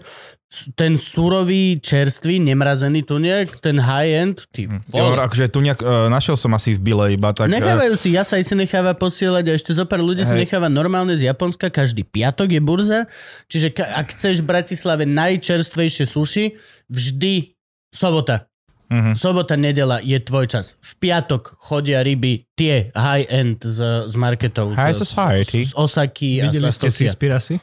ten 0.80 0.96
surový, 0.96 1.84
čerstvý, 1.84 2.40
nemrazený 2.40 3.04
tuniak, 3.04 3.60
ten 3.60 3.76
high-end, 3.76 4.48
ty 4.56 4.72
Jo, 4.88 5.12
vole. 5.12 5.20
akože 5.20 5.52
tu 5.52 5.60
nejak, 5.60 5.84
uh, 5.84 6.08
našiel 6.08 6.40
som 6.40 6.56
asi 6.56 6.72
v 6.72 6.80
Bile 6.80 7.06
iba 7.12 7.36
tak... 7.36 7.52
eh, 7.52 7.60
Nechávajú 7.60 8.00
si, 8.00 8.16
Jasaj 8.16 8.40
si 8.40 8.56
necháva 8.56 8.96
posielať 8.96 9.52
a 9.52 9.58
ešte 9.60 9.76
zo 9.76 9.84
pár 9.84 10.00
ľudí 10.00 10.24
si 10.24 10.32
Hej. 10.32 10.48
necháva 10.48 10.72
normálne 10.72 11.12
z 11.12 11.28
Japonska, 11.28 11.68
každý 11.68 12.08
piatok 12.08 12.56
je 12.56 12.62
burza, 12.64 13.04
čiže 13.52 13.76
ka- 13.76 14.00
ak 14.00 14.16
chceš 14.16 14.40
v 14.40 14.48
Bratislave 14.48 15.04
najčerstvejšie 15.04 16.08
sushi, 16.08 16.56
vždy 16.88 17.52
sobota. 17.92 18.48
Mhm. 18.86 19.12
Sobota, 19.14 19.56
nedela 19.56 19.98
je 19.98 20.16
tvoj 20.16 20.46
čas. 20.46 20.78
V 20.78 20.94
piatok 21.00 21.58
chodia 21.60 22.00
ryby, 22.00 22.46
tie 22.52 22.92
high-end 22.92 23.60
z, 23.60 23.80
z 24.06 24.16
marketov. 24.16 24.74
High 24.74 24.94
z, 24.94 25.00
society. 25.02 25.60
Z, 25.64 25.70
z 25.70 25.74
Osaky 25.74 26.30
Videli 26.44 26.66
a 26.66 26.72
ste 26.72 26.88
si. 26.88 27.06
Spirasy? 27.06 27.58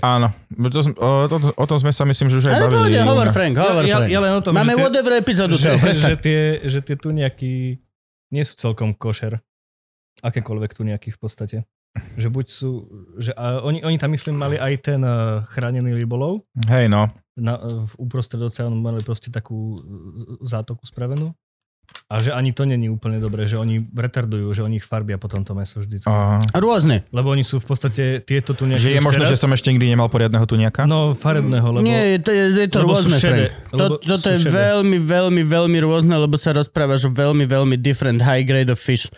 Áno, 0.00 0.30
to, 0.68 0.80
som- 0.80 0.94
o, 0.94 1.26
to, 1.26 1.36
o 1.52 1.64
tom 1.64 1.74
sme 1.76 1.90
sa 1.90 2.02
myslím, 2.04 2.26
že 2.28 2.38
už 2.38 2.46
aj 2.46 2.52
Ale 2.52 2.66
bavili. 2.66 2.94
pohode, 2.94 2.98
hovor 3.04 3.26
No. 3.26 3.34
Frank, 3.34 3.54
hovor 3.56 3.82
ja, 3.82 3.96
Frank. 3.98 4.10
ja 4.10 4.20
len 4.20 4.32
o 4.32 4.40
tom, 4.40 4.52
Máme 4.52 4.74
whatever 4.78 5.12
epizódu 5.14 5.58
že, 5.58 5.74
toho, 5.74 5.82
že, 5.82 6.14
tie, 6.16 6.40
že 6.62 6.78
tie 6.78 6.94
tuniaky 6.94 7.74
nie 8.30 8.42
sú 8.42 8.54
celkom 8.54 8.94
košer. 8.94 9.42
Akékoľvek 10.22 10.70
tuniaky 10.72 11.10
v 11.10 11.18
podstate. 11.18 11.56
Že 12.14 12.28
buď 12.30 12.46
sú, 12.48 12.70
že 13.18 13.34
a 13.34 13.60
oni, 13.60 13.82
oni 13.82 13.98
tam 13.98 14.14
myslím 14.14 14.38
mali 14.38 14.56
aj 14.56 14.74
ten 14.80 15.00
uh, 15.02 15.42
chránený 15.50 15.92
rybolov, 15.92 16.46
Hej, 16.64 16.86
no. 16.86 17.10
Na, 17.38 17.56
v 17.62 17.92
uprostred 17.96 18.42
oceánu 18.42 18.76
mali 18.76 19.00
proste 19.00 19.32
takú 19.32 19.78
z- 19.78 20.52
zátoku 20.52 20.84
spravenú. 20.84 21.32
A 22.08 22.20
že 22.20 22.32
ani 22.32 22.56
to 22.56 22.64
není 22.64 22.88
úplne 22.88 23.20
dobré, 23.20 23.44
že 23.44 23.58
oni 23.58 23.84
retardujú, 23.88 24.52
že 24.52 24.64
oni 24.64 24.80
ich 24.80 24.86
farbia 24.86 25.16
potom 25.16 25.44
to 25.44 25.52
meso 25.52 25.80
vždycky. 25.80 26.08
Aha. 26.08 26.40
Rôzne. 26.56 27.04
Lebo 27.12 27.32
oni 27.32 27.44
sú 27.44 27.58
v 27.60 27.66
podstate 27.68 28.04
tieto 28.22 28.52
tu 28.56 28.64
Že 28.64 28.96
je 28.96 29.02
možné, 29.02 29.24
že 29.28 29.36
som 29.36 29.52
ešte 29.52 29.72
nikdy 29.72 29.92
nemal 29.92 30.08
poriadneho 30.08 30.44
tuniaka? 30.44 30.84
No, 30.88 31.12
farebného, 31.12 31.68
lebo... 31.68 31.84
Nie, 31.84 32.16
je 32.16 32.20
to, 32.22 32.30
je, 32.32 32.44
je 32.64 32.68
to 32.70 32.80
rôzne, 32.84 33.16
Frank. 33.16 33.52
To, 33.76 33.98
toto 33.98 34.28
je 34.28 34.38
šedé. 34.40 34.52
veľmi, 34.52 34.98
veľmi, 35.00 35.42
veľmi 35.42 35.78
rôzne, 35.82 36.14
lebo 36.16 36.36
sa 36.38 36.54
rozprávaš 36.54 37.08
o 37.08 37.12
veľmi, 37.12 37.44
veľmi 37.48 37.76
different 37.80 38.22
high 38.22 38.44
grade 38.46 38.70
of 38.72 38.78
fish. 38.80 39.10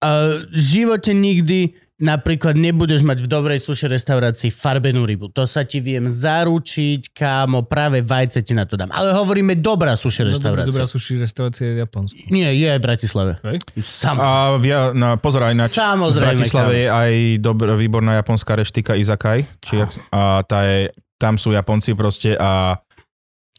Uh, 0.00 0.46
v 0.48 0.58
živote 0.58 1.12
nikdy 1.12 1.76
napríklad 2.00 2.56
nebudeš 2.56 3.04
mať 3.04 3.22
v 3.22 3.28
dobrej 3.28 3.60
suši 3.60 3.86
reštaurácii 3.86 4.48
farbenú 4.48 5.04
rybu. 5.04 5.28
To 5.36 5.44
sa 5.44 5.62
ti 5.62 5.78
viem 5.78 6.08
zaručiť, 6.08 7.12
kámo, 7.12 7.68
práve 7.68 8.00
vajce 8.00 8.40
ti 8.40 8.56
na 8.56 8.64
to 8.64 8.74
dám. 8.74 8.88
Ale 8.90 9.12
hovoríme 9.12 9.54
dobrá 9.54 9.94
suši 9.94 10.24
No, 10.24 10.32
dobrá, 10.32 10.32
reštaurácia. 10.32 10.70
dobrá 10.72 10.84
sushi 10.88 11.12
reštaurácia 11.20 11.64
je 11.68 11.74
v 11.76 11.80
Japonsku. 11.84 12.18
Nie, 12.32 12.56
je 12.56 12.66
aj 12.66 12.80
v 12.80 12.84
Bratislave. 12.84 13.32
Hej? 13.44 13.56
Samozrejme. 13.76 14.72
A 14.72 14.96
no, 14.96 15.06
pozor 15.20 15.42
aj 15.44 15.54
na 15.54 15.66
v 15.68 15.76
Samozrejme, 15.76 16.24
Bratislave 16.34 16.72
kámo. 16.72 16.80
je 16.80 16.86
aj 16.88 17.12
dobrá, 17.38 17.72
výborná 17.76 18.12
japonská 18.16 18.56
reštika 18.56 18.96
Izakai. 18.96 19.44
Či 19.60 19.84
a 20.10 20.40
tá 20.42 20.64
je, 20.64 20.88
tam 21.20 21.36
sú 21.36 21.52
Japonci 21.52 21.92
proste 21.92 22.32
a 22.34 22.80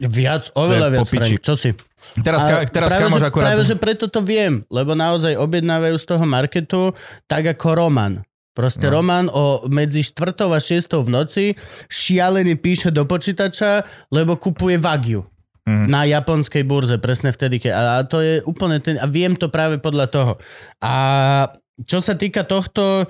Viac, 0.02 0.50
oveľa 0.58 0.98
viac. 0.98 1.06
Frank. 1.06 1.46
Čo 1.46 1.54
si? 1.54 1.70
teraz, 2.26 2.42
A 2.42 2.66
ka, 2.66 2.74
teraz 2.74 2.90
práve, 2.90 3.02
kamoš 3.06 3.22
akurát... 3.22 3.46
práve, 3.54 3.62
že 3.62 3.78
preto 3.78 4.10
to 4.10 4.18
viem, 4.18 4.66
lebo 4.74 4.98
naozaj 4.98 5.38
objednávajú 5.38 5.94
z 5.94 6.06
toho 6.10 6.26
marketu 6.26 6.82
tak 7.30 7.46
ako 7.46 7.78
Roman. 7.78 8.18
Proste 8.52 8.92
No. 8.92 9.00
Roman 9.00 9.32
o 9.32 9.64
medzi 9.72 10.04
4 10.04 10.52
a 10.52 10.60
6 10.60 11.00
v 11.00 11.10
noci 11.10 11.46
šialený 11.88 12.60
píše 12.60 12.92
do 12.92 13.08
počítača, 13.08 13.84
lebo 14.10 14.36
kupuje 14.36 14.76
Wagyu 14.76 15.24
Mhm. 15.62 15.88
na 15.88 16.04
japonskej 16.04 16.66
burze, 16.66 16.98
presne 16.98 17.30
vtedy. 17.30 17.62
Ke, 17.62 17.70
a 17.70 18.02
to 18.04 18.18
je 18.18 18.42
úplne 18.44 18.82
ten... 18.82 18.98
A 18.98 19.06
viem 19.06 19.38
to 19.38 19.48
práve 19.48 19.78
podľa 19.78 20.08
toho. 20.10 20.34
A 20.82 20.94
čo 21.86 22.02
sa 22.02 22.18
týka 22.18 22.42
tohto, 22.42 23.06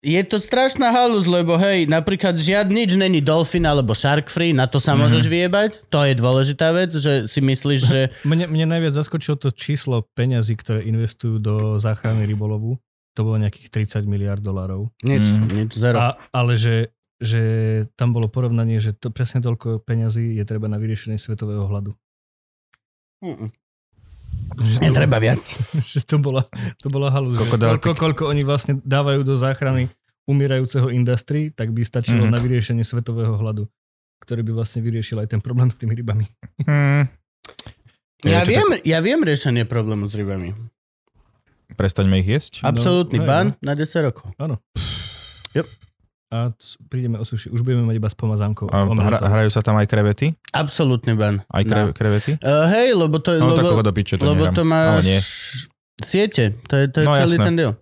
je 0.00 0.16
to 0.24 0.40
strašná 0.40 0.88
halus, 0.90 1.28
lebo 1.28 1.60
hej, 1.60 1.84
napríklad 1.84 2.32
žiad 2.34 2.72
nič 2.72 2.96
není 2.96 3.20
Dolphin 3.20 3.68
alebo 3.68 3.92
Shark 3.92 4.32
Free, 4.32 4.56
na 4.56 4.64
to 4.64 4.80
sa 4.80 4.96
Mhm. 4.96 4.98
môžeš 4.98 5.24
vyjebať. 5.28 5.70
To 5.92 6.00
je 6.02 6.14
dôležitá 6.16 6.72
vec, 6.72 6.90
že 6.90 7.28
si 7.28 7.38
myslíš, 7.38 7.80
že... 7.84 8.00
Mne, 8.24 8.48
mne 8.48 8.66
najviac 8.74 8.96
zaskočilo 8.96 9.36
to 9.36 9.52
číslo 9.52 10.08
peňazí, 10.16 10.56
ktoré 10.56 10.80
investujú 10.82 11.36
do 11.36 11.76
záchrany 11.76 12.24
rybolovu. 12.24 12.80
To 13.20 13.28
bolo 13.28 13.36
nejakých 13.36 13.68
30 13.68 14.08
miliard 14.08 14.40
dolárov. 14.40 14.88
Nič, 15.04 15.20
Mhm. 15.20 15.46
nič, 15.52 15.70
zero. 15.76 16.00
A, 16.00 16.16
ale 16.32 16.56
že, 16.56 16.88
že 17.20 17.40
tam 18.00 18.16
bolo 18.16 18.32
porovnanie, 18.32 18.80
že 18.80 18.96
to 18.96 19.12
presne 19.12 19.44
toľko 19.44 19.84
peňazí 19.84 20.40
je 20.40 20.44
treba 20.48 20.66
na 20.66 20.80
vyriešenie 20.80 21.20
svetového 21.20 21.68
hladu. 21.68 21.92
Mm-mm. 23.20 23.52
Že 24.56 24.76
to, 24.76 24.84
Netreba 24.88 25.20
viac. 25.20 25.44
že 25.92 26.00
to 26.02 26.16
bola, 26.16 26.48
to 26.80 26.88
bola 26.88 27.12
že 27.12 27.36
Krokodál, 27.36 27.76
Koľko, 27.76 27.92
koľko 27.92 28.22
oni 28.26 28.42
vlastne 28.42 28.80
dávajú 28.80 29.20
do 29.20 29.36
záchrany 29.36 29.92
umierajúceho 30.24 30.88
industry, 30.88 31.52
tak 31.52 31.76
by 31.76 31.84
stačilo 31.84 32.24
Mhm. 32.24 32.32
na 32.32 32.38
vyriešenie 32.40 32.84
svetového 32.88 33.36
hladu, 33.36 33.68
ktorý 34.24 34.40
by 34.40 34.52
vlastne 34.56 34.80
vyriešil 34.80 35.20
aj 35.20 35.36
ten 35.36 35.40
problém 35.44 35.68
s 35.68 35.76
tými 35.76 35.92
rybami. 35.92 36.24
Hmm. 36.64 37.04
Ja 38.20 38.44
viem, 38.44 38.80
ja 38.84 39.00
viem 39.00 39.20
riešenie 39.20 39.64
problému 39.64 40.08
s 40.08 40.16
rybami. 40.16 40.52
Prestaňme 41.80 42.20
ich 42.20 42.28
jesť? 42.28 42.60
Absolútny 42.62 43.16
hej, 43.16 43.26
ban 43.26 43.46
na 43.58 43.72
10 43.72 43.88
rokov. 44.04 44.36
A 46.30 46.54
c- 46.54 46.78
prídeme 46.86 47.18
o 47.18 47.24
suši. 47.24 47.50
Už 47.50 47.58
budeme 47.60 47.82
mať 47.82 47.96
iba 47.96 48.06
s 48.06 48.14
pomazánkou. 48.14 48.70
A 48.70 48.86
hra, 48.86 49.18
hrajú 49.18 49.50
sa 49.50 49.66
tam 49.66 49.74
aj 49.74 49.90
krevety? 49.90 50.30
Absolútny 50.54 51.18
ban. 51.18 51.42
Aj 51.44 51.58
kre, 51.60 51.80
No. 51.80 51.90
krevety? 51.90 52.38
Uh, 52.38 52.70
hej, 52.70 52.94
lebo 52.94 53.18
to, 53.18 53.34
No 53.34 53.50
tak 53.50 53.66
lebo, 53.66 53.82
do 53.82 53.90
piče, 53.90 54.14
to 54.14 54.22
lebo 54.24 54.46
nehrám. 54.46 54.54
to 54.54 54.62
Ale 54.62 55.02
nie. 55.02 55.18
máš 55.18 55.26
siete. 55.98 56.54
To 56.64 56.74
je, 56.76 56.84
to 56.86 56.98
je 57.00 57.04
No, 57.04 57.18
celý 57.18 57.34
jasné. 57.34 57.44
ten 57.44 57.54
deal. 57.56 57.72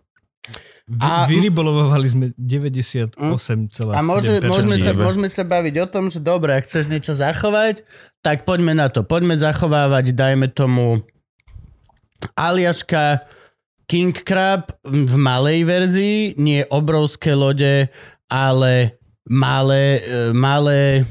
A... 0.97 1.05
A- 1.05 1.29
Vyrybolovali 1.29 2.09
sme 2.09 2.25
98,7%. 2.33 3.21
A 3.85 4.01
môže, 4.01 4.41
môžeme, 4.41 4.81
sa, 4.81 4.97
môžeme 4.97 5.29
sa 5.29 5.45
baviť 5.45 5.75
o 5.79 5.87
tom, 5.87 6.09
že 6.09 6.17
dobre, 6.19 6.57
ak 6.57 6.65
chceš 6.65 6.89
niečo 6.89 7.13
zachovať, 7.13 7.85
tak 8.19 8.49
poďme 8.49 8.73
na 8.73 8.89
to. 8.89 9.05
Poďme 9.05 9.37
zachovávať, 9.37 10.17
dajme 10.17 10.49
tomu, 10.49 11.05
Aliaška 12.33 13.29
King 13.89 14.13
Crab 14.13 14.69
v 14.85 15.17
malej 15.17 15.65
verzii, 15.65 16.37
nie 16.37 16.61
obrovské 16.69 17.33
lode, 17.33 17.89
ale 18.29 19.01
malé, 19.25 20.05
e, 20.05 20.37
malé 20.37 21.09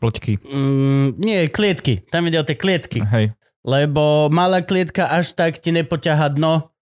Ploťky. 0.00 0.40
mm, 0.40 1.20
nie, 1.20 1.44
klietky. 1.52 2.00
Tam 2.08 2.24
ide 2.24 2.40
o 2.40 2.48
tie 2.48 2.56
klietky. 2.56 3.04
Hej. 3.04 3.36
Lebo 3.64 4.32
malá 4.32 4.64
klietka 4.64 5.12
až 5.12 5.36
tak 5.36 5.60
ti 5.60 5.72
nepoťaha 5.72 6.32
dno 6.32 6.72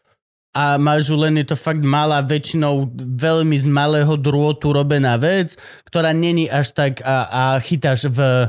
a 0.53 0.77
máš 0.77 1.11
ju 1.11 1.17
len, 1.17 1.39
je 1.41 1.51
to 1.51 1.57
fakt 1.57 1.81
malá, 1.83 2.21
väčšinou 2.23 2.91
veľmi 2.95 3.57
z 3.57 3.67
malého 3.67 4.15
drôtu 4.19 4.71
robená 4.71 5.17
vec, 5.17 5.57
ktorá 5.89 6.15
není 6.15 6.47
až 6.47 6.77
tak 6.77 7.01
a, 7.03 7.27
a 7.27 7.43
chytáš 7.59 8.07
v, 8.07 8.47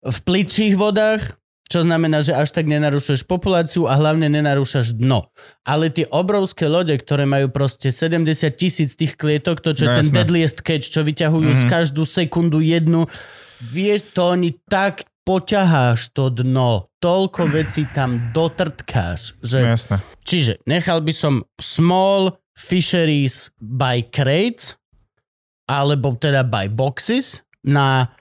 v 0.00 0.16
plitších 0.24 0.78
vodách, 0.78 1.34
čo 1.64 1.80
znamená, 1.80 2.20
že 2.20 2.32
až 2.32 2.50
tak 2.50 2.66
nenarušuješ 2.66 3.24
populáciu 3.24 3.84
a 3.84 3.94
hlavne 3.94 4.28
nenarúšaš 4.28 4.94
dno. 4.94 5.32
Ale 5.62 5.88
tie 5.88 6.04
obrovské 6.06 6.64
lode, 6.64 6.92
ktoré 6.94 7.24
majú 7.24 7.48
proste 7.48 7.88
70 7.88 8.28
tisíc 8.52 8.94
tých 8.94 9.14
klietok, 9.14 9.58
to 9.58 9.72
čo 9.72 9.84
je 9.84 9.90
No, 9.90 9.96
ten 9.96 10.06
jasné. 10.06 10.16
deadliest 10.16 10.58
catch, 10.60 10.86
čo 10.86 11.00
vyťahujú 11.00 11.50
z 11.50 11.62
Mhm. 11.64 11.70
každú 11.70 12.02
sekundu 12.02 12.60
jednu, 12.60 13.08
vieš, 13.64 14.12
to 14.12 14.30
oni 14.30 14.54
tak 14.64 15.02
poťaháš 15.24 16.12
to 16.12 16.28
dno, 16.28 16.92
toľko 17.00 17.48
vecí 17.48 17.88
tam 17.88 18.30
dotrtkáš, 18.30 19.34
No, 19.34 19.42
že... 19.42 19.58
jasné. 19.64 19.96
Čiže 20.22 20.52
nechal 20.64 21.00
by 21.00 21.12
som 21.12 21.34
small 21.56 22.36
fisheries 22.52 23.48
by 23.56 24.04
crates, 24.04 24.76
alebo 25.64 26.12
teda 26.14 26.44
by 26.44 26.68
boxes 26.68 27.40
na, 27.64 28.12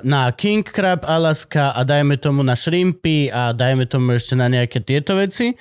na 0.00 0.32
king 0.32 0.64
crab 0.64 1.04
Alaska 1.04 1.76
a 1.76 1.84
dajme 1.84 2.16
tomu 2.16 2.40
na 2.40 2.56
shrimpy 2.56 3.28
a 3.28 3.52
dajme 3.52 3.84
tomu 3.84 4.16
ešte 4.16 4.32
na 4.32 4.48
nejaké 4.48 4.80
tieto 4.80 5.16
veci. 5.20 5.52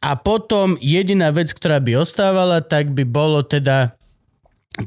A 0.00 0.16
potom 0.16 0.80
jediná 0.80 1.28
vec, 1.28 1.52
ktorá 1.52 1.76
by 1.76 2.00
ostávala, 2.00 2.64
tak 2.64 2.96
by 2.96 3.04
bolo 3.04 3.44
teda 3.44 3.92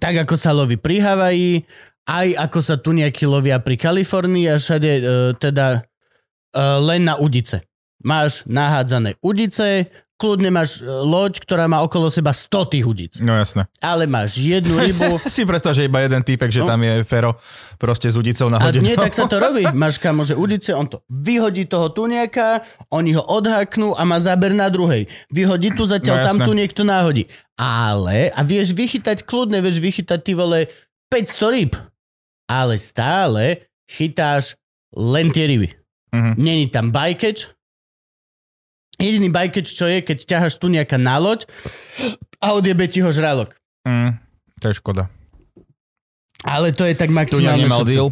tak 0.01 0.25
ako 0.25 0.33
sa 0.33 0.55
loví 0.55 0.79
pri 0.79 0.97
Havaji, 1.03 1.69
aj 2.09 2.27
ako 2.49 2.59
sa 2.65 2.75
tu 2.81 2.97
nejakí 2.97 3.29
lovia 3.29 3.61
pri 3.61 3.77
Kalifornii 3.77 4.49
a 4.49 4.57
všade 4.57 4.91
uh, 4.99 5.03
teda 5.37 5.85
uh, 6.57 6.79
len 6.81 7.05
na 7.05 7.19
udice. 7.19 7.63
Máš 8.03 8.43
nahádzané 8.49 9.15
udice, 9.23 9.87
kľudne 10.15 10.49
máš 10.49 10.79
e, 10.79 10.87
loď, 10.87 11.41
ktorá 11.41 11.65
má 11.65 11.81
okolo 11.81 12.07
seba 12.07 12.31
100 12.31 12.71
tých 12.71 12.85
udic. 12.85 13.11
No 13.19 13.33
jasné. 13.33 13.65
Ale 13.79 14.05
máš 14.05 14.37
jednu 14.37 14.77
rybu 14.77 15.19
Si 15.27 15.43
predstav, 15.43 15.73
že 15.73 15.85
iba 15.85 15.99
jeden 15.99 16.21
týpek, 16.21 16.47
že 16.47 16.61
No. 16.61 16.69
tam 16.69 16.79
je 16.79 17.03
Fero 17.03 17.35
proste 17.75 18.07
s 18.07 18.15
udicou 18.15 18.47
na 18.47 18.61
a 18.61 18.69
hodinu. 18.69 18.85
nie, 18.85 18.95
tak 18.95 19.11
sa 19.11 19.25
to 19.25 19.35
robí. 19.35 19.65
Máš 19.75 19.97
kamo, 19.97 20.23
že 20.23 20.33
udice, 20.33 20.71
on 20.71 20.87
to 20.87 21.01
vyhodí 21.07 21.65
toho 21.65 21.89
tuniaka, 21.89 22.63
oni 22.89 23.13
ho 23.13 23.23
odháknú 23.23 23.93
a 23.93 24.03
má 24.03 24.17
záber 24.17 24.51
na 24.51 24.69
druhej. 24.69 25.05
Vyhodí 25.27 25.73
tu 25.73 25.83
zatiaľ, 25.83 26.15
No, 26.19 26.25
tam 26.25 26.37
tu 26.45 26.53
niekto 26.53 26.81
náhodí. 26.81 27.27
Ale, 27.53 28.31
a 28.31 28.41
vieš 28.41 28.71
vychytať, 28.71 29.23
kľudne 29.23 29.59
vieš 29.59 29.77
vychytať 29.77 30.19
ty 30.19 30.33
vole 30.33 30.69
500 31.11 31.53
ryb. 31.53 31.73
Ale 32.47 32.77
stále 32.77 33.65
chytáš 33.87 34.55
len 34.93 35.33
tie 35.33 35.47
ryby. 35.47 35.73
Mhm. 36.13 36.31
Není 36.37 36.65
tam 36.69 36.93
bajkeč. 36.93 37.49
Jediný 39.01 39.29
bajkeč, 39.33 39.73
čo 39.73 39.89
je, 39.89 40.05
keď 40.05 40.17
ťaháš 40.25 40.61
tu 40.61 40.69
nejaká 40.69 41.01
na 41.01 41.17
loď 41.17 41.49
a 42.37 42.53
odjebe 42.53 42.85
ti 42.85 43.01
ho 43.01 43.09
žralok. 43.09 43.51
Mm, 43.83 44.15
to 44.61 44.65
je 44.69 44.75
škoda. 44.77 45.09
Ale 46.43 46.75
to 46.75 46.83
je 46.83 46.93
tak 46.93 47.09
Tu 47.09 47.15
maximálne 47.15 47.63
nemal 47.63 47.81
všetko. 47.81 47.91
deal. 47.91 48.07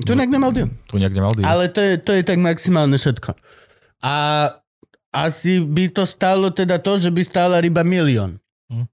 Tu 0.00 0.12
nejak 0.16 0.32
nemal 0.32 0.52
deal. 0.52 0.68
Tu 0.88 0.96
nejak 0.96 1.12
nemal 1.12 1.32
deal. 1.32 1.44
Ale 1.44 1.68
to 1.68 1.80
je, 1.80 1.92
to 2.00 2.12
je 2.16 2.22
tak 2.24 2.38
maximálne 2.40 2.96
všetko. 2.96 3.36
A 4.00 4.14
asi 5.10 5.60
by 5.60 5.90
to 5.92 6.04
stálo 6.06 6.54
teda 6.54 6.78
to, 6.78 6.96
že 6.96 7.10
by 7.10 7.20
stála 7.24 7.60
ryba 7.60 7.82
milión. 7.82 8.38
Mm. 8.70 8.86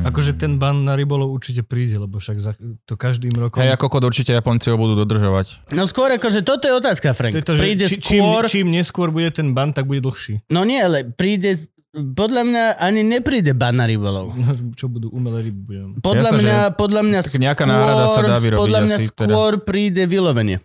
Akože 0.00 0.32
ten 0.32 0.56
ban 0.56 0.80
na 0.80 0.96
rybolov 0.96 1.28
určite 1.28 1.60
príde, 1.60 2.00
lebo 2.00 2.16
však 2.16 2.36
za, 2.40 2.56
to 2.88 2.96
každým 2.96 3.36
rokom... 3.36 3.60
Hej, 3.60 3.76
ako 3.76 3.86
kod 3.92 4.02
určite 4.08 4.32
Japonci 4.32 4.72
ho 4.72 4.80
budú 4.80 4.96
dodržovať. 4.96 5.70
No 5.76 5.84
skôr 5.84 6.08
akože 6.16 6.40
toto 6.40 6.64
je 6.64 6.72
otázka, 6.72 7.12
Frank. 7.12 7.36
to 7.36 7.40
je 7.44 7.46
to, 7.46 7.54
že 7.56 7.60
príde 7.60 7.84
či, 7.84 7.96
čím, 8.00 8.24
skôr... 8.24 8.42
čím 8.48 8.66
neskôr 8.72 9.08
bude 9.12 9.28
ten 9.28 9.52
ban, 9.52 9.76
tak 9.76 9.84
bude 9.84 10.00
dlhší. 10.00 10.48
No 10.48 10.64
nie, 10.64 10.80
ale 10.80 11.04
príde... 11.04 11.68
Podľa 11.90 12.42
mňa 12.46 12.64
ani 12.78 13.02
nepríde 13.02 13.50
ban 13.50 13.74
na 13.74 13.84
rybolov. 13.84 14.30
No, 14.38 14.54
čo 14.78 14.86
budú 14.86 15.10
umelé 15.10 15.50
ryby 15.50 15.58
budeme. 15.58 15.90
Podľa 15.98 16.30
Jasné, 16.32 16.42
mňa, 16.46 16.58
podľa 16.78 17.02
mňa 17.02 17.18
tak 17.26 17.42
nejaká 17.42 17.64
náhrada 17.66 18.04
sa 18.06 18.20
dá 18.22 18.38
vyrobiť 18.38 18.62
podľa 18.62 18.80
mňa 18.86 18.96
asi 18.96 19.10
teda. 19.10 19.26
skôr 19.34 19.52
príde 19.66 20.02
vylovenie. 20.06 20.62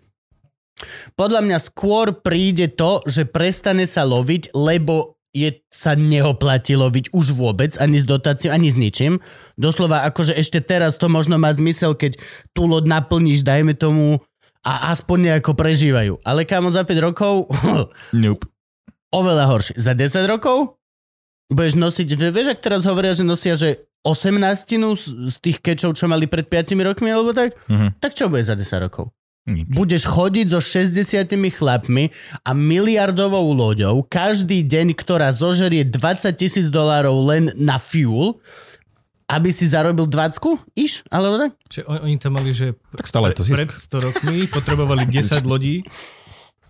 Podľa 1.18 1.40
mňa 1.42 1.58
skôr 1.58 2.14
príde 2.22 2.70
to, 2.70 3.02
že 3.10 3.26
prestane 3.26 3.90
sa 3.90 4.06
loviť, 4.06 4.54
lebo 4.54 5.15
je, 5.36 5.48
sa 5.68 5.92
neoplatí 5.92 6.72
loviť 6.72 7.12
už 7.12 7.36
vôbec, 7.36 7.76
ani 7.76 8.00
s 8.00 8.08
dotáciou, 8.08 8.50
ani 8.50 8.72
s 8.72 8.80
ničím. 8.80 9.20
Doslova, 9.54 10.08
akože 10.08 10.32
ešte 10.32 10.58
teraz 10.58 10.96
to 10.96 11.06
možno 11.06 11.36
má 11.36 11.52
zmysel, 11.52 11.92
keď 11.92 12.16
tú 12.50 12.64
loď 12.64 12.88
naplníš, 12.88 13.44
dajme 13.44 13.76
tomu, 13.76 14.24
a 14.64 14.90
aspoň 14.90 15.30
nejako 15.30 15.52
prežívajú. 15.54 16.18
Ale 16.24 16.42
kámo, 16.42 16.72
za 16.72 16.82
5 16.82 16.96
rokov, 16.98 17.46
Nope. 18.16 18.48
oveľa 19.12 19.44
horšie. 19.46 19.74
Za 19.76 19.92
10 19.92 20.24
rokov 20.26 20.80
budeš 21.46 21.78
nosiť, 21.78 22.06
že 22.10 22.34
vieš, 22.34 22.48
ak 22.50 22.64
teraz 22.64 22.82
hovoria, 22.82 23.14
že 23.14 23.22
nosia, 23.22 23.54
že 23.54 23.86
18 24.02 24.42
z, 24.98 25.04
z 25.30 25.36
tých 25.38 25.58
kečov, 25.60 25.94
čo 25.94 26.06
mali 26.06 26.26
pred 26.26 26.46
5 26.46 26.74
rokmi, 26.82 27.10
alebo 27.10 27.30
tak, 27.30 27.54
Mhm. 27.70 28.02
tak 28.02 28.14
čo 28.14 28.26
bude 28.26 28.42
za 28.42 28.54
10 28.54 28.82
rokov? 28.82 29.14
Nič. 29.46 29.70
Budeš 29.70 30.10
chodiť 30.10 30.46
so 30.50 30.58
60 30.58 31.30
chlapmi 31.54 32.10
a 32.42 32.50
miliardovou 32.50 33.54
loďou 33.54 34.02
každý 34.02 34.66
deň, 34.66 34.98
ktorá 34.98 35.30
zožerie 35.30 35.86
20 35.86 36.34
tisíc 36.34 36.66
dolárov 36.66 37.14
len 37.22 37.54
na 37.54 37.78
fuel, 37.78 38.42
aby 39.30 39.50
si 39.54 39.70
zarobil 39.70 40.10
20 40.10 40.42
iš? 40.74 41.06
Alebo 41.14 41.38
tak? 41.38 41.50
Čiže 41.70 41.82
on, 41.86 41.96
oni 42.10 42.16
tam 42.18 42.34
mali, 42.34 42.50
že 42.50 42.74
Tak 42.94 43.06
stále 43.06 43.30
to 43.34 43.46
zisk. 43.46 43.54
pred 43.54 43.70
100 43.70 44.06
rokmi 44.10 44.36
potrebovali 44.50 45.06
10 45.14 45.42
lodí 45.46 45.86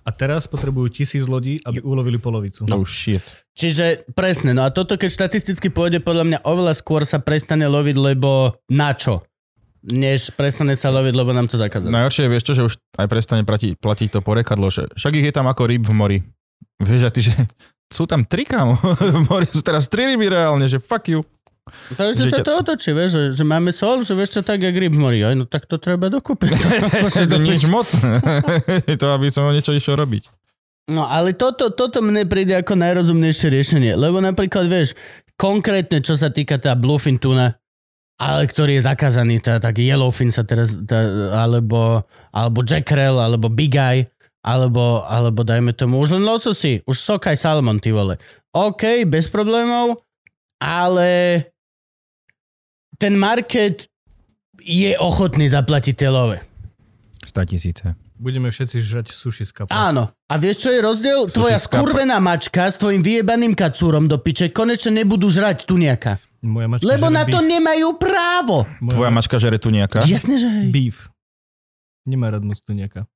a 0.07 0.11
teraz 0.13 0.45
potrebujú 0.47 1.03
1000 1.03 1.27
lodí, 1.27 1.59
aby 1.65 1.81
ulovili 1.83 2.21
polovicu. 2.21 2.69
No 2.69 2.85
shit. 2.87 3.25
Čiže 3.57 4.05
presne, 4.13 4.53
no 4.53 4.63
a 4.63 4.71
toto 4.71 5.01
keď 5.01 5.11
štatisticky 5.11 5.73
pôjde, 5.73 6.05
podľa 6.05 6.25
mňa 6.29 6.39
oveľa 6.45 6.77
skôr 6.77 7.03
sa 7.09 7.19
prestane 7.25 7.67
loviť, 7.67 7.97
lebo 7.97 8.53
na 8.69 8.93
čo? 8.93 9.25
Než 9.87 10.35
prestane 10.35 10.75
sa 10.75 10.91
loviť, 10.91 11.15
lebo 11.15 11.31
nám 11.31 11.47
to 11.47 11.55
zakázali. 11.55 11.95
Najhoršie 11.95 12.27
je, 12.27 12.33
vieš 12.35 12.45
čo, 12.51 12.55
že 12.59 12.63
už 12.67 12.75
aj 12.99 13.07
prestane 13.07 13.43
platiť, 13.47 13.79
platiť 13.79 14.09
to 14.19 14.21
porekadlo, 14.21 14.67
že 14.67 14.91
však 14.99 15.15
ich 15.15 15.27
je 15.31 15.35
tam 15.35 15.47
ako 15.47 15.71
ryb 15.71 15.87
v 15.87 15.95
mori. 15.95 16.19
Vieš, 16.83 17.03
a 17.07 17.11
ty, 17.15 17.23
že 17.23 17.35
sú 17.97 18.03
tam 18.11 18.27
tri 18.27 18.43
kámo 18.43 18.75
v 19.15 19.21
mori, 19.31 19.47
sú 19.47 19.63
teraz 19.63 19.87
tri 19.87 20.11
ryby 20.11 20.27
reálne, 20.27 20.67
že 20.67 20.83
fuck 20.83 21.07
you. 21.07 21.23
Takže 21.99 22.31
Že 22.31 22.31
sa 22.31 22.39
to 22.47 22.53
otočí, 22.63 22.95
vieš, 22.95 23.11
že, 23.11 23.23
že 23.43 23.45
máme 23.47 23.75
sol, 23.75 23.99
že 24.07 24.15
vieš 24.15 24.39
čo, 24.39 24.41
tak 24.47 24.63
jak 24.63 24.75
ryb 24.75 24.95
mori. 24.95 25.23
Aj, 25.27 25.35
no 25.35 25.51
tak 25.51 25.67
to 25.67 25.83
treba 25.83 26.07
dokúpiť. 26.07 26.51
to 27.31 27.39
nič 27.43 27.67
moc. 27.67 27.91
to, 28.87 29.07
aby 29.11 29.27
som 29.35 29.51
niečo 29.51 29.75
išiel 29.75 29.99
robiť. 29.99 30.31
No 30.87 31.11
ale 31.11 31.35
toto, 31.35 31.75
toto 31.75 31.99
mne 31.99 32.31
príde 32.31 32.55
ako 32.55 32.79
najrozumnejšie 32.79 33.51
riešenie, 33.51 33.93
lebo 33.99 34.23
napríklad 34.23 34.71
vieš, 34.71 34.95
konkrétne 35.35 35.99
čo 35.99 36.15
sa 36.15 36.31
týka 36.31 36.63
tá 36.63 36.79
bluefin 36.79 37.19
tuna, 37.19 37.59
ale 38.17 38.49
ktorý 38.49 38.81
je 38.81 38.87
zakázaný, 38.89 39.45
tá, 39.45 39.61
tak 39.61 39.77
yellowfin 39.77 40.33
sa 40.33 40.41
teraz, 40.41 40.73
tá, 40.89 41.05
alebo, 41.37 42.01
alebo 42.33 42.65
jackerel, 42.65 43.21
alebo 43.21 43.53
big 43.53 43.77
eye, 43.77 44.09
alebo, 44.41 45.05
alebo 45.05 45.45
dajme 45.45 45.77
tomu 45.77 46.01
už 46.01 46.17
len 46.17 46.25
lososy, 46.25 46.81
už 46.89 46.97
sokaj 46.97 47.37
salmon, 47.37 47.77
ty 47.77 47.93
vole. 47.93 48.17
OK, 48.57 49.05
bez 49.05 49.29
problémov, 49.29 50.01
ale 50.63 51.43
ten 52.97 53.13
market 53.21 53.85
je 54.65 54.97
ochotný 54.97 55.53
zaplatiť 55.53 55.95
tie 55.95 56.09
love. 56.09 56.41
100 57.27 57.53
tisíce. 57.53 57.85
Budeme 58.17 58.49
všetci 58.49 58.81
žrať 58.81 59.07
sushi 59.13 59.45
z 59.45 59.53
kapa. 59.53 59.69
Áno. 59.69 60.09
A 60.09 60.35
vieš, 60.41 60.65
čo 60.65 60.71
je 60.73 60.81
rozdiel? 60.81 61.29
Sushi 61.29 61.37
Tvoja 61.37 61.61
skurvená 61.61 62.17
mačka 62.17 62.65
s 62.65 62.81
tvojim 62.81 63.05
vyjebaným 63.05 63.53
kacúrom 63.53 64.09
do 64.09 64.17
piče 64.17 64.49
konečne 64.57 65.05
nebudú 65.05 65.29
žrať 65.29 65.69
tu 65.69 65.77
nejaká. 65.77 66.17
Moja 66.47 66.71
mačka 66.71 66.87
Lebo 66.87 67.11
na 67.11 67.27
to 67.27 67.39
beef. 67.39 67.51
nemajú 67.51 67.89
právo. 67.99 68.63
Moja 68.79 68.95
Tvoja 68.95 69.11
ma- 69.11 69.19
mačka 69.19 69.37
žere 69.37 69.59
tu 69.59 69.69
nejaká? 69.69 70.07
Jasne, 70.07 70.39
že 70.39 70.47
hej. 70.47 70.71
Beef. 70.71 71.11
Nemá 72.07 72.31
rád 72.31 72.47
moc 72.47 72.57
tu 72.57 72.71
nejaká. 72.71 73.11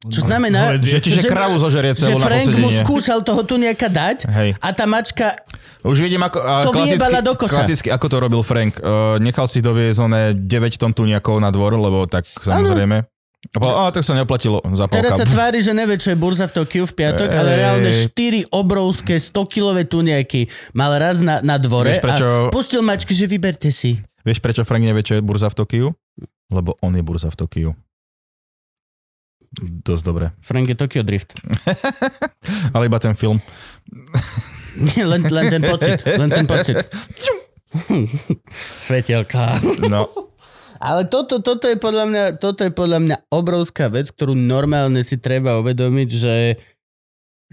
Čo 0.00 0.24
znamená, 0.24 0.80
Že 0.80 0.96
čiže 0.98 1.28
kravu 1.28 1.60
zožerie 1.60 1.92
že 1.92 2.08
celú 2.08 2.16
na 2.16 2.24
Frank 2.24 2.48
mu 2.56 2.72
skúšal 2.72 3.20
toho 3.20 3.44
tu 3.44 3.60
nejaká 3.60 3.84
dať 3.84 4.24
Hej. 4.24 4.56
a 4.56 4.68
tá 4.72 4.88
mačka, 4.88 5.36
Už 5.84 6.00
vidím, 6.00 6.24
ako, 6.24 6.40
a 6.40 6.64
To 6.64 6.72
klasicky, 6.72 6.96
vyjebala 6.96 7.20
do 7.20 7.32
koša. 7.36 7.52
klasicky, 7.54 7.88
ako 7.92 8.06
to 8.08 8.16
robil 8.16 8.40
Frank. 8.40 8.80
Uh, 8.80 9.20
nechal 9.20 9.44
si 9.44 9.60
doviezť 9.60 10.00
oné 10.00 10.22
9 10.32 10.48
tón 10.76 10.96
tuniakov 10.96 11.36
na 11.36 11.48
dvor, 11.48 11.76
lebo 11.76 12.08
tak 12.08 12.24
samozrejme. 12.32 13.04
A 13.50 13.88
a 13.88 13.88
tak 13.88 14.04
sa 14.04 14.12
neoplatilo, 14.12 14.60
zapal 14.76 15.00
teraz 15.00 15.16
sa 15.16 15.24
tvári, 15.24 15.64
že 15.64 15.72
nevie, 15.72 15.96
čo 15.96 16.12
je 16.12 16.18
burza 16.20 16.44
v 16.44 16.60
Tokiu 16.60 16.84
v 16.84 16.92
piatok, 16.92 17.32
ale 17.32 17.50
Ej. 17.50 17.56
reálne 17.56 17.90
4 17.90 18.52
obrovské 18.52 19.16
100-kilové 19.16 19.88
tuniaky 19.88 20.46
mal 20.70 20.92
raz 21.00 21.24
na, 21.24 21.40
na 21.40 21.56
dvore 21.56 21.96
Vieš, 21.96 22.04
prečo- 22.04 22.46
a 22.46 22.52
pustil 22.52 22.84
mačky, 22.84 23.16
že 23.16 23.24
vyberte 23.24 23.72
si. 23.72 23.96
Vieš, 24.22 24.38
prečo 24.38 24.62
Frank 24.62 24.84
nevie, 24.84 25.00
čo 25.00 25.16
je 25.16 25.24
burza 25.24 25.48
v 25.48 25.56
Tokiu? 25.56 25.86
Lebo 26.52 26.76
on 26.84 26.92
je 26.92 27.00
burza 27.00 27.32
v 27.32 27.36
Tokiu. 27.40 27.70
Dosť 29.58 30.04
dobre. 30.04 30.30
Frank 30.44 30.68
je 30.68 30.76
Tokyo 30.76 31.02
Drift. 31.02 31.32
Ale 32.76 32.86
iba 32.86 33.00
ten 33.00 33.16
film. 33.16 33.40
Len, 34.94 35.26
len 35.26 35.44
ten 35.50 35.62
pocit, 35.66 35.98
len 36.06 36.30
ten 36.30 36.46
pocit. 36.46 36.78
Svetielka. 38.86 39.58
No, 39.90 40.06
Ale 40.80 41.04
toto, 41.12 41.44
toto, 41.44 41.68
je 41.68 41.76
podľa 41.76 42.04
mňa, 42.08 42.24
toto 42.40 42.64
je 42.64 42.72
podľa 42.72 42.98
mňa 43.04 43.16
obrovská 43.28 43.92
vec, 43.92 44.08
ktorú 44.08 44.32
normálne 44.32 45.04
si 45.04 45.20
treba 45.20 45.60
uvedomiť, 45.60 46.08
že 46.08 46.34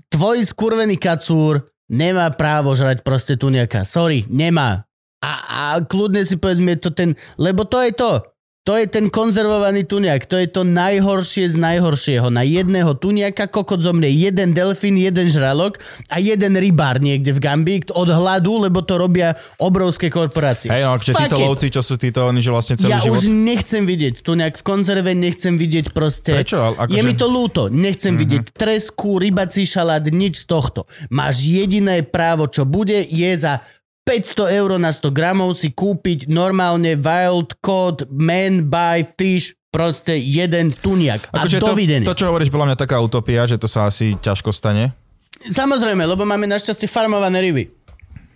tvoj 0.07 0.47
skurvený 0.47 0.95
kacúr 0.95 1.67
nemá 1.91 2.31
právo 2.31 2.71
žrať 2.71 3.03
nejaká. 3.03 3.83
Sorry, 3.83 4.23
nemá. 4.31 4.87
A, 5.19 5.31
a 5.43 5.61
kľudne 5.83 6.23
si 6.23 6.39
povedz 6.39 6.63
mi, 6.63 6.79
to 6.79 6.95
ten, 6.95 7.19
lebo 7.35 7.67
to 7.67 7.83
je 7.83 7.91
to. 7.91 8.23
To 8.67 8.75
je 8.75 8.83
ten 8.83 9.07
konzervovaný 9.07 9.87
tuniak. 9.87 10.27
To 10.27 10.35
je 10.35 10.51
to 10.51 10.67
najhoršie 10.67 11.47
z 11.47 11.55
najhoršieho. 11.55 12.27
Na 12.27 12.43
jedného 12.43 12.99
tuniaka 12.99 13.47
kokot 13.47 13.79
zomrie 13.79 14.11
jeden 14.11 14.51
delfín, 14.51 14.99
jeden 14.99 15.31
žralok 15.31 15.79
a 16.11 16.19
jeden 16.19 16.59
rybár 16.59 16.99
niekde 16.99 17.31
v 17.31 17.39
Gambii 17.39 17.79
od 17.95 18.11
hladu, 18.11 18.67
lebo 18.67 18.83
to 18.83 18.99
robia 18.99 19.39
obrovské 19.55 20.11
korporácie. 20.11 20.67
hej, 20.67 20.83
no, 20.83 20.99
akože 20.99 21.15
títo 21.15 21.39
it. 21.39 21.47
lovci, 21.47 21.67
čo 21.71 21.79
sú 21.79 21.95
títo, 21.95 22.27
oni, 22.27 22.43
že 22.43 22.51
vlastne 22.51 22.75
celý 22.75 22.91
Ja 22.91 22.99
život... 22.99 23.23
už 23.23 23.31
nechcem 23.31 23.87
vidieť 23.87 24.19
tu 24.19 24.35
nejak 24.35 24.59
v 24.59 24.63
konzerve, 24.67 25.15
nechcem 25.15 25.55
vidieť 25.55 25.95
proste... 25.95 26.35
Prečo? 26.35 26.59
Akože- 26.75 26.91
Je 26.91 27.01
mi 27.07 27.15
to 27.15 27.31
ľúto, 27.31 27.71
nechcem 27.71 28.11
mm-hmm. 28.11 28.19
vidieť 28.19 28.43
tresku, 28.51 29.15
rybací 29.15 29.63
šalát, 29.63 30.03
nič 30.11 30.43
z 30.43 30.45
tohto. 30.51 30.91
Máš 31.07 31.47
jediné 31.47 32.03
právo, 32.03 32.51
čo 32.51 32.67
bude, 32.67 32.99
je 32.99 33.31
za 33.39 33.63
500 34.07 34.55
eur 34.55 34.79
na 34.79 34.95
100 34.95 35.11
gramov 35.11 35.51
si 35.59 35.75
kúpiť 35.75 36.31
normálne 36.31 36.95
wild 36.95 37.59
cod, 37.59 38.07
man 38.07 38.71
by 38.71 39.03
fish, 39.19 39.51
proste 39.67 40.15
jeden 40.15 40.71
tuniak. 40.71 41.27
A 41.35 41.43
Akože 41.43 41.59
to, 41.59 41.75
dovidenia. 41.75 42.07
to, 42.07 42.15
čo 42.15 42.31
hovoríš, 42.31 42.47
podľa 42.47 42.71
mňa 42.71 42.77
taká 42.79 43.03
utopia, 43.03 43.43
že 43.43 43.59
to 43.59 43.67
sa 43.67 43.91
asi 43.91 44.15
ťažko 44.15 44.55
stane. 44.55 44.95
Samozrejme, 45.43 46.07
lebo 46.07 46.23
máme 46.23 46.47
našťastie 46.47 46.87
farmované 46.87 47.43
ryby. 47.43 47.63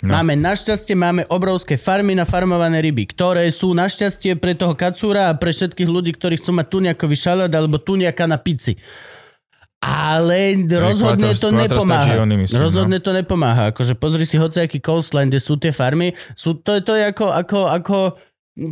No. 0.02 0.18
Máme 0.18 0.34
našťastie, 0.34 0.98
máme 0.98 1.30
obrovské 1.30 1.78
farmy 1.78 2.18
na 2.18 2.26
farmované 2.26 2.82
ryby, 2.82 3.06
ktoré 3.14 3.46
sú 3.54 3.78
našťastie 3.78 4.34
pre 4.42 4.58
toho 4.58 4.74
kacúra 4.74 5.30
a 5.30 5.38
pre 5.38 5.54
všetkých 5.54 5.86
ľudí, 5.86 6.18
ktorí 6.18 6.42
chcú 6.42 6.58
mať 6.58 6.68
tuniakový 6.74 7.16
šalát 7.16 7.54
alebo 7.54 7.78
tuniaka 7.78 8.26
na 8.26 8.42
pici. 8.42 8.76
Ale 9.82 10.62
rozhodne 10.70 11.34
to 11.34 11.50
nepomáha. 11.50 12.22
no. 12.54 12.62
rozhodne 12.62 13.02
to 13.02 13.12
nepomáha. 13.18 13.74
Akože 13.74 13.98
pozri 13.98 14.30
si 14.30 14.38
hociaký 14.38 14.78
coastline, 14.78 15.34
kde 15.34 15.42
sú 15.42 15.58
tie 15.58 15.74
farmy. 15.74 16.14
Sú, 16.38 16.62
to, 16.62 16.78
to 16.86 16.94
je 16.94 17.10
ako, 17.10 17.34
ako, 17.34 17.60
ako 17.66 17.98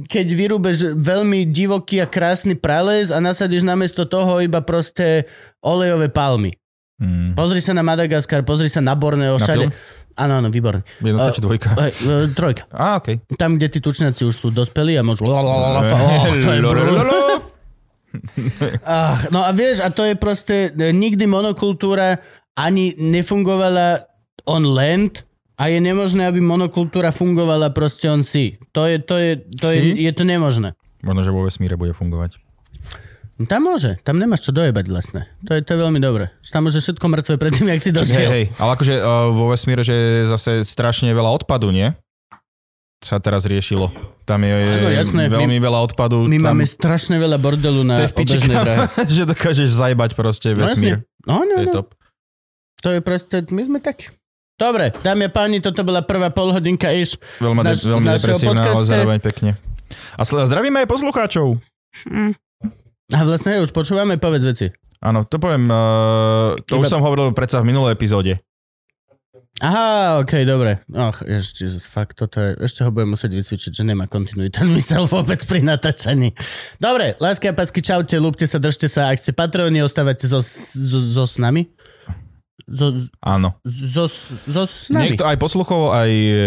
keď 0.05 0.27
vyrúbeš 0.29 0.93
veľmi 0.93 1.49
divoký 1.49 1.97
a 2.03 2.07
krásny 2.07 2.53
prales 2.53 3.09
a 3.09 3.17
nasadíš 3.17 3.65
namiesto 3.65 4.05
toho 4.05 4.37
iba 4.43 4.61
proste 4.61 5.25
olejové 5.65 6.13
palmy. 6.13 6.53
Hmm. 7.01 7.33
Pozri 7.33 7.63
sa 7.63 7.73
na 7.73 7.81
Madagaskar, 7.81 8.45
pozri 8.45 8.69
sa 8.69 8.83
na 8.83 8.93
Borneo, 8.93 9.39
všade. 9.39 9.71
Áno, 10.19 10.33
áno, 10.43 10.51
výborne. 10.51 10.83
Jednotka 10.99 11.31
či 11.31 11.41
dvojka? 11.41 11.69
Hej, 11.79 11.93
e, 12.03 12.13
trojka. 12.35 12.67
Á, 12.75 12.99
okej. 12.99 13.23
Tam, 13.39 13.55
kde 13.55 13.71
tí 13.71 13.79
tučnáci 13.79 14.27
už 14.27 14.35
sú 14.35 14.47
dospelí 14.51 14.99
a 14.99 15.01
môžu... 15.01 15.23
Oh, 15.31 16.27
to 16.43 16.49
je 16.51 16.59
Lolololo. 16.59 17.39
Ach, 18.85 19.29
no 19.29 19.43
a 19.43 19.51
vieš, 19.51 19.81
a 19.81 19.89
to 19.89 20.03
je 20.03 20.15
proste, 20.15 20.73
e, 20.73 20.89
nikdy 20.89 21.25
monokultúra 21.25 22.17
ani 22.57 22.97
nefungovala 22.97 24.05
on 24.43 24.65
land 24.65 25.23
a 25.59 25.67
je 25.69 25.77
nemožné, 25.77 26.25
aby 26.25 26.39
monokultúra 26.39 27.11
fungovala 27.11 27.69
proste 27.69 28.09
on 28.09 28.23
si. 28.23 28.57
To 28.73 28.87
je, 28.87 28.97
to 28.99 29.15
je, 29.19 29.31
to 29.59 29.67
je, 29.69 29.77
Si? 29.79 29.89
je 30.03 30.11
to 30.15 30.23
nemožné. 30.23 30.73
Možno, 30.99 31.21
že 31.23 31.31
vo 31.31 31.45
vesmíre 31.47 31.79
bude 31.79 31.93
fungovať. 31.93 32.35
No 33.39 33.47
Tam 33.47 33.63
môže, 33.63 33.95
tam 34.03 34.19
nemáš 34.19 34.43
čo 34.43 34.51
dojebať 34.51 34.85
vlastne. 34.91 35.23
To 35.47 35.55
je, 35.55 35.63
to 35.63 35.71
je 35.71 35.79
veľmi 35.79 36.03
dobré. 36.03 36.27
Tam 36.51 36.67
môže 36.67 36.83
všetko 36.83 37.05
mŕtve 37.07 37.39
predtým, 37.39 37.71
jak 37.71 37.79
si 37.79 37.91
Hej, 37.91 37.95
došiel. 37.95 38.27
hej, 38.27 38.45
ale 38.59 38.69
akože 38.75 38.95
uh, 38.99 39.31
vo 39.31 39.55
vesmíre, 39.55 39.79
že 39.79 39.95
je 39.95 40.27
zase 40.27 40.51
strašne 40.67 41.07
veľa 41.15 41.39
odpadu, 41.39 41.71
nie? 41.71 41.95
Sa 42.99 43.15
teraz 43.15 43.47
riešilo. 43.47 43.87
Tam 44.23 44.43
je 44.43 44.51
Áno, 44.51 44.91
jasné. 44.91 45.31
veľmi 45.31 45.55
veľa 45.55 45.79
odpadu. 45.81 46.27
My 46.27 46.35
tam, 46.35 46.51
máme 46.51 46.67
strašne 46.67 47.15
veľa 47.15 47.37
bordelu 47.37 47.81
na 47.81 47.95
obežnej 48.05 48.51
drahe. 48.51 48.85
že 49.09 49.23
dokážeš 49.23 49.71
zajbať 49.71 50.13
proste 50.13 50.51
No 50.51 50.67
vesmír. 50.67 51.07
No, 51.23 51.41
no, 51.41 51.55
To 51.55 51.61
je 51.61 51.65
no. 51.65 51.73
top. 51.73 51.87
To 52.79 52.89
je 52.89 52.99
proste, 52.99 53.35
my 53.47 53.61
sme 53.61 53.79
takí. 53.79 54.11
Dobre, 54.55 54.91
dámy 54.93 55.25
a 55.25 55.31
páni, 55.31 55.63
toto 55.63 55.79
bola 55.81 56.03
prvá 56.03 56.27
polhodinka 56.27 56.91
iš. 56.91 57.15
Veľmi, 57.39 57.55
Z 57.55 57.63
naš- 57.63 57.79
de- 57.79 57.89
veľmi 57.89 58.03
z 58.03 58.09
našeho 58.09 58.27
depresívne, 58.35 58.59
ale 58.61 58.83
zároveň 58.83 59.19
pekne. 59.21 59.51
A 60.13 60.21
zdravíme 60.23 60.77
aj 60.77 60.87
poslucháčov. 60.87 61.47
A 63.09 63.19
vlastne 63.23 63.57
už 63.57 63.71
počúvame, 63.71 64.15
povedz 64.15 64.43
veci. 64.45 64.67
Áno, 64.99 65.23
to 65.23 65.39
poviem, 65.39 65.65
uh, 65.65 66.59
to 66.61 66.75
Iba- 66.75 66.83
už 66.83 66.91
som 66.91 66.99
hovoril 66.99 67.31
predsa 67.31 67.63
v 67.63 67.71
minulej 67.71 67.95
epizóde. 67.95 68.43
Aha, 69.59 70.23
okej, 70.23 70.47
dobre. 70.47 70.79
Och, 70.87 71.19
ešte, 71.27 71.67
fakt, 71.83 72.15
toto 72.15 72.39
je, 72.39 72.55
ešte 72.63 72.87
ho 72.87 72.89
budem 72.95 73.11
musieť 73.11 73.35
vysvičiť, 73.35 73.71
že 73.75 73.83
nemá 73.83 74.07
kontinuita 74.07 74.63
zmysel 74.69 75.03
vôbec 75.03 75.43
pri 75.43 75.59
natáčaní. 75.59 76.31
Dobre, 76.79 77.19
lásky 77.19 77.51
a 77.51 77.53
pasky, 77.53 77.83
čaute, 77.83 78.15
lúbte 78.15 78.47
sa, 78.47 78.55
držte 78.55 78.87
sa, 78.87 79.11
ak 79.11 79.19
ste 79.19 79.35
patroni, 79.35 79.83
ostávate 79.83 80.23
so, 80.23 80.39
so, 80.39 80.99
so 80.99 81.23
s 81.27 81.35
nami. 81.35 81.67
So, 82.69 82.95
Áno. 83.19 83.59
so, 83.67 84.07
so 84.07 84.63
s 84.63 84.87
nami. 84.87 85.11
Niekto 85.11 85.27
aj 85.27 85.37
posluchov, 85.41 85.91
aj 85.91 86.11
uh, 86.11 86.39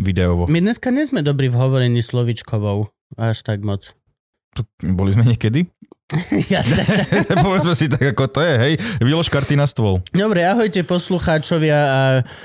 videovo. 0.00 0.48
My 0.48 0.64
dneska 0.64 0.88
nie 0.88 1.04
sme 1.04 1.20
dobrí 1.20 1.52
v 1.52 1.60
hovorení 1.60 2.00
slovičkovou. 2.00 2.88
Až 3.20 3.44
tak 3.44 3.60
moc. 3.60 3.92
Boli 4.80 5.12
sme 5.12 5.36
niekedy? 5.36 5.68
Ja 6.50 6.62
Povedzme 7.38 7.74
si 7.78 7.86
tak, 7.86 8.02
ako 8.02 8.26
to 8.26 8.40
je, 8.42 8.54
hej. 8.58 8.74
Vylož 8.98 9.30
karty 9.30 9.54
na 9.54 9.66
stôl. 9.70 10.02
Dobre, 10.10 10.42
ahojte 10.42 10.82
poslucháčovia 10.82 11.78
a... 11.78 12.00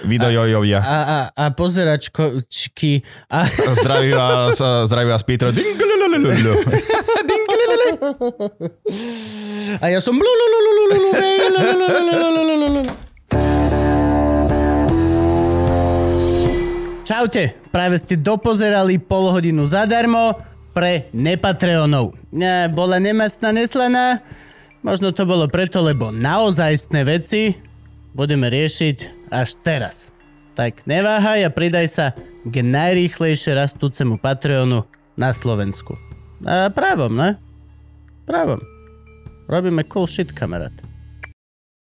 Vidojojovia. 0.05 0.79
A, 0.85 0.97
a, 1.01 1.17
a 1.33 1.43
pozeračkočky. 1.49 3.01
A... 3.33 3.49
Zdraví 3.81 4.13
vás, 4.13 4.61
zdraví 4.85 5.09
vás 5.09 5.23
Peter. 5.25 5.49
A 9.81 9.85
ja 9.89 9.99
som... 9.99 10.13
Čaute, 17.05 17.53
práve 17.69 18.01
ste 18.01 18.17
dopozerali 18.17 18.97
pol 18.97 19.29
hodinu 19.29 19.69
zadarmo 19.69 20.54
pre 20.75 21.07
nepatreonov. 21.15 22.11
Ne, 22.35 22.67
bola 22.67 22.99
nemastná 22.99 23.55
neslaná, 23.55 24.19
možno 24.83 25.15
to 25.15 25.23
bolo 25.23 25.47
preto, 25.47 25.79
lebo 25.79 26.11
naozajstné 26.11 27.07
veci 27.07 27.55
budeme 28.11 28.51
riešiť 28.51 29.31
až 29.31 29.55
teraz. 29.63 30.11
Tak 30.59 30.83
neváhaj 30.83 31.47
a 31.47 31.49
pridaj 31.51 31.87
sa 31.87 32.05
k 32.43 32.55
najrýchlejšie 32.59 33.55
rastúcemu 33.55 34.19
Patreonu 34.19 34.83
na 35.15 35.31
Slovensku. 35.31 35.95
A 36.43 36.67
právom, 36.69 37.15
ne? 37.15 37.39
Právom. 38.27 38.59
Robíme 39.47 39.87
cool 39.87 40.07
shit, 40.11 40.35
kamarát. 40.35 40.84